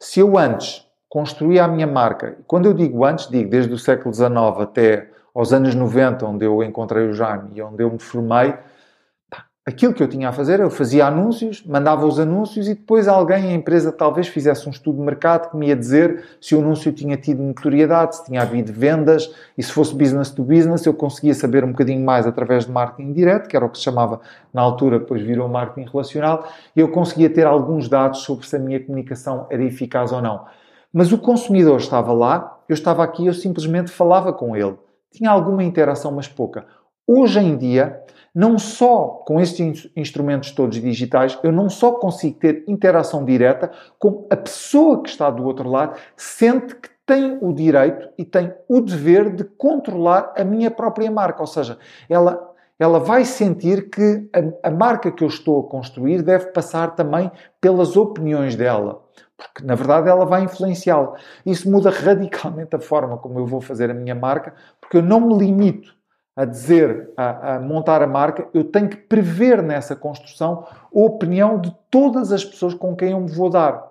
Se 0.00 0.20
eu 0.20 0.38
antes 0.38 0.86
construía 1.08 1.64
a 1.64 1.68
minha 1.68 1.86
marca, 1.86 2.38
quando 2.46 2.66
eu 2.66 2.72
digo 2.72 3.04
antes, 3.04 3.28
digo 3.28 3.50
desde 3.50 3.72
o 3.72 3.78
século 3.78 4.14
XIX 4.14 4.30
até 4.60 5.10
aos 5.34 5.52
anos 5.52 5.74
90, 5.74 6.24
onde 6.24 6.44
eu 6.44 6.62
encontrei 6.62 7.08
o 7.08 7.12
Jaime 7.12 7.50
e 7.54 7.62
onde 7.62 7.82
eu 7.82 7.90
me 7.90 7.98
formei, 7.98 8.54
aquilo 9.68 9.92
que 9.92 10.02
eu 10.02 10.08
tinha 10.08 10.30
a 10.30 10.32
fazer, 10.32 10.60
eu 10.60 10.70
fazia 10.70 11.06
anúncios, 11.06 11.62
mandava 11.62 12.06
os 12.06 12.18
anúncios 12.18 12.66
e 12.66 12.74
depois 12.74 13.06
alguém, 13.06 13.50
a 13.50 13.52
empresa, 13.52 13.92
talvez 13.92 14.26
fizesse 14.26 14.66
um 14.66 14.70
estudo 14.70 14.96
de 14.96 15.04
mercado 15.04 15.50
que 15.50 15.56
me 15.58 15.68
ia 15.68 15.76
dizer 15.76 16.24
se 16.40 16.54
o 16.54 16.60
anúncio 16.60 16.90
tinha 16.90 17.18
tido 17.18 17.42
notoriedade, 17.42 18.16
se 18.16 18.24
tinha 18.24 18.40
havido 18.40 18.72
vendas 18.72 19.30
e 19.58 19.62
se 19.62 19.70
fosse 19.70 19.94
business 19.94 20.30
to 20.30 20.42
business, 20.42 20.86
eu 20.86 20.94
conseguia 20.94 21.34
saber 21.34 21.64
um 21.64 21.72
bocadinho 21.72 22.02
mais 22.02 22.26
através 22.26 22.64
de 22.64 22.72
marketing 22.72 23.12
direto, 23.12 23.46
que 23.46 23.54
era 23.54 23.66
o 23.66 23.68
que 23.68 23.76
se 23.76 23.84
chamava 23.84 24.20
na 24.54 24.62
altura, 24.62 25.00
depois 25.00 25.20
virou 25.20 25.46
marketing 25.50 25.90
relacional, 25.90 26.48
e 26.74 26.80
eu 26.80 26.88
conseguia 26.88 27.28
ter 27.28 27.46
alguns 27.46 27.90
dados 27.90 28.20
sobre 28.20 28.46
se 28.46 28.56
a 28.56 28.58
minha 28.58 28.80
comunicação 28.80 29.46
era 29.50 29.62
eficaz 29.62 30.12
ou 30.12 30.22
não. 30.22 30.46
Mas 30.90 31.12
o 31.12 31.18
consumidor 31.18 31.78
estava 31.78 32.14
lá, 32.14 32.58
eu 32.66 32.72
estava 32.72 33.04
aqui, 33.04 33.26
eu 33.26 33.34
simplesmente 33.34 33.90
falava 33.90 34.32
com 34.32 34.56
ele. 34.56 34.76
Tinha 35.12 35.30
alguma 35.30 35.62
interação, 35.62 36.10
mas 36.10 36.26
pouca. 36.26 36.64
Hoje 37.10 37.40
em 37.40 37.56
dia, 37.56 38.02
não 38.34 38.58
só 38.58 39.22
com 39.26 39.40
estes 39.40 39.90
instrumentos 39.96 40.50
todos 40.50 40.78
digitais, 40.78 41.38
eu 41.42 41.50
não 41.50 41.70
só 41.70 41.92
consigo 41.92 42.38
ter 42.38 42.64
interação 42.68 43.24
direta, 43.24 43.70
como 43.98 44.26
a 44.28 44.36
pessoa 44.36 45.02
que 45.02 45.08
está 45.08 45.30
do 45.30 45.42
outro 45.42 45.70
lado 45.70 45.98
sente 46.14 46.74
que 46.74 46.90
tem 47.06 47.38
o 47.40 47.50
direito 47.54 48.10
e 48.18 48.26
tem 48.26 48.52
o 48.68 48.82
dever 48.82 49.34
de 49.34 49.42
controlar 49.42 50.34
a 50.36 50.44
minha 50.44 50.70
própria 50.70 51.10
marca. 51.10 51.40
Ou 51.40 51.46
seja, 51.46 51.78
ela, 52.10 52.52
ela 52.78 53.00
vai 53.00 53.24
sentir 53.24 53.88
que 53.88 54.28
a, 54.62 54.68
a, 54.68 54.70
marca 54.70 55.10
que 55.10 55.24
eu 55.24 55.28
estou 55.28 55.60
a 55.60 55.70
construir 55.70 56.20
deve 56.20 56.48
passar 56.48 56.94
também 56.94 57.32
pelas 57.58 57.96
opiniões 57.96 58.54
dela. 58.54 59.02
Porque, 59.34 59.64
na 59.64 59.74
verdade, 59.74 60.10
ela 60.10 60.26
vai 60.26 60.42
influenciá-la. 60.42 61.14
Isso 61.46 61.70
muda 61.70 61.88
radicalmente 61.88 62.76
a 62.76 62.80
forma 62.80 63.16
como 63.16 63.38
eu 63.38 63.46
vou 63.46 63.62
fazer 63.62 63.90
a 63.90 63.94
minha 63.94 64.14
marca, 64.14 64.52
porque 64.78 64.98
eu 64.98 65.02
não 65.02 65.20
me 65.22 65.38
limito 65.38 65.96
a 66.38 66.44
dizer, 66.44 67.10
a, 67.16 67.56
a 67.56 67.60
montar 67.60 68.00
a 68.00 68.06
marca, 68.06 68.46
eu 68.54 68.62
tenho 68.62 68.88
que 68.88 68.96
prever 68.96 69.60
nessa 69.60 69.96
construção 69.96 70.64
a 70.70 70.88
opinião 70.92 71.60
de 71.60 71.76
todas 71.90 72.30
as 72.30 72.44
pessoas 72.44 72.74
com 72.74 72.94
quem 72.94 73.10
eu 73.10 73.20
me 73.20 73.28
vou 73.28 73.50
dar. 73.50 73.84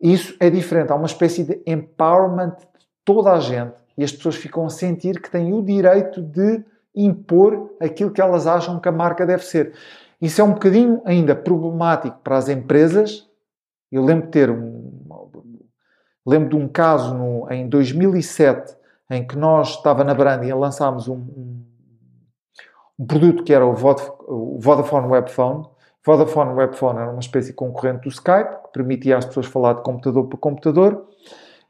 Isso 0.00 0.34
é 0.40 0.48
diferente. 0.48 0.90
Há 0.90 0.94
uma 0.94 1.04
espécie 1.04 1.44
de 1.44 1.60
empowerment 1.66 2.56
de 2.56 2.86
toda 3.04 3.32
a 3.32 3.38
gente 3.38 3.74
e 3.98 4.02
as 4.02 4.10
pessoas 4.10 4.36
ficam 4.36 4.64
a 4.64 4.70
sentir 4.70 5.20
que 5.20 5.30
têm 5.30 5.52
o 5.52 5.60
direito 5.60 6.22
de 6.22 6.64
impor 6.96 7.74
aquilo 7.78 8.10
que 8.10 8.22
elas 8.22 8.46
acham 8.46 8.80
que 8.80 8.88
a 8.88 8.92
marca 8.92 9.26
deve 9.26 9.44
ser. 9.44 9.74
Isso 10.22 10.40
é 10.40 10.44
um 10.44 10.54
bocadinho 10.54 11.02
ainda 11.04 11.36
problemático 11.36 12.18
para 12.24 12.38
as 12.38 12.48
empresas. 12.48 13.28
Eu 13.90 14.02
lembro 14.02 14.24
de 14.24 14.32
ter 14.32 14.50
um, 14.50 14.90
lembro 16.26 16.48
de 16.48 16.56
um 16.56 16.66
caso 16.66 17.12
no, 17.12 17.46
em 17.52 17.68
2007 17.68 18.80
em 19.12 19.26
que 19.26 19.36
nós 19.36 19.76
estava 19.76 20.02
na 20.04 20.14
Brandia 20.14 20.56
lançámos 20.56 21.08
um, 21.08 21.14
um, 21.14 21.64
um, 22.98 23.06
produto 23.06 23.44
que 23.44 23.52
era 23.52 23.66
o, 23.66 23.74
Vodafone 23.74 25.06
Web 25.08 25.30
Phone. 25.30 25.66
Vodafone 26.04 26.54
Web 26.54 26.76
Phone 26.76 26.98
era 26.98 27.10
uma 27.10 27.20
espécie 27.20 27.48
de 27.48 27.54
concorrente 27.54 28.02
do 28.02 28.08
Skype 28.08 28.62
que 28.64 28.72
permitia 28.72 29.18
às 29.18 29.24
pessoas 29.24 29.46
falar 29.46 29.74
de 29.74 29.82
computador 29.82 30.26
para 30.26 30.38
computador. 30.38 31.06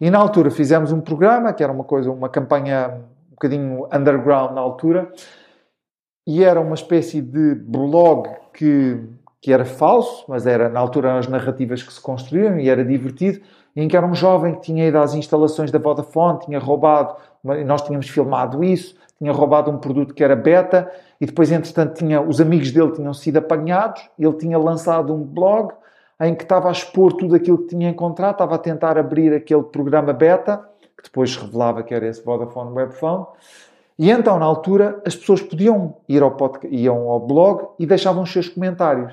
E 0.01 0.11
na 0.11 0.18
altura 0.18 0.51
fizemos 0.51 0.93
um 0.93 1.01
programa 1.01 1.53
que 1.53 1.62
era 1.62 1.72
uma 1.72 1.84
coisa, 1.84 2.11
uma 2.11 2.28
campanha 2.28 3.03
bocadinho 3.30 3.88
underground 3.93 4.53
na 4.53 4.61
altura, 4.61 5.12
e 6.26 6.45
era 6.45 6.61
uma 6.61 6.74
espécie 6.74 7.20
de 7.20 7.57
blog 7.57 8.28
que, 8.55 9.01
que 9.40 9.53
era 9.53 9.64
falso, 9.64 10.24
mas 10.28 10.47
era 10.47 10.68
na 10.68 10.78
altura 10.78 11.18
as 11.18 11.26
narrativas 11.26 11.82
que 11.82 11.93
se 11.93 12.01
construíam 12.01 12.59
e 12.61 12.68
era 12.68 12.84
divertido, 12.84 13.40
em 13.74 13.88
que 13.88 13.97
era 13.97 14.07
um 14.07 14.14
jovem 14.14 14.55
que 14.55 14.61
tinha 14.61 14.86
ido 14.86 14.99
às 14.99 15.14
instalações 15.14 15.70
da 15.70 15.78
Vodafone, 15.78 16.38
tinha 16.40 16.59
roubado, 16.61 17.16
nós 17.43 17.82
tínhamos 17.82 18.09
filmado 18.09 18.62
isso, 18.62 18.95
tinha 19.18 19.32
roubado 19.32 19.70
um 19.70 19.78
produto 19.78 20.14
que 20.14 20.22
era 20.22 20.36
beta 20.36 20.90
e 21.20 21.26
depois, 21.26 21.51
entretanto, 21.51 21.95
tinha, 21.95 22.20
os 22.20 22.40
amigos 22.40 22.70
dele 22.70 22.93
tinham 22.93 23.14
sido 23.14 23.38
apanhados, 23.38 24.09
ele 24.18 24.32
tinha 24.34 24.59
lançado 24.59 25.14
um 25.14 25.22
blog 25.22 25.72
em 26.20 26.34
que 26.34 26.45
estava 26.45 26.68
a 26.68 26.72
expor 26.72 27.12
tudo 27.14 27.34
aquilo 27.34 27.59
que 27.59 27.68
tinha 27.68 27.88
encontrado, 27.88 28.32
estava 28.32 28.55
a 28.55 28.59
tentar 28.59 28.97
abrir 28.97 29.32
aquele 29.32 29.62
programa 29.62 30.12
beta 30.12 30.68
que 30.97 31.05
depois 31.05 31.36
revelava 31.36 31.82
que 31.82 31.93
era 31.93 32.07
esse 32.07 32.24
Vodafone 32.24 32.72
Webphone. 32.72 33.26
E 33.99 34.11
então, 34.11 34.38
na 34.38 34.45
altura, 34.45 35.01
as 35.05 35.14
pessoas 35.14 35.43
podiam 35.43 35.97
ir 36.09 36.22
ao, 36.22 36.30
podcast, 36.32 36.74
iam 36.74 37.09
ao 37.09 37.20
blog 37.20 37.66
e 37.78 37.86
deixavam 37.86 38.22
os 38.22 38.32
seus 38.32 38.49
comentários. 38.49 39.12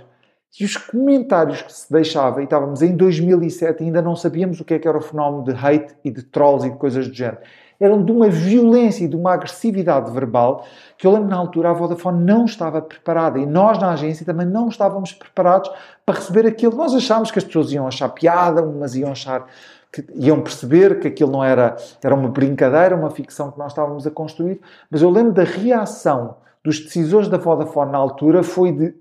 E 0.60 0.66
os 0.66 0.78
comentários 0.78 1.62
que 1.62 1.72
se 1.72 1.92
deixava, 1.92 2.42
e 2.42 2.46
estávamos 2.46 2.82
em 2.82 2.96
2007 2.96 3.84
e 3.84 3.86
ainda 3.86 4.02
não 4.02 4.16
sabíamos 4.16 4.60
o 4.60 4.66
que, 4.66 4.74
é 4.74 4.80
que 4.80 4.88
era 4.88 4.98
o 4.98 5.02
fenómeno 5.02 5.44
de 5.44 5.52
hate 5.52 5.96
e 6.04 6.10
de 6.10 6.24
trolls 6.24 6.66
e 6.66 6.72
de 6.72 6.78
coisas 6.78 7.08
do 7.08 7.14
género, 7.14 7.40
eram 7.80 8.04
de 8.04 8.12
uma 8.12 8.30
violência 8.30 9.06
e 9.06 9.08
de 9.08 9.16
uma 9.16 9.34
agressividade 9.34 10.12
verbal 10.12 10.66
que 10.98 11.08
eu 11.08 11.12
lembro 11.12 11.30
na 11.30 11.38
altura 11.38 11.70
a 11.70 11.74
Vodafone 11.74 12.24
não 12.24 12.46
estava 12.46 12.82
preparada 12.82 13.40
e 13.40 13.46
nós 13.46 13.80
na 13.80 13.92
agência 13.92 14.26
também 14.26 14.46
não 14.46 14.68
estávamos 14.68 15.14
preparados 15.14 15.72
para 16.06 16.16
receber 16.16 16.46
aquilo. 16.46 16.76
Nós 16.76 16.94
achámos 16.94 17.32
que 17.32 17.40
as 17.40 17.46
pessoas 17.46 17.72
iam 17.72 17.88
achar 17.88 18.10
piada, 18.10 18.62
umas 18.62 18.96
iam 18.96 19.12
achar 19.12 19.46
que 19.92 20.06
iam 20.14 20.42
perceber 20.42 21.00
que 21.00 21.08
aquilo 21.08 21.32
não 21.32 21.44
era, 21.44 21.76
era 22.04 22.14
uma 22.14 22.30
brincadeira, 22.30 22.96
uma 22.96 23.10
ficção 23.10 23.52
que 23.52 23.58
nós 23.58 23.72
estávamos 23.72 24.06
a 24.06 24.12
construir, 24.12 24.62
mas 24.90 25.02
eu 25.02 25.10
lembro 25.10 25.34
da 25.34 25.44
reação 25.44 26.36
dos 26.64 26.80
decisores 26.80 27.28
da 27.28 27.38
Vodafone 27.38 27.92
na 27.92 27.98
altura 27.98 28.44
foi 28.44 28.72
de 28.72 28.94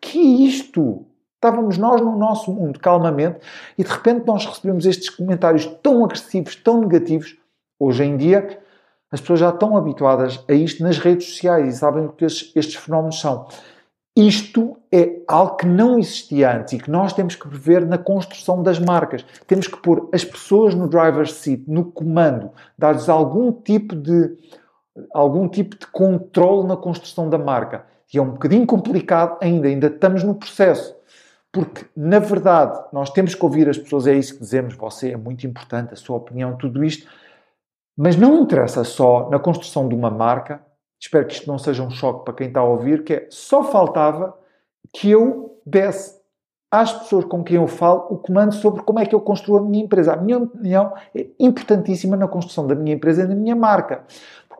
que 0.00 0.18
isto? 0.18 1.04
Estávamos 1.34 1.76
nós 1.76 2.00
no 2.00 2.16
nosso 2.16 2.52
mundo, 2.52 2.78
calmamente, 2.78 3.40
e 3.76 3.82
de 3.82 3.90
repente 3.90 4.24
nós 4.24 4.46
recebemos 4.46 4.86
estes 4.86 5.10
comentários 5.10 5.66
tão 5.82 6.04
agressivos, 6.04 6.54
tão 6.54 6.80
negativos. 6.80 7.36
Hoje 7.84 8.04
em 8.04 8.16
dia, 8.16 8.60
as 9.10 9.20
pessoas 9.20 9.40
já 9.40 9.48
estão 9.48 9.76
habituadas 9.76 10.44
a 10.48 10.52
isto 10.52 10.84
nas 10.84 10.98
redes 10.98 11.26
sociais 11.26 11.74
e 11.74 11.76
sabem 11.76 12.04
o 12.04 12.12
que 12.12 12.24
estes, 12.24 12.76
fenómenos 12.76 13.20
são. 13.20 13.48
Isto 14.14 14.76
é 14.92 15.20
algo 15.26 15.56
que 15.56 15.66
não 15.66 15.98
existia 15.98 16.56
antes 16.56 16.74
e 16.74 16.78
que 16.78 16.88
nós 16.88 17.12
temos 17.12 17.34
que 17.34 17.48
prever 17.48 17.84
na 17.84 17.98
construção 17.98 18.62
das 18.62 18.78
marcas. 18.78 19.26
Temos 19.48 19.66
que 19.66 19.76
pôr 19.78 20.08
as 20.12 20.24
pessoas 20.24 20.76
no 20.76 20.86
driver's 20.86 21.32
seat, 21.32 21.64
no 21.66 21.86
comando, 21.86 22.52
dar-lhes 22.78 23.08
algum 23.08 23.50
tipo 23.50 23.96
de 23.96 24.30
algum 25.12 25.48
tipo 25.48 25.76
de 25.76 25.86
controle 25.88 26.68
na 26.68 26.76
construção 26.76 27.28
da 27.28 27.38
marca. 27.38 27.84
E 28.14 28.18
é 28.18 28.22
um 28.22 28.30
bocadinho 28.30 28.64
complicado 28.64 29.38
ainda, 29.40 29.66
ainda 29.66 29.88
estamos 29.88 30.22
no 30.22 30.36
processo. 30.36 30.94
Porque, 31.50 31.84
na 31.96 32.20
verdade, 32.20 32.78
nós 32.92 33.10
temos 33.10 33.34
que 33.34 33.44
ouvir 33.44 33.68
as 33.68 33.76
pessoas, 33.76 34.06
é 34.06 34.14
isso 34.14 34.34
que 34.34 34.40
dizemos, 34.40 34.76
você 34.76 35.10
é 35.10 35.16
muito 35.16 35.44
importante, 35.48 35.92
a 35.92 35.96
sua 35.96 36.18
opinião, 36.18 36.56
tudo 36.56 36.84
isto. 36.84 37.10
Mas 37.96 38.16
não 38.16 38.40
interessa 38.42 38.84
só 38.84 39.28
na 39.30 39.38
construção 39.38 39.88
de 39.88 39.94
uma 39.94 40.10
marca, 40.10 40.64
espero 41.00 41.26
que 41.26 41.34
isto 41.34 41.46
não 41.46 41.58
seja 41.58 41.82
um 41.82 41.90
choque 41.90 42.24
para 42.24 42.34
quem 42.34 42.48
está 42.48 42.60
a 42.60 42.64
ouvir, 42.64 43.04
que 43.04 43.14
é 43.14 43.26
só 43.30 43.64
faltava 43.64 44.36
que 44.92 45.10
eu 45.10 45.60
desse 45.64 46.22
às 46.72 46.90
pessoas 46.90 47.26
com 47.26 47.44
quem 47.44 47.56
eu 47.56 47.66
falo 47.66 48.06
o 48.08 48.16
comando 48.16 48.54
sobre 48.54 48.82
como 48.82 48.98
é 48.98 49.04
que 49.04 49.14
eu 49.14 49.20
construo 49.20 49.58
a 49.58 49.60
minha 49.60 49.84
empresa. 49.84 50.14
A 50.14 50.16
minha 50.16 50.38
opinião 50.38 50.94
é 51.14 51.26
importantíssima 51.38 52.16
na 52.16 52.26
construção 52.26 52.66
da 52.66 52.74
minha 52.74 52.96
empresa 52.96 53.24
e 53.24 53.26
da 53.26 53.34
minha 53.34 53.54
marca. 53.54 54.04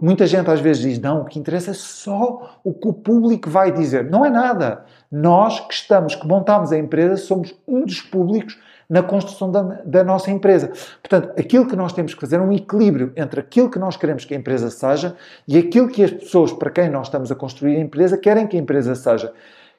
Muita 0.03 0.27
gente 0.27 0.51
às 0.51 0.59
vezes 0.59 0.83
diz, 0.83 0.99
não, 0.99 1.21
o 1.21 1.25
que 1.25 1.39
interessa 1.39 1.71
é 1.71 1.75
só 1.75 2.59
o 2.65 2.75
que 2.75 2.89
o 2.89 2.93
público 2.93 3.49
vai 3.49 3.71
dizer. 3.71 4.11
Não 4.11 4.27
é 4.27 4.31
nada. 4.31 4.85
Nós 5.09 5.61
que 5.61 5.73
estamos, 5.73 6.17
que 6.17 6.27
montamos 6.27 6.73
a 6.73 6.77
empresa, 6.77 7.17
somos 7.17 7.55
um 7.69 7.85
dos 7.85 8.01
públicos 8.01 8.59
na 8.91 9.01
construção 9.01 9.49
da, 9.49 9.63
da, 9.85 10.03
nossa 10.03 10.29
empresa. 10.33 10.73
Portanto, 11.01 11.31
aquilo 11.39 11.69
que 11.69 11.77
nós 11.77 11.93
temos 11.93 12.15
que 12.15 12.21
fazer 12.21 12.35
é 12.35 12.41
um 12.41 12.53
equilíbrio 12.53 13.13
entre 13.15 13.39
aquilo 13.39 13.71
que 13.71 13.79
nós 13.79 13.97
queremos 13.97 14.25
que 14.25 14.35
a 14.35 14.37
empresa 14.37 14.71
seja 14.71 15.15
e 15.47 15.57
aquilo 15.57 15.87
que 15.87 16.03
as 16.03 16.11
pessoas 16.11 16.53
para 16.53 16.69
quem 16.69 16.91
nós 16.91 17.07
estamos 17.07 17.31
a 17.31 17.37
construir 17.37 17.77
a 17.77 17.81
empresa 17.81 18.19
querem 18.19 18.49
que 18.49 18.57
a 18.57 18.61
empresa 18.61 18.97
seja. 18.97 19.33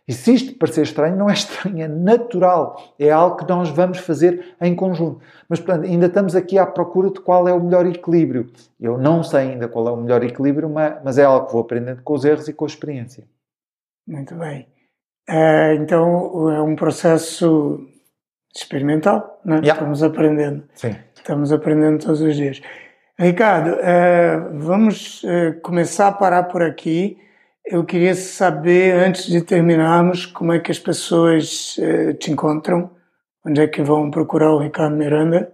E 0.07 0.13
se 0.13 0.33
isto 0.33 0.57
parecer 0.57 0.81
estranho, 0.81 1.15
não 1.15 1.29
é 1.29 1.33
estranho, 1.33 1.81
é 1.81 1.87
natural. 1.87 2.93
É 2.99 3.09
algo 3.09 3.37
que 3.37 3.47
nós 3.47 3.69
vamos 3.69 3.99
fazer 3.99 4.55
em 4.59 4.75
conjunto. 4.75 5.21
Mas, 5.47 5.59
portanto, 5.59 5.85
ainda 5.85 6.07
estamos 6.07 6.35
aqui 6.35 6.57
à 6.57 6.65
procura 6.65 7.09
de 7.09 7.21
qual 7.21 7.47
é 7.47 7.53
o 7.53 7.63
melhor 7.63 7.85
equilíbrio. 7.85 8.51
Eu 8.79 8.97
não 8.97 9.23
sei 9.23 9.51
ainda 9.51 9.67
qual 9.67 9.87
é 9.87 9.91
o 9.91 9.97
melhor 9.97 10.23
equilíbrio, 10.23 10.69
mas 10.69 11.17
é 11.17 11.23
algo 11.23 11.47
que 11.47 11.53
vou 11.53 11.61
aprendendo 11.61 12.01
com 12.03 12.13
os 12.13 12.25
erros 12.25 12.47
e 12.47 12.53
com 12.53 12.65
a 12.65 12.67
experiência. 12.67 13.23
Muito 14.05 14.35
bem. 14.35 14.67
É, 15.27 15.75
então, 15.75 16.49
é 16.51 16.61
um 16.61 16.75
processo 16.75 17.87
experimental, 18.53 19.39
né? 19.43 19.55
Yeah. 19.55 19.73
Estamos 19.73 20.03
aprendendo. 20.03 20.63
Sim. 20.75 20.95
Estamos 21.15 21.51
aprendendo 21.53 22.03
todos 22.03 22.19
os 22.19 22.35
dias. 22.35 22.61
Ricardo, 23.17 23.77
é, 23.79 24.37
vamos 24.53 25.23
é, 25.23 25.53
começar 25.53 26.09
a 26.09 26.11
parar 26.11 26.43
por 26.43 26.61
aqui. 26.61 27.17
Eu 27.65 27.85
queria 27.85 28.13
saber, 28.13 28.93
antes 28.93 29.25
de 29.25 29.41
terminarmos, 29.41 30.25
como 30.25 30.51
é 30.51 30.59
que 30.59 30.71
as 30.71 30.79
pessoas 30.79 31.77
é, 31.79 32.13
te 32.13 32.29
encontram, 32.29 32.91
onde 33.45 33.61
é 33.61 33.67
que 33.67 33.81
vão 33.81 34.11
procurar 34.11 34.51
o 34.51 34.59
Ricardo 34.59 34.95
Miranda? 34.97 35.51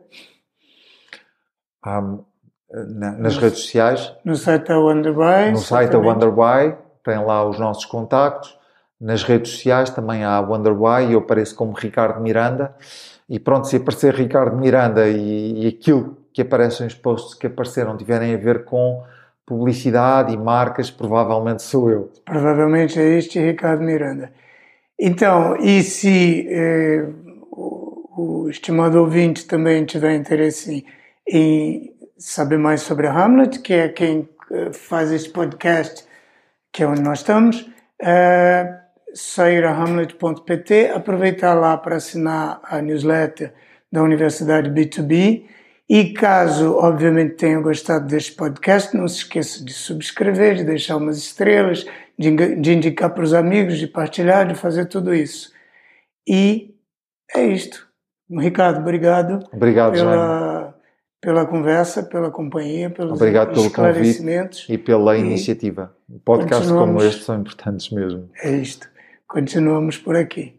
Um, 1.85 2.23
na, 2.71 3.11
nas 3.11 3.35
no, 3.35 3.41
redes 3.41 3.59
sociais. 3.59 4.13
No 4.25 4.35
site 4.35 4.67
da 4.67 4.79
Wonderby. 4.79 5.51
No 5.51 5.57
site 5.57 5.91
da 5.91 5.99
Wonderby, 5.99 6.77
tem 7.03 7.23
lá 7.23 7.47
os 7.47 7.59
nossos 7.59 7.85
contactos. 7.85 8.57
Nas 8.99 9.23
redes 9.23 9.51
sociais 9.51 9.91
também 9.91 10.23
há 10.23 10.41
Wonderwhy 10.41 11.09
e 11.09 11.13
eu 11.13 11.19
apareço 11.19 11.55
como 11.55 11.73
Ricardo 11.73 12.19
Miranda. 12.19 12.75
E 13.29 13.39
pronto, 13.39 13.67
se 13.67 13.75
aparecer 13.75 14.15
Ricardo 14.15 14.57
Miranda 14.57 15.07
e, 15.07 15.63
e 15.63 15.67
aquilo 15.67 16.17
que 16.33 16.41
aparecem 16.41 16.87
os 16.87 16.95
posts 16.95 17.33
que 17.35 17.47
apareceram 17.47 17.95
tiverem 17.95 18.33
a 18.33 18.37
ver 18.37 18.65
com 18.65 19.03
publicidade 19.49 20.31
e 20.31 20.37
marcas, 20.37 20.91
provavelmente 20.91 21.63
sou 21.63 21.89
eu. 21.89 22.11
Provavelmente 22.23 22.99
é 22.99 23.17
este 23.17 23.39
Ricardo 23.39 23.83
Miranda. 23.83 24.31
Então, 24.97 25.57
e 25.57 25.81
se 25.81 26.45
eh, 26.47 27.07
o, 27.51 28.43
o, 28.43 28.49
estimado 28.49 28.99
ouvinte 28.99 29.47
também 29.47 29.83
tiver 29.85 30.13
interesse 30.15 30.85
em, 31.27 31.91
saber 32.15 32.59
mais 32.59 32.81
sobre 32.81 33.07
a 33.07 33.11
Hamlet, 33.11 33.59
que 33.59 33.73
é 33.73 33.89
quem 33.89 34.29
eh, 34.51 34.71
faz 34.71 35.11
este 35.11 35.31
podcast, 35.31 36.05
que 36.71 36.83
é 36.83 36.87
onde 36.87 37.01
nós 37.01 37.19
estamos, 37.19 37.67
eh, 37.99 38.71
sair 39.15 39.65
a 39.65 39.73
hamlet.pt, 39.73 40.91
aproveitar 40.93 41.55
lá 41.55 41.75
para 41.75 41.95
assinar 41.95 42.59
a 42.63 42.79
newsletter 42.81 43.51
da 43.91 44.03
Universidade 44.03 44.69
B2B. 44.69 45.45
E 45.89 46.13
caso, 46.13 46.75
obviamente, 46.75 47.33
tenha 47.33 47.59
gostado 47.59 48.05
deste 48.05 48.33
podcast, 48.33 48.95
não 48.95 49.07
se 49.07 49.17
esqueça 49.17 49.65
de 49.65 49.73
subscrever, 49.73 50.57
de 50.57 50.63
deixar 50.63 50.97
umas 50.97 51.17
estrelas, 51.17 51.83
de, 52.17 52.55
de 52.57 52.73
indicar 52.73 53.11
para 53.11 53.23
os 53.23 53.33
amigos, 53.33 53.79
de 53.79 53.87
partilhar, 53.87 54.47
de 54.47 54.53
fazer 54.53 54.85
tudo 54.85 55.15
isso. 55.15 55.51
E 56.27 56.75
é 57.35 57.47
isto. 57.47 57.87
Ricardo, 58.29 58.81
obrigado. 58.81 59.39
Obrigado, 59.51 59.93
pela, 59.93 60.75
pela 61.19 61.45
conversa, 61.47 62.03
pela 62.03 62.29
companhia, 62.29 62.91
pelos 62.91 63.13
Obrigado 63.13 63.53
pelo 63.53 63.65
esclarecimentos. 63.65 64.67
e 64.69 64.77
pela 64.77 65.17
e 65.17 65.21
iniciativa. 65.21 65.95
Podcasts 66.23 66.69
como 66.69 67.01
este 67.01 67.23
são 67.23 67.39
importantes 67.39 67.89
mesmo. 67.89 68.29
É 68.43 68.51
isto. 68.51 68.87
Continuamos 69.27 69.97
por 69.97 70.15
aqui. 70.15 70.58